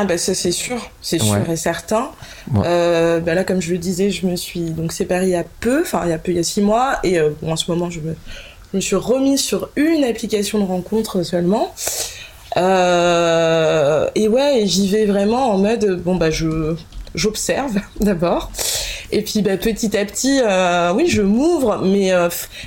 Ah 0.00 0.04
bah 0.04 0.16
ça 0.16 0.32
c'est 0.32 0.52
sûr, 0.52 0.90
c'est 1.02 1.18
sûr 1.18 1.32
Ouais. 1.32 1.52
et 1.54 1.56
certain. 1.56 2.10
Ouais. 2.54 2.62
Euh, 2.66 3.18
bah 3.20 3.34
là 3.34 3.42
comme 3.42 3.60
je 3.60 3.72
le 3.72 3.78
disais, 3.78 4.10
je 4.10 4.26
me 4.26 4.36
suis 4.36 4.70
donc 4.70 4.92
séparée 4.92 5.24
il 5.26 5.30
y 5.30 5.34
a 5.34 5.44
peu, 5.58 5.80
enfin 5.82 6.02
il 6.04 6.10
y 6.10 6.12
a 6.12 6.18
peu, 6.18 6.30
il 6.30 6.36
y 6.36 6.40
a 6.40 6.44
six 6.44 6.60
mois, 6.62 7.00
et 7.02 7.18
euh, 7.18 7.30
bon, 7.42 7.52
en 7.52 7.56
ce 7.56 7.68
moment 7.70 7.90
je 7.90 7.98
me, 8.00 8.14
je 8.72 8.76
me 8.76 8.80
suis 8.80 8.94
remise 8.96 9.40
sur 9.40 9.70
une 9.74 10.04
application 10.04 10.60
de 10.60 10.64
rencontre 10.64 11.24
seulement. 11.24 11.74
Euh, 12.56 14.08
et 14.14 14.28
ouais, 14.28 14.62
j'y 14.66 14.88
vais 14.88 15.04
vraiment 15.06 15.50
en 15.52 15.58
mode 15.58 16.00
bon 16.02 16.14
bah 16.16 16.30
je 16.30 16.74
j'observe 17.14 17.76
d'abord. 18.00 18.50
Et 19.10 19.22
puis 19.22 19.40
bah, 19.42 19.56
petit 19.56 19.96
à 19.96 20.04
petit, 20.04 20.40
oui, 20.94 21.08
je 21.08 21.22
m'ouvre, 21.22 21.80
mais 21.82 22.12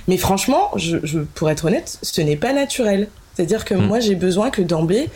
mais 0.08 0.18
franchement, 0.18 0.72
je, 0.76 0.98
je, 1.04 1.20
pour 1.20 1.50
être 1.50 1.66
honnête, 1.66 1.98
ce 2.02 2.20
n'est 2.22 2.36
pas 2.36 2.52
naturel. 2.54 3.08
C'est-à-dire 3.36 3.64
que 3.64 3.74
Mm. 3.76 3.86
moi, 3.88 4.00
j'ai 4.02 4.16
besoin 4.16 4.50
que 4.50 4.62
d'emblée, 4.62 5.10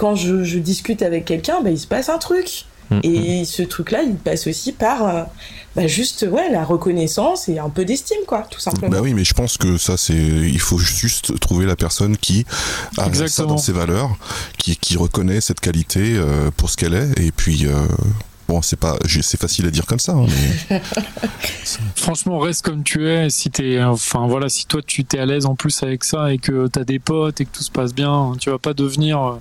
quand 0.00 0.16
je, 0.16 0.44
je 0.44 0.58
discute 0.58 1.02
avec 1.02 1.26
quelqu'un, 1.26 1.60
bah, 1.62 1.70
il 1.70 1.78
se 1.78 1.86
passe 1.86 2.08
un 2.08 2.18
truc. 2.18 2.64
Mm, 2.90 3.00
Et 3.04 3.44
ce 3.44 3.62
truc-là, 3.62 4.02
il 4.02 4.14
passe 4.16 4.46
aussi 4.48 4.72
par 4.72 5.06
euh, 5.06 5.22
bah, 5.76 5.86
juste 5.86 6.26
ouais 6.28 6.50
la 6.50 6.64
reconnaissance 6.64 7.48
et 7.48 7.58
un 7.58 7.68
peu 7.68 7.84
d'estime, 7.84 8.24
quoi, 8.26 8.46
tout 8.50 8.58
simplement. 8.60 8.90
Bah 8.90 9.00
oui, 9.02 9.12
mais 9.14 9.24
je 9.24 9.34
pense 9.34 9.58
que 9.58 9.76
ça, 9.78 9.96
c'est, 9.96 10.14
il 10.14 10.58
faut 10.58 10.78
juste 10.78 11.38
trouver 11.38 11.66
la 11.66 11.76
personne 11.76 12.16
qui 12.16 12.46
a 12.96 13.02
ça 13.02 13.06
Exactement. 13.08 13.48
dans 13.50 13.58
ses 13.58 13.72
valeurs, 13.72 14.10
qui, 14.58 14.76
qui 14.76 14.96
reconnaît 14.96 15.40
cette 15.40 15.60
qualité 15.60 16.14
euh, 16.16 16.50
pour 16.56 16.68
ce 16.70 16.76
qu'elle 16.76 16.94
est, 16.94 17.10
et 17.20 17.30
puis. 17.30 17.66
euh, 17.66 17.74
Bon, 18.48 18.62
c'est 18.62 18.74
pas, 18.80 18.98
c'est 19.22 19.40
facile 19.40 19.66
à 19.66 19.70
dire 19.70 19.86
comme 19.86 20.00
ça, 20.00 20.10
hein, 20.10 20.26
mais 20.68 20.80
Franchement, 21.94 22.40
reste 22.40 22.64
comme 22.64 22.82
tu 22.82 23.06
es. 23.08 23.30
Si 23.30 23.48
t'es, 23.48 23.80
enfin 23.80 24.26
voilà, 24.26 24.48
si 24.48 24.66
toi 24.66 24.80
tu 24.84 25.04
t'es 25.04 25.20
à 25.20 25.26
l'aise 25.26 25.46
en 25.46 25.54
plus 25.54 25.84
avec 25.84 26.02
ça 26.02 26.32
et 26.32 26.38
que 26.38 26.66
t'as 26.66 26.82
des 26.82 26.98
potes 26.98 27.40
et 27.40 27.44
que 27.44 27.50
tout 27.56 27.62
se 27.62 27.70
passe 27.70 27.94
bien, 27.94 28.32
tu 28.40 28.50
vas 28.50 28.58
pas 28.58 28.74
devenir, 28.74 29.22
euh, 29.22 29.40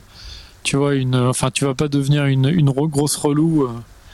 tu 0.64 0.78
vois 0.78 0.96
une, 0.96 1.16
enfin 1.16 1.50
tu 1.52 1.66
vas 1.66 1.74
pas 1.74 1.88
devenir 1.88 2.26
une, 2.26 2.46
une 2.48 2.70
grosse 2.72 3.16
relou 3.16 3.64
euh, 3.64 3.70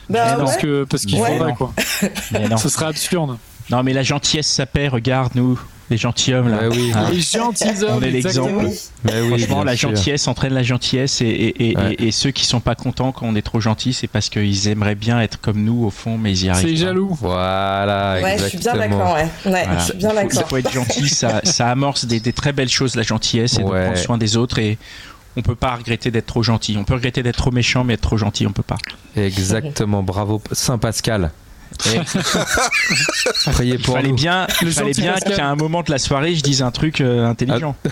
Bah, 0.09 0.35
parce 0.37 0.55
ouais. 0.55 0.61
que 0.61 0.83
parce 0.83 1.05
qu'il 1.05 1.19
Ouais. 1.19 1.37
faudrait 1.37 1.53
quoi. 1.53 1.73
Mais 2.31 2.47
non. 2.47 2.57
Ce 2.57 2.69
serait 2.69 2.85
absurde. 2.85 3.37
non, 3.71 3.81
mais 3.83 3.93
la 3.93 4.03
gentillesse, 4.03 4.47
ça 4.47 4.65
paie. 4.67 4.87
Regarde, 4.87 5.31
nous, 5.33 5.59
les 5.89 5.97
gentilshommes, 5.97 6.49
là. 6.49 6.67
Ouais, 6.67 6.75
oui. 6.77 6.91
Hein. 6.95 7.09
Les 7.11 7.19
gentilshommes, 7.21 7.97
On 7.97 8.01
est 8.01 8.11
l'exemple. 8.11 8.65
exactement. 8.65 9.23
Oui. 9.23 9.39
Franchement, 9.39 9.63
la 9.63 9.75
sûr. 9.75 9.89
gentillesse 9.89 10.27
entraîne 10.27 10.53
la 10.53 10.61
gentillesse 10.63 11.21
et, 11.21 11.25
et, 11.25 11.71
et, 11.71 11.75
Ouais. 11.77 11.93
et- 11.97 12.07
et 12.07 12.11
ceux 12.11 12.29
qui 12.31 12.45
sont 12.45 12.59
pas 12.59 12.75
contents 12.75 13.11
quand 13.11 13.25
on 13.27 13.35
est 13.35 13.41
trop 13.41 13.59
gentil, 13.59 13.93
c'est 13.93 14.07
parce 14.07 14.29
qu'ils 14.29 14.67
aimeraient 14.67 14.93
bien 14.95 15.19
être 15.21 15.39
comme 15.41 15.63
nous 15.63 15.83
au 15.85 15.89
fond, 15.89 16.17
mais 16.19 16.31
ils 16.31 16.45
y 16.45 16.49
arrivent. 16.49 16.67
C'est 16.69 16.75
jaloux. 16.75 17.17
Voilà, 17.19 18.19
Ouais, 18.21 18.37
je 18.37 18.45
suis 18.45 18.57
bien 18.59 18.73
d'accord, 18.75 19.13
ouais. 19.15 19.23
Ouais, 19.23 19.29
Voilà. 19.45 19.77
je 19.79 19.83
suis 19.85 19.93
bien 19.97 20.09
Il 20.11 20.15
faut- 20.15 20.21
Il 20.21 20.27
d'accord. 20.35 20.49
faut 20.49 20.57
être 20.57 20.71
gentil, 20.71 21.09
ça, 21.09 21.41
ça 21.43 21.69
amorce 21.69 22.05
des, 22.05 22.19
des 22.19 22.33
très 22.33 22.51
belles 22.51 22.69
choses, 22.69 22.95
la 22.95 23.03
gentillesse, 23.03 23.55
et 23.57 23.63
de 23.63 23.67
prendre 23.67 23.97
soin 23.97 24.17
des 24.19 24.37
autres. 24.37 24.59
Et 24.59 24.77
on 25.37 25.41
peut 25.41 25.55
pas 25.55 25.75
regretter 25.75 26.11
d'être 26.11 26.25
trop 26.27 26.43
gentil. 26.43 26.77
On 26.79 26.83
peut 26.83 26.93
regretter 26.95 27.23
d'être 27.23 27.37
trop 27.37 27.51
méchant, 27.51 27.83
mais 27.83 27.93
être 27.95 28.01
trop 28.01 28.17
gentil, 28.17 28.47
on 28.47 28.51
peut 28.51 28.63
pas. 28.63 28.77
Exactement, 29.15 30.03
bravo 30.03 30.41
Saint 30.51 30.77
Pascal. 30.77 31.31
Et 31.87 31.99
Priez 33.51 33.73
il 33.73 33.81
pour 33.81 33.95
fallait 33.95 34.09
nous. 34.09 34.15
bien, 34.15 34.47
Le 34.61 34.69
fallait 34.71 34.91
bien 34.91 35.15
qu'à 35.15 35.47
un 35.49 35.55
moment 35.55 35.81
de 35.81 35.91
la 35.91 35.97
soirée, 35.97 36.35
je 36.35 36.41
dise 36.43 36.61
un 36.61 36.71
truc 36.71 37.01
euh, 37.01 37.25
intelligent. 37.25 37.75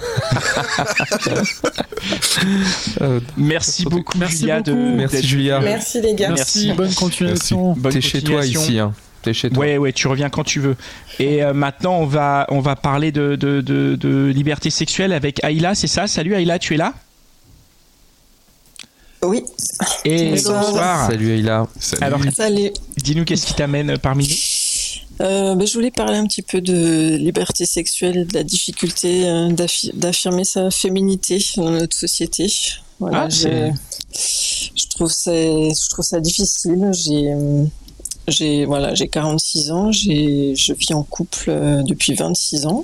Euh, 3.02 3.20
Merci 3.38 3.86
beaucoup, 3.86 4.18
Merci 4.18 4.40
Julia. 4.40 4.62
De. 4.62 4.74
Merci, 4.74 5.24
Julia. 5.28 5.60
Merci 5.60 6.02
les 6.02 6.14
gars. 6.16 6.30
Merci, 6.30 6.68
Merci. 6.68 6.74
bonne 6.78 6.94
continuation. 6.94 7.74
Bonne 7.78 7.94
T'es 7.94 8.02
chez 8.02 8.22
toi 8.22 8.46
ici, 8.46 8.80
hein. 8.80 8.94
T'es 9.22 9.34
chez 9.34 9.50
toi. 9.50 9.60
Ouais, 9.60 9.78
ouais, 9.78 9.94
tu 9.94 10.08
reviens 10.08 10.30
quand 10.30 10.44
tu 10.44 10.60
veux. 10.60 10.76
Et 11.20 11.44
euh, 11.44 11.54
maintenant, 11.54 11.94
on 11.96 12.06
va, 12.06 12.46
on 12.50 12.60
va 12.60 12.76
parler 12.76 13.12
de, 13.12 13.36
de, 13.36 13.62
de, 13.62 13.96
de 13.96 14.32
liberté 14.36 14.70
sexuelle 14.70 15.14
avec 15.14 15.42
Aïla, 15.44 15.76
c'est 15.76 15.88
ça? 15.88 16.08
Salut 16.08 16.36
Aïla, 16.36 16.60
tu 16.60 16.74
es 16.74 16.78
là? 16.78 16.94
Oui, 19.24 19.44
Et 20.06 20.32
Bonsoir. 20.32 20.66
bonsoir. 20.66 21.08
Salut 21.10 21.32
Aïla. 21.32 21.68
salut. 21.80 22.04
Alors, 22.04 22.20
salut. 22.36 22.72
dis-nous 22.98 23.24
qu'est-ce 23.26 23.46
qui 23.46 23.54
t'amène 23.54 23.98
parmi 23.98 24.28
nous? 24.28 25.26
Euh, 25.26 25.56
ben, 25.56 25.66
je 25.66 25.74
voulais 25.74 25.92
parler 25.92 26.18
un 26.18 26.26
petit 26.26 26.42
peu 26.42 26.60
de 26.60 27.16
liberté 27.16 27.66
sexuelle 27.66 28.18
et 28.18 28.26
de 28.26 28.34
la 28.34 28.44
difficulté 28.44 29.26
euh, 29.30 29.50
d'affi- 29.50 29.92
d'affirmer 29.96 30.44
sa 30.44 30.70
féminité 30.72 31.44
dans 31.56 31.72
notre 31.72 31.96
société. 31.96 32.52
Voilà, 33.00 33.24
Ah, 33.24 33.30
je, 33.30 33.72
je 34.76 34.88
trouve 34.90 35.12
ça, 35.12 35.32
je 35.32 35.90
trouve 35.90 36.04
ça 36.04 36.20
difficile. 36.20 36.90
J'ai, 36.94 37.32
j'ai, 38.28 38.66
voilà, 38.66 38.94
j'ai 38.96 39.08
46 39.08 39.72
ans, 39.72 39.92
j'ai, 39.92 40.54
je 40.56 40.74
vis 40.74 40.94
en 40.94 41.04
couple 41.04 41.46
euh, 41.50 41.84
depuis 41.84 42.14
26 42.16 42.66
ans. 42.66 42.84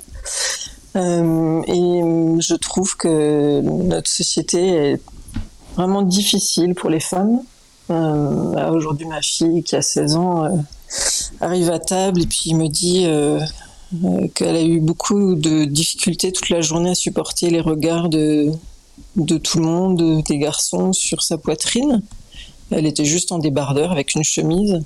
Euh, 0.96 1.62
et 1.66 2.40
je 2.40 2.54
trouve 2.54 2.96
que 2.96 3.60
notre 3.60 4.10
société 4.10 4.66
est 4.92 5.00
vraiment 5.76 6.02
difficile 6.02 6.74
pour 6.74 6.90
les 6.90 7.00
femmes. 7.00 7.40
Euh, 7.90 8.54
là, 8.54 8.72
Aujourd'hui, 8.72 9.06
ma 9.06 9.20
fille 9.20 9.62
qui 9.62 9.76
a 9.76 9.82
16 9.82 10.16
ans 10.16 10.44
euh, 10.44 10.48
arrive 11.40 11.70
à 11.70 11.78
table 11.78 12.22
et 12.22 12.26
puis 12.26 12.54
me 12.54 12.68
dit 12.68 13.04
euh, 13.06 13.40
qu'elle 14.34 14.56
a 14.56 14.62
eu 14.62 14.80
beaucoup 14.80 15.34
de 15.34 15.64
difficultés 15.64 16.32
toute 16.32 16.50
la 16.50 16.60
journée 16.60 16.90
à 16.90 16.94
supporter 16.94 17.50
les 17.50 17.60
regards 17.60 18.08
de, 18.08 18.52
de 19.16 19.38
tout 19.38 19.58
le 19.58 19.64
monde, 19.64 20.22
des 20.22 20.38
garçons 20.38 20.92
sur 20.92 21.22
sa 21.22 21.38
poitrine. 21.38 22.02
Elle 22.70 22.86
était 22.86 23.04
juste 23.04 23.32
en 23.32 23.38
débardeur 23.38 23.90
avec 23.90 24.14
une 24.14 24.22
chemise. 24.22 24.80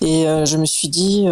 Et 0.00 0.24
je 0.44 0.56
me 0.56 0.66
suis 0.66 0.88
dit, 0.88 1.24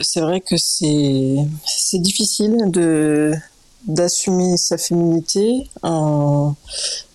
c'est 0.00 0.20
vrai 0.20 0.40
que 0.40 0.54
c'est 0.56 1.98
difficile 1.98 2.56
de 2.70 3.34
d'assumer 3.86 4.56
sa 4.56 4.76
féminité 4.78 5.68
en- 5.82 6.54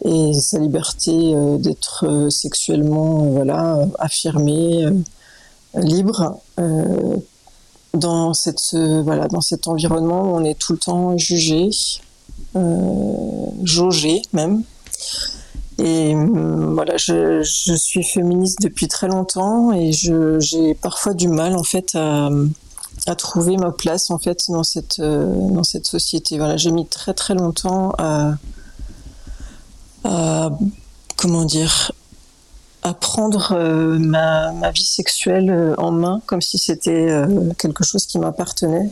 et 0.04 0.34
sa 0.34 0.58
liberté 0.60 1.12
euh, 1.36 1.58
d'être 1.58 2.06
euh, 2.08 2.30
sexuellement 2.30 3.24
euh, 3.26 3.30
voilà 3.30 3.86
affirmée, 4.00 4.86
euh, 4.86 4.92
libre 5.76 6.40
euh, 6.60 7.18
dans 7.94 8.34
cette 8.34 8.72
euh, 8.74 9.02
voilà 9.04 9.28
dans 9.28 9.42
cet 9.42 9.68
environnement 9.68 10.24
où 10.24 10.36
on 10.38 10.44
est 10.44 10.58
tout 10.60 10.74
le 10.74 10.80
temps 10.80 11.18
jugé, 11.18 11.70
euh, 12.56 13.46
jaugé 13.64 14.22
même. 14.34 14.64
Et 15.78 16.16
euh, 16.16 16.72
voilà, 16.74 16.96
je, 16.96 17.42
je 17.44 17.74
suis 17.74 18.04
féministe 18.04 18.60
depuis 18.62 18.88
très 18.88 19.08
longtemps 19.10 19.74
et 19.74 19.92
j'ai 19.92 20.74
parfois 20.74 21.14
du 21.14 21.28
mal 21.28 21.56
en 21.58 21.64
fait 21.64 21.96
à, 21.96 22.30
à 23.08 23.16
trouver 23.16 23.58
ma 23.58 23.72
place 23.72 24.10
en 24.10 24.18
fait 24.18 24.46
dans 24.50 24.64
cette 24.64 25.00
euh, 25.00 25.26
dans 25.50 25.64
cette 25.64 25.88
société. 25.88 26.38
Voilà, 26.38 26.58
j'ai 26.58 26.72
mis 26.72 26.88
très 26.88 27.14
très 27.14 27.36
longtemps 27.36 27.94
à, 27.98 28.36
comment 31.16 31.46
dire 31.46 31.92
à 32.84 32.94
prendre 32.94 33.54
euh, 33.54 33.98
ma, 33.98 34.52
ma 34.52 34.70
vie 34.70 34.86
sexuelle 34.86 35.50
euh, 35.50 35.74
en 35.80 35.92
main 35.92 36.22
comme 36.28 36.42
si 36.42 36.60
c'était 36.60 37.08
quelque 37.58 37.84
chose 37.84 38.06
qui 38.06 38.20
m'appartenait. 38.20 38.90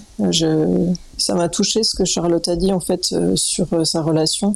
Ça 1.18 1.36
m'a 1.36 1.50
touché 1.50 1.84
ce 1.84 1.96
que 1.96 2.06
Charlotte 2.06 2.48
a 2.48 2.56
dit 2.56 2.72
en 2.72 2.80
fait 2.80 3.16
sur 3.36 3.86
sa 3.86 4.02
relation. 4.02 4.56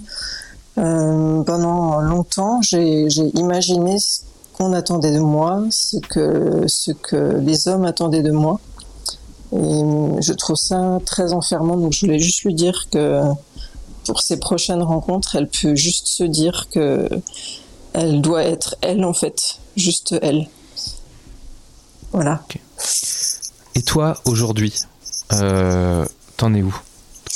Pendant 0.76 2.00
longtemps, 2.02 2.62
j'ai 2.62 3.08
imaginé 3.34 3.98
ce 3.98 4.22
qu'on 4.54 4.74
attendait 4.74 5.14
de 5.14 5.20
moi, 5.20 5.64
ce 5.70 5.98
que, 5.98 6.64
ce 6.68 6.92
que 6.92 7.38
les 7.40 7.68
hommes 7.68 7.86
attendaient 7.86 8.22
de 8.22 8.32
moi. 8.32 8.60
Et 9.54 10.22
je 10.22 10.34
trouve 10.34 10.58
ça 10.58 11.00
très 11.06 11.34
enfermant, 11.34 11.78
donc 11.78 11.94
je 11.94 12.06
voulais 12.06 12.20
juste 12.20 12.44
lui 12.44 12.54
dire 12.54 12.88
que 12.92 13.22
pour 14.06 14.22
ses 14.22 14.40
prochaines 14.40 14.82
rencontres, 14.82 15.36
elle 15.36 15.48
peut 15.48 15.76
juste 15.76 16.08
se 16.08 16.24
dire 16.24 16.68
que 16.70 17.10
elle 17.94 18.22
doit 18.22 18.44
être 18.44 18.76
elle 18.82 19.04
en 19.06 19.14
fait, 19.14 19.60
juste 19.76 20.16
elle. 20.22 20.48
Voilà. 22.12 22.44
Et 23.76 23.82
toi, 23.82 24.18
aujourd'hui, 24.26 24.74
euh, 25.34 26.06
t'en 26.36 26.54
es 26.54 26.62
où? 26.62 26.76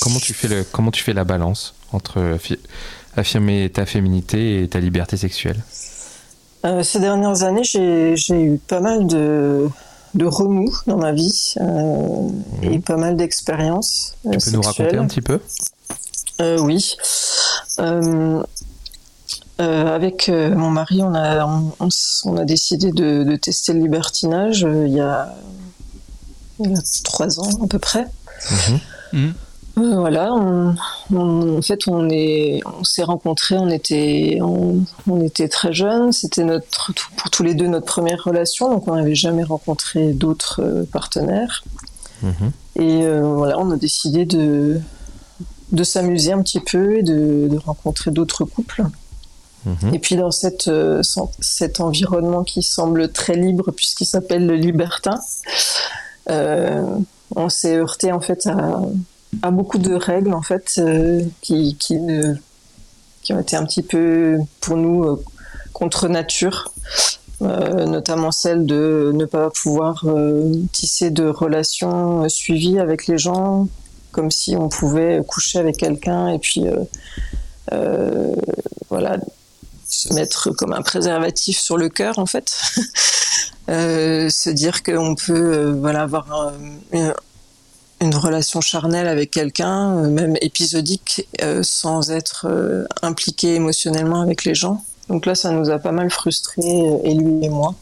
Comment 0.00 0.18
tu, 0.18 0.34
fais 0.34 0.48
le, 0.48 0.64
comment 0.64 0.90
tu 0.90 1.02
fais 1.02 1.12
la 1.12 1.24
balance 1.24 1.74
entre 1.92 2.20
affi- 2.36 2.58
affirmer 3.16 3.70
ta 3.70 3.86
féminité 3.86 4.62
et 4.62 4.68
ta 4.68 4.80
liberté 4.80 5.16
sexuelle? 5.16 5.62
Euh, 6.64 6.82
ces 6.82 7.00
dernières 7.00 7.42
années, 7.42 7.64
j'ai 7.64 8.14
eu 8.30 8.58
pas 8.58 8.80
mal 8.80 9.06
de, 9.06 9.68
de 10.14 10.26
remous 10.26 10.74
dans 10.86 10.96
ma 10.98 11.12
vie 11.12 11.54
euh, 11.60 12.28
et 12.62 12.78
pas 12.78 12.96
mal 12.96 13.16
d'expériences. 13.16 14.14
euh, 14.26 14.32
Tu 14.32 14.50
peux 14.50 14.56
nous 14.56 14.62
raconter 14.62 14.96
un 14.96 15.06
petit 15.06 15.20
peu? 15.22 15.40
Euh, 16.40 16.58
oui. 16.60 16.94
Euh, 17.78 18.42
euh, 19.60 19.94
avec 19.94 20.28
euh, 20.28 20.54
mon 20.54 20.70
mari, 20.70 21.02
on 21.02 21.14
a, 21.14 21.44
on, 21.46 21.72
on 21.78 21.86
s- 21.88 22.22
on 22.24 22.36
a 22.36 22.44
décidé 22.44 22.90
de, 22.90 23.22
de 23.24 23.36
tester 23.36 23.72
le 23.72 23.80
libertinage 23.80 24.64
euh, 24.64 24.86
il, 24.86 24.94
y 24.94 25.00
a, 25.00 25.34
il 26.58 26.70
y 26.72 26.74
a 26.76 26.80
trois 27.04 27.38
ans 27.40 27.62
à 27.62 27.66
peu 27.66 27.78
près. 27.78 28.06
Mhm. 28.50 28.78
Euh, 29.14 29.30
voilà, 29.76 30.34
on, 30.34 30.74
on- 31.14 31.58
en 31.58 31.62
fait, 31.62 31.88
on 31.88 32.08
est, 32.10 32.60
on 32.78 32.84
s'est 32.84 33.02
rencontrés, 33.04 33.56
on 33.56 33.68
était, 33.70 34.38
on, 34.42 34.80
on 35.08 35.20
était 35.22 35.48
très 35.48 35.72
jeunes. 35.72 36.12
C'était 36.12 36.44
notre, 36.44 36.92
pour 37.16 37.30
tous 37.30 37.42
les 37.42 37.54
deux 37.54 37.66
notre 37.68 37.86
première 37.86 38.22
relation, 38.22 38.70
donc 38.70 38.86
on 38.88 38.94
n'avait 38.96 39.14
jamais 39.14 39.44
rencontré 39.44 40.12
d'autres 40.12 40.60
euh, 40.62 40.84
partenaires. 40.84 41.64
Mhm. 42.22 42.52
Et 42.76 43.04
euh, 43.04 43.22
voilà, 43.22 43.58
on 43.58 43.70
a 43.70 43.76
décidé 43.76 44.24
de, 44.26 44.80
de 45.72 45.84
s'amuser 45.84 46.32
un 46.32 46.42
petit 46.42 46.60
peu 46.60 46.98
et 46.98 47.02
de, 47.02 47.48
de 47.50 47.58
rencontrer 47.58 48.10
d'autres 48.10 48.44
couples. 48.44 48.84
Mhm. 49.64 49.94
Et 49.94 49.98
puis 49.98 50.16
dans 50.16 50.30
cette, 50.30 50.68
euh, 50.68 51.02
cet 51.40 51.80
environnement 51.80 52.42
qui 52.44 52.62
semble 52.62 53.10
très 53.12 53.36
libre 53.36 53.70
puisqu'il 53.70 54.06
s'appelle 54.06 54.46
le 54.46 54.56
libertin, 54.56 55.18
euh, 56.30 56.84
on 57.36 57.48
s'est 57.48 57.76
heurté 57.76 58.12
en 58.12 58.20
fait 58.20 58.46
à, 58.46 58.80
à 59.40 59.50
beaucoup 59.50 59.78
de 59.78 59.94
règles 59.94 60.34
en 60.34 60.42
fait 60.42 60.74
euh, 60.78 61.22
qui, 61.40 61.76
qui 61.78 61.96
ont 63.32 63.40
été 63.40 63.56
un 63.56 63.64
petit 63.64 63.82
peu 63.82 64.38
pour 64.60 64.76
nous 64.76 65.18
contre 65.72 66.08
nature. 66.08 66.72
notamment 67.40 68.30
celle 68.30 68.66
de 68.66 69.10
ne 69.14 69.24
pas 69.24 69.50
pouvoir 69.50 70.04
tisser 70.72 71.10
de 71.10 71.24
relations 71.24 72.28
suivies 72.28 72.78
avec 72.78 73.06
les 73.08 73.18
gens, 73.18 73.66
comme 74.12 74.30
si 74.30 74.54
on 74.54 74.68
pouvait 74.68 75.22
coucher 75.26 75.58
avec 75.58 75.76
quelqu'un 75.76 76.28
et 76.28 76.38
puis 76.38 76.66
voilà 78.90 79.18
se 79.88 80.14
mettre 80.14 80.50
comme 80.50 80.72
un 80.72 80.82
préservatif 80.82 81.58
sur 81.58 81.76
le 81.76 81.88
cœur 81.88 82.18
en 82.18 82.26
fait 82.26 82.52
Euh, 83.68 84.28
se 84.28 84.50
dire 84.50 84.82
qu'on 84.82 85.14
peut 85.14 85.54
euh, 85.54 85.72
voilà, 85.72 86.02
avoir 86.02 86.52
une, 86.92 87.14
une, 88.02 88.14
relation 88.14 88.60
charnelle 88.60 89.06
avec 89.06 89.30
quelqu'un, 89.30 89.96
euh, 89.96 90.08
même 90.08 90.36
épisodique, 90.40 91.28
sans 91.62 92.10
être 92.10 92.86
impliqué 93.02 93.54
émotionnellement 93.54 94.20
avec 94.20 94.44
les 94.44 94.54
gens. 94.54 94.84
Donc 95.08 95.26
là, 95.26 95.34
ça 95.34 95.50
nous 95.50 95.70
a 95.70 95.78
pas 95.78 95.92
mal 95.92 96.10
frustrés, 96.10 97.00
et 97.04 97.14
lui 97.14 97.44
et 97.44 97.48
moi. 97.48 97.74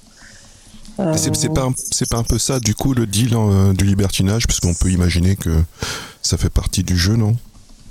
C'est 1.17 1.49
pas, 1.49 1.69
pas 2.11 2.17
un 2.19 2.23
peu 2.23 2.39
ça, 2.39 2.61
du 2.61 2.75
coup, 2.75 2.93
le 2.93 3.07
deal 3.07 3.35
du 3.75 3.85
libertinage, 3.85 4.47
parce 4.47 4.61
qu'on 4.61 4.75
peut 4.75 4.91
imaginer 4.91 5.37
que 5.37 5.63
ça 6.23 6.37
fait 6.37 6.51
partie 6.51 6.83
du 6.83 6.97
jeu, 6.97 7.17
non? 7.17 7.37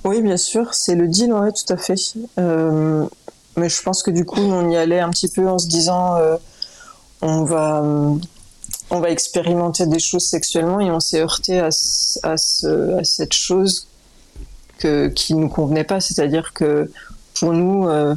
Oui, 0.03 0.21
bien 0.21 0.37
sûr, 0.37 0.73
c'est 0.73 0.95
le 0.95 1.07
deal, 1.07 1.33
ouais, 1.33 1.51
tout 1.51 1.73
à 1.73 1.77
fait. 1.77 1.95
mais 2.37 3.69
je 3.69 3.81
pense 3.81 4.03
que 4.03 4.11
du 4.11 4.25
coup, 4.25 4.41
on 4.41 4.69
y 4.69 4.77
allait 4.77 4.99
un 4.99 5.09
petit 5.09 5.29
peu 5.29 5.47
en 5.49 5.57
se 5.57 5.67
disant 5.67 6.17
on 7.21 7.43
va 7.43 7.83
on 8.91 8.99
va 8.99 9.09
expérimenter 9.09 9.85
des 9.85 9.99
choses 9.99 10.25
sexuellement 10.25 10.79
et 10.79 10.91
on 10.91 10.99
s'est 10.99 11.21
heurté 11.21 11.59
à, 11.59 11.69
cette 11.71 13.33
chose 13.33 13.87
que, 14.77 15.07
qui 15.07 15.35
nous 15.35 15.49
convenait 15.49 15.83
pas, 15.83 15.99
c'est-à-dire 15.99 16.53
que 16.53 16.91
pour 17.39 17.53
nous 17.53 17.87
euh, 17.87 18.15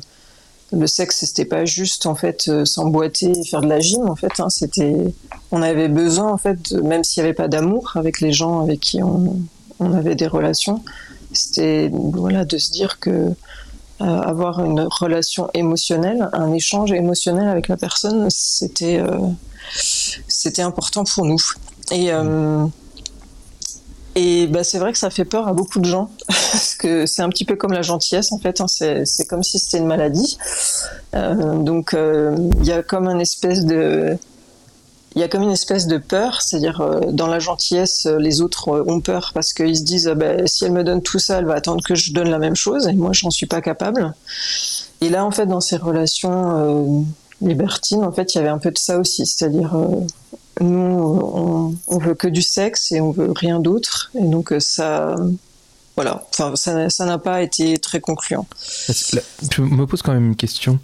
le 0.72 0.86
sexe 0.86 1.24
c'était 1.24 1.44
pas 1.44 1.64
juste 1.64 2.06
en 2.06 2.14
fait 2.14 2.46
euh, 2.48 2.64
s'emboîter 2.64 3.30
et 3.30 3.44
faire 3.44 3.60
de 3.60 3.68
la 3.68 3.78
gym 3.78 4.08
en 4.08 4.16
fait 4.16 4.32
hein, 4.40 4.48
c'était 4.48 5.12
on 5.50 5.60
avait 5.62 5.88
besoin 5.88 6.32
en 6.32 6.38
fait 6.38 6.72
même 6.72 7.04
s'il 7.04 7.22
n'y 7.22 7.28
avait 7.28 7.34
pas 7.34 7.48
d'amour 7.48 7.92
avec 7.94 8.20
les 8.20 8.32
gens 8.32 8.60
avec 8.62 8.80
qui 8.80 9.02
on, 9.02 9.36
avait 9.80 10.14
des 10.14 10.28
relations 10.28 10.82
c'était 11.32 11.90
voilà 11.92 12.44
de 12.44 12.56
se 12.56 12.70
dire 12.70 13.00
que 13.00 13.32
avoir 14.00 14.64
une 14.64 14.80
relation 14.80 15.48
émotionnelle, 15.54 16.28
un 16.32 16.52
échange 16.52 16.92
émotionnel 16.92 17.48
avec 17.48 17.68
la 17.68 17.76
personne, 17.76 18.28
c'était 18.30 18.98
euh, 18.98 19.18
c'était 19.72 20.62
important 20.62 21.04
pour 21.04 21.24
nous. 21.24 21.40
Et 21.90 22.12
euh, 22.12 22.66
et 24.14 24.46
bah, 24.46 24.62
c'est 24.62 24.78
vrai 24.78 24.92
que 24.92 24.98
ça 24.98 25.08
fait 25.08 25.24
peur 25.24 25.48
à 25.48 25.54
beaucoup 25.54 25.78
de 25.78 25.86
gens 25.86 26.10
parce 26.26 26.74
que 26.74 27.06
c'est 27.06 27.22
un 27.22 27.30
petit 27.30 27.44
peu 27.44 27.56
comme 27.56 27.72
la 27.72 27.82
gentillesse 27.82 28.32
en 28.32 28.38
fait. 28.38 28.60
Hein, 28.60 28.66
c'est 28.68 29.26
comme 29.26 29.42
si 29.42 29.58
c'était 29.58 29.78
une 29.78 29.86
maladie. 29.86 30.38
Euh, 31.14 31.56
donc 31.62 31.94
il 31.94 32.66
y 32.66 32.72
a 32.72 32.82
comme 32.82 33.08
un 33.08 33.18
espèce 33.18 33.64
de 33.64 34.18
il 35.14 35.20
y 35.20 35.24
a 35.24 35.28
comme 35.28 35.42
une 35.42 35.50
espèce 35.50 35.86
de 35.86 35.98
peur, 35.98 36.40
c'est-à-dire 36.40 36.80
euh, 36.80 37.00
dans 37.10 37.26
la 37.26 37.38
gentillesse, 37.38 38.06
euh, 38.06 38.18
les 38.18 38.40
autres 38.40 38.68
euh, 38.68 38.84
ont 38.86 39.00
peur 39.00 39.32
parce 39.34 39.52
qu'ils 39.52 39.76
se 39.76 39.82
disent 39.82 40.08
bah, 40.16 40.46
si 40.46 40.64
elle 40.64 40.72
me 40.72 40.84
donne 40.84 41.02
tout 41.02 41.18
ça, 41.18 41.38
elle 41.38 41.44
va 41.44 41.54
attendre 41.54 41.82
que 41.84 41.94
je 41.94 42.12
donne 42.12 42.30
la 42.30 42.38
même 42.38 42.56
chose 42.56 42.88
et 42.88 42.94
moi 42.94 43.10
j'en 43.12 43.30
suis 43.30 43.46
pas 43.46 43.60
capable. 43.60 44.14
Et 45.00 45.10
là 45.10 45.24
en 45.24 45.30
fait 45.30 45.46
dans 45.46 45.60
ces 45.60 45.76
relations 45.76 47.04
libertines, 47.42 48.04
en 48.04 48.12
fait 48.12 48.34
il 48.34 48.38
y 48.38 48.40
avait 48.40 48.50
un 48.50 48.58
peu 48.58 48.70
de 48.70 48.78
ça 48.78 48.98
aussi, 48.98 49.26
c'est-à-dire 49.26 49.74
nous 50.60 51.74
on, 51.86 51.98
veut 51.98 52.14
que 52.14 52.28
du 52.28 52.42
sexe 52.42 52.92
et 52.92 53.00
on 53.00 53.10
veut 53.10 53.32
rien 53.34 53.60
d'autre. 53.60 54.10
Et 54.14 54.24
donc 54.24 54.54
ça 54.58 55.16
voilà, 55.96 56.24
enfin 56.30 56.54
ça 56.56 57.04
n'a 57.04 57.18
pas 57.18 57.42
été 57.42 57.76
très 57.78 58.00
concluant. 58.00 58.46
Je 58.88 59.62
me 59.62 59.86
pose 59.86 60.02
quand 60.02 60.12
même 60.12 60.26
une 60.26 60.36
question. 60.36 60.78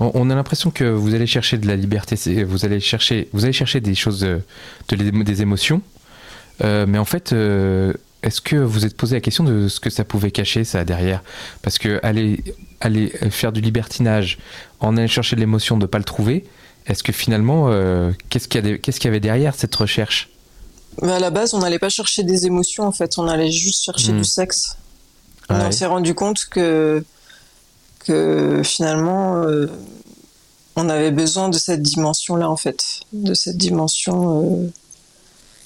On 0.00 0.30
a 0.30 0.34
l'impression 0.34 0.70
que 0.70 0.84
vous 0.84 1.14
allez 1.14 1.26
chercher 1.26 1.58
de 1.58 1.66
la 1.66 1.74
liberté, 1.74 2.44
vous 2.44 2.64
allez 2.64 2.78
chercher, 2.78 3.28
vous 3.32 3.44
allez 3.44 3.52
chercher 3.52 3.80
des 3.80 3.96
choses, 3.96 4.22
euh, 4.22 4.38
de, 4.88 5.22
des 5.24 5.42
émotions, 5.42 5.82
euh, 6.62 6.86
mais 6.86 6.98
en 6.98 7.04
fait, 7.04 7.32
euh, 7.32 7.92
est-ce 8.22 8.40
que 8.40 8.54
vous 8.54 8.84
êtes 8.84 8.96
posé 8.96 9.16
la 9.16 9.20
question 9.20 9.42
de 9.42 9.66
ce 9.66 9.80
que 9.80 9.90
ça 9.90 10.04
pouvait 10.04 10.30
cacher 10.30 10.62
ça 10.62 10.84
derrière? 10.84 11.22
Parce 11.62 11.78
que 11.78 11.98
aller, 12.04 12.42
aller 12.80 13.08
faire 13.30 13.52
du 13.52 13.60
libertinage, 13.60 14.38
en 14.80 14.96
allant 14.96 15.06
chercher 15.08 15.36
de 15.36 15.40
l'émotion, 15.40 15.76
de 15.76 15.82
ne 15.82 15.86
pas 15.86 15.98
le 15.98 16.04
trouver, 16.04 16.44
est-ce 16.86 17.02
que 17.02 17.12
finalement, 17.12 17.70
qu'est-ce 18.30 18.48
qu'il 18.48 18.66
y, 18.66 18.80
qu 18.80 18.90
y, 18.90 19.06
avait 19.08 19.20
derrière 19.20 19.54
cette 19.54 19.74
recherche? 19.74 20.30
À 21.02 21.18
la 21.18 21.30
base, 21.30 21.54
on 21.54 21.58
n'allait 21.58 21.78
pas 21.78 21.90
chercher 21.90 22.22
des 22.22 22.46
émotions, 22.46 22.84
en 22.84 22.92
fait, 22.92 23.18
on 23.18 23.28
allait 23.28 23.50
juste 23.50 23.84
chercher 23.84 24.12
hmm. 24.12 24.18
du 24.18 24.24
sexe. 24.24 24.76
On 25.50 25.70
s'est 25.70 25.86
rendu 25.86 26.14
compte 26.14 26.46
que 26.50 27.04
que 28.08 28.62
finalement, 28.64 29.42
euh, 29.42 29.66
on 30.76 30.88
avait 30.88 31.10
besoin 31.10 31.48
de 31.48 31.58
cette 31.58 31.82
dimension-là, 31.82 32.48
en 32.48 32.56
fait, 32.56 32.82
de 33.12 33.34
cette 33.34 33.56
dimension 33.58 34.62
euh, 34.64 34.72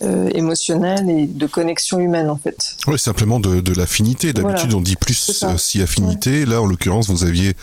euh, 0.02 0.30
émotionnelle 0.34 1.08
et 1.10 1.26
de 1.26 1.46
connexion 1.46 1.98
humaine, 1.98 2.30
en 2.30 2.36
fait. 2.36 2.76
Oui, 2.86 2.98
simplement 2.98 3.40
de, 3.40 3.72
l'affinité. 3.74 4.32
D'habitude, 4.32 4.74
on 4.74 4.80
dit 4.80 4.96
plus 4.96 5.42
si 5.56 5.82
affinité. 5.82 6.44
Là, 6.46 6.60
en 6.60 6.66
l'occurrence, 6.66 7.08
vous 7.08 7.24
aviez 7.24 7.54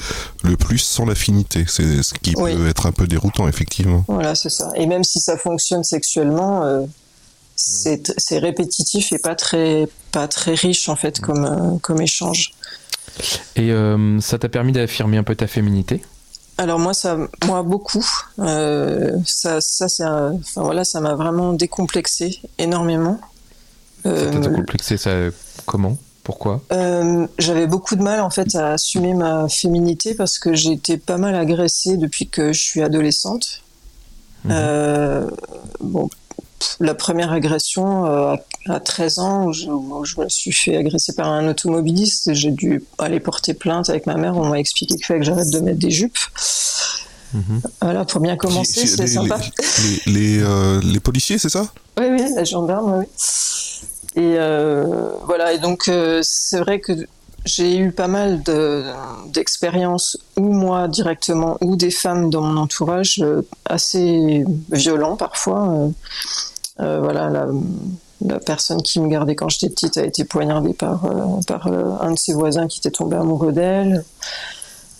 le 0.44 0.58
plus 0.58 0.80
sans 0.80 1.06
l'affinité. 1.06 1.66
C'est 1.68 2.04
ce 2.04 2.14
qui 2.14 2.34
peut 2.34 2.68
être 2.68 2.86
un 2.86 2.92
peu 2.92 3.08
déroutant, 3.08 3.48
effectivement. 3.48 4.04
Voilà, 4.08 4.36
c'est 4.36 4.50
ça. 4.50 4.72
Et 4.76 4.86
même 4.86 5.04
si 5.04 5.20
ça 5.20 5.38
fonctionne 5.38 5.84
sexuellement, 5.84 6.88
c'est 7.56 8.38
répétitif 8.38 9.12
et 9.12 9.20
pas 9.20 9.36
très, 9.36 9.88
pas 10.12 10.28
très 10.28 10.54
riche, 10.54 10.90
en 10.90 10.96
fait, 10.96 11.20
comme, 11.20 11.80
comme 11.82 12.02
échange. 12.02 12.54
Et 13.56 13.72
euh, 13.72 14.20
ça 14.22 14.38
t'a 14.38 14.50
permis 14.50 14.72
d'affirmer 14.72 15.18
un 15.18 15.24
peu 15.24 15.36
ta 15.36 15.48
féminité? 15.48 16.02
Alors 16.60 16.78
moi 16.78 16.94
ça 16.94 17.18
moi 17.46 17.64
beaucoup 17.64 18.06
euh, 18.40 19.18
ça 19.26 19.62
ça 19.62 19.86
enfin 20.34 20.62
voilà 20.62 20.84
ça 20.84 21.00
m'a 21.00 21.16
vraiment 21.16 21.54
décomplexé 21.54 22.42
énormément 22.58 23.20
ça 24.04 24.10
euh, 24.10 24.40
décomplexé 24.40 24.98
ça 24.98 25.12
comment? 25.66 25.98
Pourquoi? 26.24 26.62
J'avais 27.40 27.66
beaucoup 27.66 27.96
de 27.96 28.04
mal 28.04 28.20
en 28.20 28.30
fait 28.30 28.54
à 28.56 28.74
assumer 28.74 29.16
ma 29.16 29.50
féminité 29.50 30.14
parce 30.14 30.38
que 30.38 30.54
j'ai 30.54 30.74
été 30.74 30.98
pas 30.98 31.18
mal 31.18 31.34
agressée 31.34 31.98
depuis 31.98 32.28
que 32.28 32.54
je 32.54 32.62
suis 32.62 32.84
adolescente. 32.84 33.64
Mhm. 34.46 35.32
bon, 35.82 36.10
la 36.80 36.94
première 36.94 37.32
agression 37.32 38.06
euh, 38.06 38.36
à 38.68 38.80
13 38.80 39.20
ans 39.20 39.46
où 39.46 39.54
je, 39.54 40.20
me 40.20 40.30
suis 40.30 40.52
fait 40.52 40.78
agresser 40.78 41.14
par 41.14 41.28
un 41.28 41.48
automobiliste. 41.48 42.34
J'ai 42.34 42.52
dû 42.52 42.84
aller 42.98 43.20
porter 43.20 43.54
plainte 43.54 43.90
avec 43.90 44.06
ma 44.06 44.16
mère. 44.16 44.38
On 44.38 44.46
m'a 44.46 44.60
expliqué 44.60 44.96
qu'il 44.96 45.06
fallait 45.06 45.20
que 45.20 45.26
j'arrête 45.26 45.50
de 45.50 45.60
mettre 45.60 45.80
des 45.80 45.92
jupes. 45.92 46.18
Mhm. 47.34 47.62
Voilà, 47.82 48.06
pour 48.06 48.22
bien 48.22 48.36
commencer, 48.36 48.88
c'est 48.88 49.08
sympa. 49.08 49.40
Les, 50.08 50.40
euh, 50.42 50.82
les, 50.84 51.00
policiers, 51.00 51.38
c'est 51.38 51.50
ça? 51.50 51.68
Oui, 52.00 52.08
oui, 52.10 52.24
la 52.36 52.44
gendarme, 52.44 53.00
oui. 53.00 53.06
Et 54.16 54.36
euh, 54.38 55.12
voilà, 55.26 55.54
et 55.54 55.60
donc 55.60 55.90
c'est 56.24 56.60
vrai 56.60 56.80
que 56.80 56.94
j'ai 57.50 57.78
eu 57.78 57.92
pas 57.92 58.08
mal 58.08 58.44
d'expériences, 59.28 60.18
ou 60.38 60.54
moi 60.54 60.88
directement, 60.88 61.58
ou 61.62 61.76
des 61.76 61.92
femmes 61.92 62.30
dans 62.30 62.42
mon 62.42 62.58
entourage, 62.62 63.24
assez 63.66 64.46
violents 64.72 65.16
parfois. 65.16 65.90
Euh, 66.80 67.00
voilà, 67.02 67.30
la, 68.22 68.40
personne 68.40 68.82
qui 68.82 69.00
me 69.00 69.08
gardait 69.08 69.36
quand 69.36 69.50
j'étais 69.50 69.70
petite 69.70 69.98
a 69.98 70.06
été 70.06 70.24
poignardée 70.24 70.74
par, 70.74 71.06
euh, 71.06 71.42
par 71.48 71.68
euh, 71.68 71.96
un 72.02 72.12
de 72.12 72.20
ses 72.20 72.34
voisins 72.34 72.68
qui 72.68 72.80
était 72.80 72.92
tombé 72.92 73.16
amoureux 73.16 73.52
d'elle. 73.52 74.04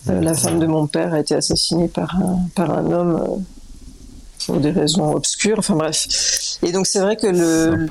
la 0.06 0.34
femme 0.34 0.58
de 0.58 0.66
mon 0.66 0.86
père 0.86 1.14
a 1.14 1.20
été 1.20 1.34
assassinée 1.34 1.88
par 1.88 2.16
un, 2.16 2.40
par 2.54 2.70
un 2.70 2.90
homme 2.90 3.44
pour 4.46 4.58
des 4.58 4.70
raisons 4.70 5.14
obscures. 5.14 5.58
Enfin 5.58 5.76
bref. 5.76 6.58
Et 6.62 6.72
donc 6.72 6.86
c'est 6.86 7.00
vrai 7.00 7.16
que 7.16 7.26
le, 7.26 7.86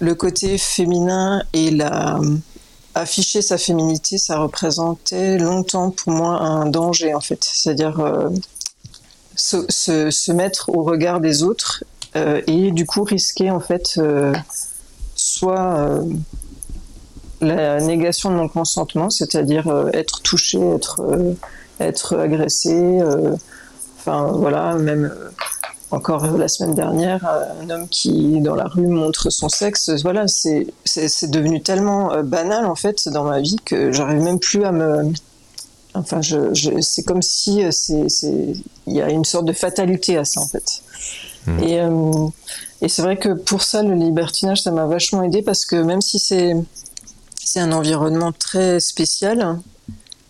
le, 0.00 0.14
côté 0.14 0.58
féminin 0.58 1.42
et 1.52 1.70
la 1.70 2.18
afficher 3.00 3.42
sa 3.42 3.58
féminité, 3.58 4.18
ça 4.18 4.38
représentait 4.38 5.38
longtemps 5.38 5.90
pour 5.90 6.12
moi 6.12 6.40
un 6.40 6.66
danger 6.66 7.14
en 7.14 7.20
fait. 7.20 7.42
C'est-à-dire 7.42 8.30
se, 9.40 10.10
se, 10.10 10.32
mettre 10.32 10.68
au 10.70 10.82
regard 10.82 11.20
des 11.20 11.42
autres 11.42 11.84
euh, 12.16 12.40
et 12.46 12.70
du 12.72 12.86
coup 12.86 13.04
risquer 13.04 13.50
en 13.50 13.60
fait 13.60 13.94
euh, 13.98 14.34
soit 15.14 15.76
euh, 15.78 16.02
la 17.40 17.80
négation 17.80 18.30
de 18.30 18.36
mon 18.36 18.48
consentement, 18.48 19.08
c'est-à-dire 19.08 19.88
être 19.94 20.20
touché, 20.20 20.58
être 20.60 21.00
être 21.80 22.18
agressé, 22.18 23.00
enfin 23.98 24.32
voilà, 24.34 24.74
même 24.74 25.10
encore 25.90 26.26
la 26.36 26.48
semaine 26.48 26.74
dernière, 26.74 27.26
un 27.60 27.70
homme 27.70 27.88
qui 27.88 28.40
dans 28.40 28.54
la 28.54 28.64
rue 28.64 28.86
montre 28.86 29.30
son 29.30 29.48
sexe, 29.48 29.90
voilà, 30.02 30.26
c'est 30.28 30.66
devenu 31.30 31.62
tellement 31.62 32.22
banal 32.22 32.66
en 32.66 32.76
fait 32.76 33.08
dans 33.08 33.24
ma 33.24 33.40
vie 33.40 33.56
que 33.64 33.90
j'arrive 33.92 34.22
même 34.22 34.38
plus 34.38 34.64
à 34.64 34.72
me 34.72 35.12
Enfin, 35.94 36.22
je, 36.22 36.54
je 36.54 36.80
c'est 36.80 37.02
comme 37.02 37.22
si 37.22 37.62
c'est, 37.70 38.06
il 38.86 38.94
y 38.94 39.00
a 39.00 39.10
une 39.10 39.24
sorte 39.24 39.44
de 39.44 39.52
fatalité 39.52 40.16
à 40.16 40.24
ça 40.24 40.40
en 40.40 40.46
fait. 40.46 40.82
Mm. 41.46 41.58
Et, 41.64 41.80
euh, 41.80 42.28
et 42.80 42.88
c'est 42.88 43.02
vrai 43.02 43.16
que 43.16 43.30
pour 43.30 43.62
ça, 43.62 43.82
le 43.82 43.94
libertinage, 43.94 44.62
ça 44.62 44.70
m'a 44.70 44.86
vachement 44.86 45.22
aidé 45.22 45.42
parce 45.42 45.64
que 45.64 45.76
même 45.76 46.00
si 46.00 46.18
c'est 46.18 47.60
un 47.60 47.72
environnement 47.72 48.32
très 48.32 48.78
spécial, 48.78 49.58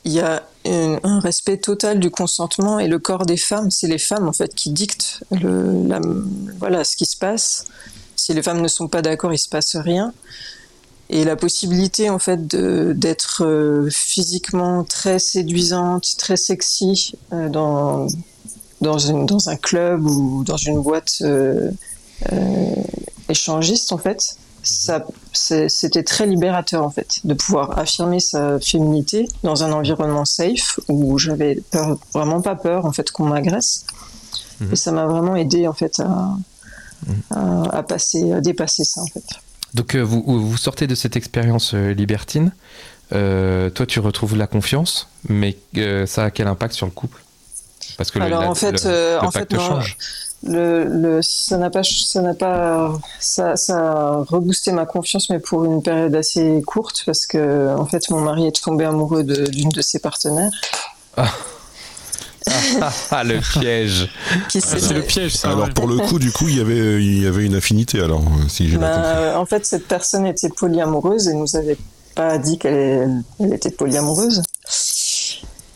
il 0.04 0.12
y 0.12 0.20
a 0.20 0.42
un 0.64 1.20
respect 1.20 1.58
total 1.58 2.00
du 2.00 2.10
consentement 2.10 2.78
et 2.78 2.88
le 2.88 2.98
corps 2.98 3.26
des 3.26 3.36
femmes, 3.36 3.70
c'est 3.70 3.86
les 3.86 3.98
femmes 3.98 4.28
en 4.28 4.32
fait 4.32 4.54
qui 4.54 4.70
dictent 4.70 5.22
le, 5.30 5.88
voilà 6.58 6.84
ce 6.84 6.96
qui 6.96 7.06
se 7.06 7.16
passe. 7.16 7.66
Si 8.16 8.34
les 8.34 8.42
femmes 8.42 8.60
ne 8.60 8.68
sont 8.68 8.88
pas 8.88 9.02
d'accord, 9.02 9.32
il 9.32 9.38
se 9.38 9.48
passe 9.48 9.76
rien. 9.76 10.12
Et 11.08 11.24
la 11.24 11.36
possibilité 11.36 12.08
en 12.08 12.18
fait 12.18 12.46
d'être 12.46 13.44
euh, 13.44 13.88
physiquement 13.90 14.84
très 14.84 15.18
séduisante, 15.18 16.16
très 16.18 16.36
sexy 16.36 17.14
euh, 17.32 17.48
dans 17.48 18.06
dans 18.80 19.48
un 19.48 19.56
club 19.56 20.06
ou 20.06 20.42
dans 20.44 20.56
une 20.56 20.80
boîte 20.80 21.18
euh, 21.22 21.70
échangiste 23.28 23.92
en 23.92 23.98
fait, 23.98 24.36
ça, 24.62 25.04
c'était 25.32 26.02
très 26.02 26.26
libérateur 26.26 26.84
en 26.84 26.90
fait, 26.90 27.20
de 27.24 27.34
pouvoir 27.34 27.78
affirmer 27.78 28.20
sa 28.20 28.60
féminité 28.60 29.28
dans 29.42 29.64
un 29.64 29.72
environnement 29.72 30.24
safe 30.24 30.78
où 30.88 31.18
j'avais 31.18 31.56
peur, 31.70 31.98
vraiment 32.12 32.40
pas 32.40 32.56
peur 32.56 32.84
en 32.84 32.92
fait 32.92 33.10
qu'on 33.10 33.26
m'agresse. 33.26 33.84
Mhm. 34.60 34.72
Et 34.72 34.76
ça 34.76 34.92
m'a 34.92 35.06
vraiment 35.06 35.36
aidé 35.36 35.66
en 35.66 35.72
fait 35.72 36.00
à, 36.00 36.36
mhm. 37.06 37.68
à, 37.70 37.82
passer, 37.82 38.32
à 38.32 38.40
dépasser 38.40 38.84
ça 38.84 39.00
en 39.00 39.06
fait. 39.06 39.24
Donc 39.74 39.94
euh, 39.94 40.02
vous, 40.02 40.22
vous 40.26 40.56
sortez 40.56 40.86
de 40.86 40.94
cette 40.94 41.16
expérience 41.16 41.74
euh, 41.74 41.92
libertine. 41.92 42.52
Euh, 43.12 43.70
toi, 43.70 43.86
tu 43.86 44.00
retrouves 44.00 44.36
la 44.36 44.46
confiance, 44.46 45.08
mais 45.28 45.56
ça 46.06 46.24
a 46.24 46.30
quel 46.30 46.46
impact 46.46 46.74
sur 46.74 46.86
le 46.86 46.92
couple? 46.92 47.22
Parce 47.96 48.10
que 48.10 48.20
Alors 48.20 48.48
en 48.48 48.54
fait, 48.54 48.86
en 49.20 49.30
fait, 49.30 49.54
change 49.54 49.96
le, 50.42 50.84
le, 50.84 51.22
ça 51.22 51.58
n'a 51.58 51.70
pas, 51.70 51.82
ça 51.82 52.22
n'a 52.22 52.34
pas, 52.34 52.98
ça, 53.18 53.56
ça 53.56 53.78
a 53.78 54.24
reboosté 54.24 54.72
ma 54.72 54.86
confiance, 54.86 55.28
mais 55.30 55.38
pour 55.38 55.64
une 55.64 55.82
période 55.82 56.14
assez 56.14 56.62
courte, 56.66 57.02
parce 57.04 57.26
que 57.26 57.74
en 57.76 57.86
fait, 57.86 58.08
mon 58.10 58.20
mari 58.20 58.46
est 58.46 58.62
tombé 58.62 58.84
amoureux 58.84 59.22
d'une 59.22 59.68
de, 59.68 59.82
ses 59.82 59.98
partenaires. 59.98 60.50
Ah. 61.16 61.30
ah, 63.10 63.22
le 63.22 63.38
piège. 63.40 64.10
c'est 64.48 64.92
le 64.92 65.02
piège. 65.02 65.36
Ça, 65.36 65.50
alors 65.50 65.68
pour 65.70 65.86
le 65.86 65.98
coup, 65.98 66.18
du 66.18 66.32
coup, 66.32 66.48
il 66.48 66.56
y 66.56 66.60
avait, 66.60 67.02
il 67.02 67.22
y 67.22 67.26
avait 67.26 67.44
une 67.44 67.54
affinité. 67.54 68.00
Alors, 68.00 68.22
si 68.48 68.68
j'ai 68.68 68.78
bah, 68.78 69.38
En 69.38 69.44
fait, 69.44 69.66
cette 69.66 69.86
personne 69.86 70.26
était 70.26 70.48
polyamoureuse 70.48 71.28
et 71.28 71.34
nous 71.34 71.54
avait 71.56 71.76
pas 72.14 72.38
dit 72.38 72.58
qu'elle 72.58 73.22
elle 73.38 73.52
était 73.52 73.70
polyamoureuse. 73.70 74.42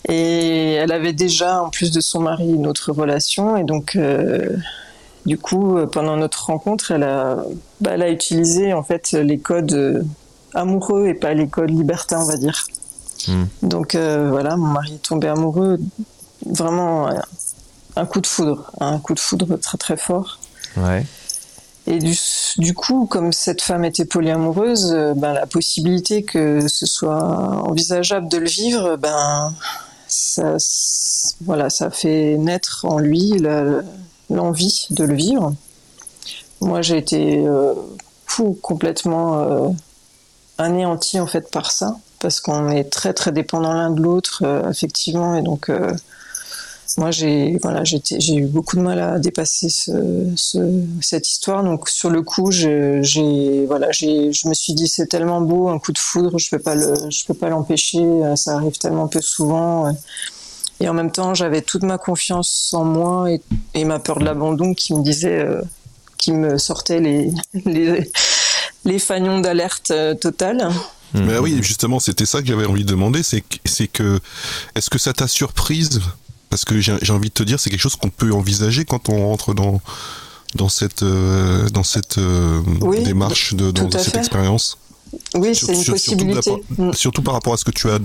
Et 0.09 0.72
elle 0.72 0.92
avait 0.92 1.12
déjà, 1.12 1.62
en 1.62 1.70
plus 1.70 1.90
de 1.90 2.00
son 2.00 2.20
mari, 2.20 2.48
une 2.48 2.66
autre 2.66 2.92
relation. 2.92 3.57
Et 3.57 3.64
donc, 3.64 3.96
euh, 3.96 4.57
du 5.24 5.38
coup, 5.38 5.78
euh, 5.78 5.86
pendant 5.86 6.16
notre 6.16 6.46
rencontre, 6.46 6.90
elle 6.90 7.05
a, 7.05 7.38
bah, 7.80 7.92
elle 7.94 8.02
a 8.02 8.11
utilisé 8.11 8.74
en 8.74 8.82
fait 8.82 9.12
les 9.12 9.38
codes 9.38 9.72
euh, 9.72 10.02
amoureux 10.52 11.07
et 11.07 11.14
pas 11.14 11.32
les 11.32 11.48
codes 11.48 11.70
libertins, 11.70 12.20
on 12.20 12.26
va 12.26 12.36
dire. 12.36 12.66
Hmm. 13.28 13.44
Donc 13.62 13.96
voilà, 13.96 14.57
mon 14.57 14.66
mari 14.66 14.94
est 14.96 15.02
tombé 15.02 15.28
amoureux, 15.28 15.78
vraiment 16.44 17.09
un 17.96 18.07
coup 18.07 18.20
de 18.20 18.26
foudre, 18.26 18.70
un 18.80 18.98
coup 18.98 19.14
de 19.14 19.20
foudre 19.20 19.57
très 19.57 19.78
très 19.78 19.96
fort. 19.96 20.38
Ouais. 20.76 21.07
Et 21.86 21.98
du, 21.98 22.14
du, 22.59 22.74
coup, 22.74 23.07
comme 23.07 23.32
cette 23.32 23.62
femme 23.62 23.84
était 23.84 24.05
polyamoureuse, 24.05 24.92
ben, 25.16 25.32
la 25.32 25.46
possibilité 25.46 26.22
que 26.22 26.66
ce 26.68 26.84
soit 26.84 27.22
envisageable 27.66 28.28
de 28.28 28.38
le 28.38 28.48
vivre, 28.48 28.96
ben, 28.96 29.55
ça, 30.15 30.57
voilà, 31.43 31.71
ça 31.71 31.91
fait 31.91 32.37
naître 32.39 32.85
en 32.89 32.99
lui 32.99 33.35
l'envie 34.31 34.87
de 34.91 35.05
le 35.05 35.15
vivre. 35.15 35.55
Moi, 36.61 36.83
j'ai 36.83 36.97
été 36.97 37.47
euh, 37.47 37.75
complètement 38.62 39.41
euh, 39.41 39.69
anéanti 40.59 41.21
en 41.21 41.27
fait 41.27 41.51
par 41.51 41.71
ça, 41.71 41.97
parce 42.21 42.41
qu'on 42.41 42.71
est 42.71 42.85
très 42.85 43.12
très 43.12 43.33
dépendants 43.33 43.73
l'un 43.73 43.91
de 43.91 44.01
l'autre, 44.01 44.43
euh, 44.45 44.71
effectivement, 44.71 45.37
et 45.37 45.43
donc 45.43 45.71
moi 46.99 47.11
j'ai 47.11 47.59
voilà 47.62 47.82
eu 48.28 48.47
beaucoup 48.47 48.76
de 48.76 48.82
mal 48.82 49.01
à 49.01 49.18
dépasser 49.18 49.68
cette 49.68 51.28
histoire. 51.28 51.64
Donc 51.64 51.89
sur 51.89 52.11
le 52.11 52.22
coup 52.22 52.51
j'ai 52.51 53.64
voilà 53.66 53.91
je 53.93 54.49
me 54.49 54.55
suis 54.55 54.74
dit 54.74 54.89
c'est 54.89 55.07
tellement 55.07 55.41
beau 55.41 55.68
un 55.68 55.78
coup 55.78 55.93
de 55.93 55.99
foudre 55.99 56.39
je 56.39 56.51
peux 56.51 56.59
peux 56.59 57.35
pas 57.35 57.49
l'empêcher. 57.49 58.05
Ça 58.37 58.57
arrive 58.57 58.78
tellement 58.78 59.09
peu 59.09 59.20
souvent 59.20 59.95
et 60.80 60.89
en 60.89 60.95
même 60.95 61.11
temps 61.11 61.35
j'avais 61.35 61.62
toute 61.62 61.82
ma 61.82 61.99
confiance 61.99 62.72
en 62.74 62.85
moi 62.85 63.28
et, 63.74 63.85
ma 63.85 63.99
peur 63.99 64.18
de 64.18 64.24
l'abandon 64.24 64.74
qui 64.74 64.95
me 64.95 65.03
disait 65.03 65.41
euh, 65.41 65.62
qui 66.18 66.32
me 66.32 66.59
sortait 66.59 67.01
les 67.01 67.32
les, 68.85 68.99
fagnons 68.99 69.41
d'alerte 69.41 69.91
euh, 69.91 70.14
totale. 70.14 70.68
Mais 71.14 71.39
oui, 71.39 71.61
justement, 71.62 72.01
c'était 72.01 72.26
ça 72.26 72.43
que 72.43 72.49
j'avais 72.49 72.66
envie 72.66 72.85
de 72.85 72.91
demander, 72.91 73.22
c'est 73.22 73.87
que, 73.87 74.18
est-ce 74.74 74.91
que 74.91 74.99
ça 74.99 75.12
t'a 75.12 75.28
surprise 75.28 76.01
parce 76.55 76.64
que 76.64 76.78
j'ai 76.78 77.12
envie 77.12 77.30
de 77.30 77.34
te 77.34 77.42
dire, 77.42 77.59
c'est 77.59 77.68
quelque 77.68 77.80
chose 77.80 77.96
qu'on 77.96 78.11
peut 78.11 78.32
envisager 78.32 78.84
quand 78.84 79.09
on 79.09 79.26
rentre 79.26 79.55
dans 79.55 79.80
dans 80.55 80.68
cette 80.68 81.02
euh, 81.02 81.68
dans 81.70 81.82
cette 81.82 82.18
euh, 82.18 82.62
démarche 83.02 83.55
de 83.55 83.72
dans 83.72 83.90
cette 83.90 84.16
expérience. 84.16 84.78
Oui, 85.34 85.57
c'est 85.57 85.74
une 85.74 85.84
possibilité. 85.84 86.52
Mm. 86.78 86.92
Surtout, 86.92 87.22
par 87.22 87.34
rapport 87.34 87.55
à 87.55 87.57
ce 87.57 87.64
que 87.64 87.72
tu 87.72 87.90
as, 87.90 87.98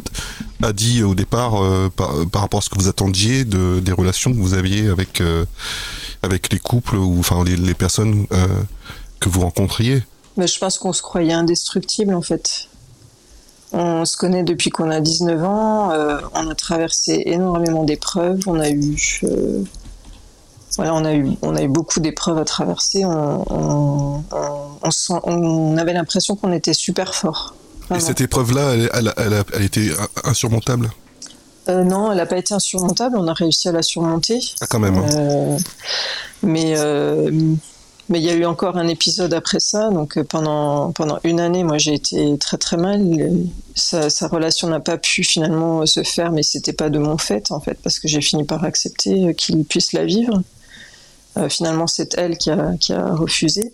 as 0.63 0.73
dit 0.73 1.03
au 1.03 1.13
départ, 1.13 1.63
euh, 1.63 1.89
par, 1.95 2.41
rapport 2.41 2.57
à 2.57 2.61
ce 2.63 2.71
que 2.71 2.79
vous 2.79 2.87
attendiez 2.87 3.45
de, 3.45 3.81
des 3.81 3.91
relations 3.91 4.31
que 4.31 4.37
vous 4.39 4.55
aviez 4.55 4.87
avec, 4.87 5.21
avec 6.23 6.51
les 6.51 6.57
couples 6.57 6.95
ou 6.95 7.19
enfin 7.19 7.43
les, 7.43 7.55
les 7.55 7.75
personnes 7.75 8.25
que 9.19 9.29
vous 9.29 9.41
rencontriez. 9.41 10.01
Mais 10.37 10.47
je 10.47 10.57
pense 10.57 10.79
qu'on 10.79 10.93
se 10.93 11.03
croyait 11.03 11.33
indestructible 11.33 12.15
en 12.15 12.23
fait. 12.23 12.68
On 13.71 14.03
se 14.05 14.17
connaît 14.17 14.43
depuis 14.43 14.71
qu'on 14.71 14.89
a 14.89 14.99
19 14.99 15.43
ans. 15.43 15.91
Euh, 15.91 16.19
on 16.33 16.49
a 16.49 16.55
traversé 16.55 17.21
énormément 17.27 17.83
d'épreuves. 17.83 18.39
On 18.47 18.59
a 18.59 18.69
eu, 18.69 19.21
euh, 19.23 19.63
on 20.79 21.05
a 21.05 21.13
eu, 21.13 21.27
on 21.43 21.55
a 21.55 21.61
eu 21.61 21.67
beaucoup 21.67 21.99
d'épreuves 21.99 22.39
à 22.39 22.45
traverser. 22.45 23.05
On, 23.05 24.23
on, 24.31 25.77
avait 25.77 25.93
l'impression 25.93 26.35
qu'on 26.35 26.51
était 26.51 26.73
super 26.73 27.13
fort. 27.13 27.53
Et 27.95 27.99
cette 27.99 28.21
épreuve-là, 28.21 28.73
elle, 28.73 28.89
elle, 29.17 29.33
a, 29.33 29.43
elle, 29.53 29.63
été 29.63 29.91
insurmontable? 30.23 30.89
Euh, 31.69 31.83
Non, 31.83 32.11
elle 32.11 32.17
n'a 32.17 32.25
pas 32.25 32.37
été 32.37 32.53
insurmontable. 32.55 33.17
On 33.17 33.27
a 33.27 33.33
réussi 33.33 33.69
à 33.69 33.71
la 33.71 33.83
surmonter. 33.83 34.39
Ah, 34.61 34.67
quand 34.67 34.79
même. 34.79 34.95
Hein. 34.95 35.57
mais 36.41 36.75
mais 38.09 38.19
il 38.19 38.25
y 38.25 38.29
a 38.29 38.33
eu 38.33 38.45
encore 38.45 38.75
un 38.75 38.87
épisode 38.87 39.33
après 39.33 39.59
ça. 39.59 39.91
Donc 39.91 40.17
euh, 40.17 40.23
pendant, 40.23 40.91
pendant 40.91 41.19
une 41.23 41.39
année, 41.39 41.63
moi 41.63 41.77
j'ai 41.77 41.93
été 41.93 42.37
très 42.39 42.57
très 42.57 42.75
mal. 42.75 43.01
Sa, 43.75 44.09
relation 44.27 44.67
n'a 44.67 44.79
pas 44.79 44.97
pu 44.97 45.23
finalement 45.23 45.85
se 45.85 46.03
faire, 46.03 46.31
mais 46.31 46.43
c'était 46.43 46.73
pas 46.73 46.89
de 46.89 46.97
mon 46.97 47.17
fait 47.17 47.51
en 47.51 47.59
fait, 47.59 47.77
parce 47.83 47.99
que 47.99 48.07
j'ai 48.07 48.21
fini 48.21 48.43
par 48.43 48.63
accepter 48.63 49.27
euh, 49.27 49.33
qu'il 49.33 49.63
puisse 49.63 49.93
la 49.93 50.05
vivre. 50.05 50.41
Euh, 51.37 51.47
finalement, 51.49 51.85
c'est 51.85 52.15
elle 52.17 52.37
qui 52.37 52.49
a, 52.49 53.13
refusé. 53.13 53.71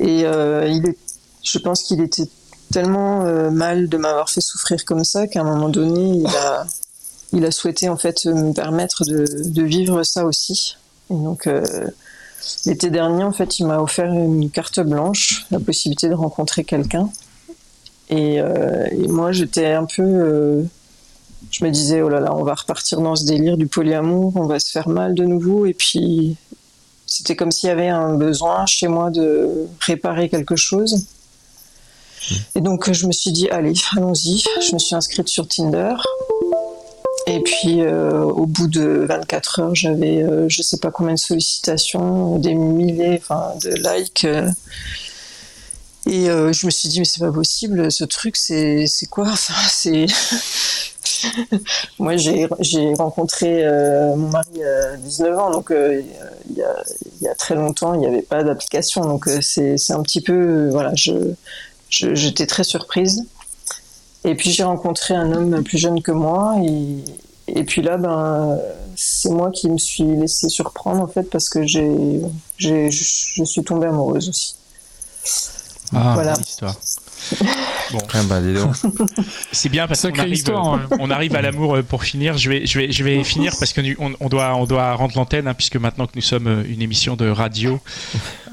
Et 0.00 0.20
il 0.20 0.86
est, 0.86 0.98
je 1.42 1.58
pense 1.58 1.84
qu'il 1.84 2.00
était 2.02 2.28
tellement 2.72 3.22
mal 3.50 3.88
de 3.88 3.96
m'avoir 3.96 4.28
fait 4.28 4.40
souffrir 4.40 4.84
comme 4.84 5.04
ça 5.04 5.28
qu'à 5.28 5.40
un 5.40 5.44
moment 5.44 5.68
donné, 5.68 6.18
il 6.18 6.26
a, 6.26 6.66
il 7.32 7.44
a 7.44 7.52
souhaité 7.52 7.88
en 7.88 7.96
fait 7.96 8.26
me 8.26 8.52
permettre 8.52 9.04
de, 9.04 9.62
vivre 9.62 10.02
ça 10.02 10.26
aussi. 10.26 10.76
Donc 11.10 11.48
L'été 12.66 12.90
dernier, 12.90 13.24
en 13.24 13.32
fait, 13.32 13.58
il 13.58 13.66
m'a 13.66 13.78
offert 13.78 14.12
une 14.12 14.50
carte 14.50 14.80
blanche, 14.80 15.46
la 15.50 15.60
possibilité 15.60 16.08
de 16.08 16.14
rencontrer 16.14 16.64
quelqu'un. 16.64 17.10
Et, 18.10 18.40
euh, 18.40 18.88
moi, 19.08 19.32
j'étais 19.32 19.72
un 19.72 19.84
peu. 19.84 20.02
Euh, 20.02 20.62
je 21.50 21.64
me 21.64 21.70
disais, 21.70 22.00
oh 22.02 22.08
là 22.08 22.20
là, 22.20 22.34
on 22.34 22.42
va 22.42 22.54
repartir 22.54 23.00
dans 23.00 23.16
ce 23.16 23.24
délire 23.24 23.56
du 23.56 23.66
polyamour, 23.66 24.32
on 24.36 24.46
va 24.46 24.58
se 24.58 24.70
faire 24.70 24.88
mal 24.88 25.14
de 25.14 25.24
nouveau. 25.24 25.66
Et 25.66 25.74
puis, 25.74 26.36
c'était 27.06 27.36
comme 27.36 27.52
s'il 27.52 27.68
y 27.68 27.72
avait 27.72 27.88
un 27.88 28.14
besoin 28.14 28.66
chez 28.66 28.88
moi 28.88 29.10
de 29.10 29.68
réparer 29.80 30.28
quelque 30.28 30.56
chose. 30.56 31.06
Et 32.54 32.60
donc, 32.60 32.90
je 32.90 33.06
me 33.06 33.12
suis 33.12 33.32
dit, 33.32 33.48
allez, 33.50 33.74
allons-y. 33.96 34.42
Je 34.66 34.74
me 34.74 34.78
suis 34.78 34.94
inscrite 34.94 35.28
sur 35.28 35.46
Tinder. 35.46 35.94
Et 37.26 37.40
puis, 37.40 37.80
euh, 37.80 38.22
au 38.22 38.46
bout 38.46 38.68
de 38.68 39.06
24 39.08 39.60
heures, 39.60 39.74
j'avais 39.74 40.22
euh, 40.22 40.46
je 40.48 40.60
sais 40.62 40.76
pas 40.76 40.90
combien 40.90 41.14
de 41.14 41.18
sollicitations, 41.18 42.38
des 42.38 42.54
milliers 42.54 43.20
de 43.62 43.74
likes. 43.74 44.24
Euh. 44.26 44.50
et 46.06 46.26
je 46.26 46.66
me 46.66 46.70
suis 46.70 46.88
dit, 46.88 46.98
mais 46.98 47.06
c'est 47.06 47.20
pas 47.20 47.32
possible, 47.32 47.90
ce 47.90 48.04
truc, 48.04 48.36
c'est 48.36 48.86
quoi? 49.10 49.28
Enfin, 49.32 49.54
c'est... 49.70 50.06
Moi, 51.98 52.16
j'ai 52.16 52.94
rencontré 52.94 53.64
mon 54.16 54.28
mari 54.28 54.62
à 54.62 54.96
19 54.96 55.38
ans, 55.38 55.50
donc 55.50 55.68
il 55.70 56.04
y, 56.54 56.62
a, 56.62 56.82
y, 57.22 57.28
a, 57.28 57.34
très 57.34 57.54
longtemps, 57.54 57.94
il 57.94 58.00
n'y 58.00 58.06
avait 58.06 58.22
pas 58.22 58.42
d'application. 58.42 59.02
Donc, 59.06 59.28
c'est 59.40 59.92
un 59.92 60.02
petit 60.02 60.20
peu. 60.20 60.68
voilà, 60.70 60.92
j'étais 60.94 61.34
je, 61.88 62.44
très 62.44 62.64
surprise. 62.64 63.24
Et 64.24 64.34
puis 64.34 64.50
j'ai 64.50 64.64
rencontré 64.64 65.14
un 65.14 65.32
homme 65.32 65.62
plus 65.62 65.78
jeune 65.78 66.00
que 66.02 66.12
moi 66.12 66.56
et, 66.64 67.04
et 67.46 67.64
puis 67.64 67.82
là, 67.82 67.96
ben, 67.98 68.58
c'est 68.96 69.30
moi 69.30 69.50
qui 69.50 69.68
me 69.68 69.76
suis 69.78 70.04
laissée 70.04 70.48
surprendre 70.48 71.00
en 71.02 71.06
fait 71.06 71.24
parce 71.24 71.48
que 71.48 71.66
j'ai, 71.66 71.92
j'ai, 72.56 72.90
je 72.90 73.44
suis 73.44 73.62
tombée 73.64 73.86
amoureuse 73.88 74.28
aussi. 74.28 74.56
Ah, 75.94 76.12
Voilà. 76.14 76.34
histoire. 76.40 76.74
Bon, 77.92 77.98
Ah 78.12 78.22
bah, 78.28 78.40
c'est 79.52 79.68
bien 79.68 79.86
parce 79.86 80.02
qu'on 80.02 80.18
arrive, 80.18 80.32
histoire, 80.34 80.74
ouais. 80.90 80.96
on 81.00 81.10
arrive 81.10 81.34
à 81.36 81.42
l'amour 81.42 81.76
euh, 81.76 81.82
pour 81.82 82.02
finir. 82.04 82.36
Je 82.36 82.50
vais, 82.50 82.66
je 82.66 82.78
vais, 82.78 82.92
je 82.92 83.04
vais 83.04 83.22
finir 83.24 83.54
parce 83.58 83.72
que 83.72 83.80
nous- 83.80 83.94
on, 83.98 84.12
on 84.20 84.28
doit, 84.28 84.54
on 84.56 84.64
doit 84.66 84.92
rendre 84.94 85.14
l'antenne 85.16 85.46
hein, 85.48 85.54
puisque 85.54 85.76
maintenant 85.76 86.06
que 86.06 86.12
nous 86.16 86.22
sommes 86.22 86.46
euh, 86.48 86.64
une 86.68 86.82
émission 86.82 87.14
de 87.16 87.28
radio, 87.28 87.78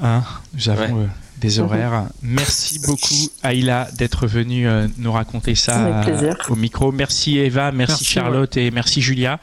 hein, 0.01 0.23
nous 0.53 0.69
avons 0.69 0.83
Ouais. 0.83 1.03
euh, 1.03 1.07
des 1.41 1.59
horaires. 1.59 2.05
Merci 2.21 2.79
beaucoup 2.85 3.29
Aïla 3.43 3.89
d'être 3.97 4.27
venue 4.27 4.67
euh, 4.67 4.87
nous 4.97 5.11
raconter 5.11 5.55
ça 5.55 5.87
euh, 5.87 6.33
au 6.49 6.55
micro. 6.55 6.91
Merci 6.91 7.37
Eva, 7.39 7.71
merci, 7.71 7.91
Merci, 7.93 8.05
Charlotte 8.05 8.55
et 8.57 8.71
merci 8.71 9.01
Julia. 9.01 9.39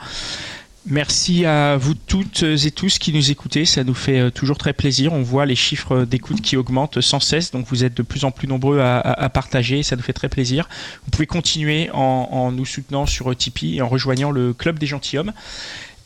Merci 0.90 1.44
à 1.44 1.76
vous 1.76 1.92
toutes 1.92 2.42
et 2.44 2.70
tous 2.70 2.98
qui 2.98 3.12
nous 3.12 3.30
écoutez, 3.30 3.66
ça 3.66 3.84
nous 3.84 3.92
fait 3.92 4.20
euh, 4.20 4.30
toujours 4.30 4.56
très 4.56 4.72
plaisir. 4.72 5.12
On 5.12 5.20
voit 5.22 5.44
les 5.44 5.56
chiffres 5.56 6.04
d'écoute 6.06 6.40
qui 6.40 6.56
augmentent 6.56 7.02
sans 7.02 7.20
cesse, 7.20 7.50
donc 7.50 7.66
vous 7.68 7.84
êtes 7.84 7.94
de 7.94 8.02
plus 8.02 8.24
en 8.24 8.30
plus 8.30 8.48
nombreux 8.48 8.78
à, 8.80 8.96
à- 8.98 9.24
à 9.24 9.28
partager, 9.28 9.82
ça 9.82 9.96
nous 9.96 10.02
fait 10.02 10.14
très 10.14 10.30
plaisir. 10.30 10.66
Vous 11.04 11.10
pouvez 11.10 11.26
continuer 11.26 11.90
en, 11.92 12.28
en 12.30 12.52
nous 12.52 12.64
soutenant 12.64 13.04
sur 13.04 13.36
Tipeee 13.36 13.76
et 13.76 13.82
en 13.82 13.88
rejoignant 13.88 14.30
le 14.30 14.54
Club 14.54 14.78
des 14.78 14.86
Gentilshommes. 14.86 15.32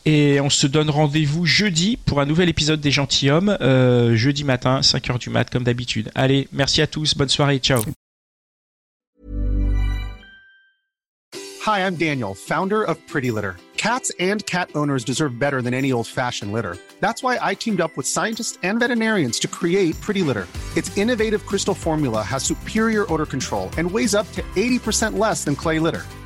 Et 0.05 0.41
on 0.41 0.49
se 0.49 0.67
donne 0.67 0.89
rendez-vous 0.89 1.45
jeudi 1.45 1.97
pour 1.97 2.19
un 2.19 2.25
nouvel 2.25 2.49
épisode 2.49 2.81
des 2.81 2.91
Gentilshommes, 2.91 3.57
euh, 3.61 4.15
jeudi 4.15 4.43
matin, 4.43 4.81
5h 4.81 5.17
du 5.17 5.29
mat, 5.29 5.49
comme 5.49 5.63
d'habitude. 5.63 6.11
Allez, 6.13 6.47
merci 6.51 6.81
à 6.81 6.87
tous, 6.87 7.15
bonne 7.15 7.29
soirée, 7.29 7.59
ciao. 7.59 7.81
Hi, 11.65 11.79
I'm 11.79 11.95
Daniel, 11.95 12.35
founder 12.35 12.83
of 12.83 12.97
Pretty 13.07 13.31
Litter. 13.31 13.55
Cats 13.77 14.11
and 14.19 14.45
cat 14.45 14.69
owners 14.75 15.03
deserve 15.03 15.39
better 15.39 15.61
than 15.61 15.73
any 15.73 15.91
old 15.91 16.07
fashioned 16.07 16.51
litter. 16.51 16.77
That's 16.99 17.21
why 17.21 17.37
I 17.41 17.53
teamed 17.53 17.81
up 17.81 17.95
with 17.97 18.05
scientists 18.05 18.57
and 18.63 18.79
veterinarians 18.79 19.39
to 19.39 19.47
create 19.47 19.99
Pretty 20.01 20.23
Litter. 20.23 20.47
Its 20.75 20.97
innovative 20.97 21.45
crystal 21.45 21.73
formula 21.73 22.21
has 22.21 22.43
superior 22.43 23.05
odor 23.11 23.25
control 23.25 23.69
and 23.77 23.89
weighs 23.89 24.15
up 24.15 24.29
to 24.33 24.41
80% 24.55 25.17
less 25.17 25.43
than 25.43 25.55
clay 25.55 25.79
litter. 25.79 26.03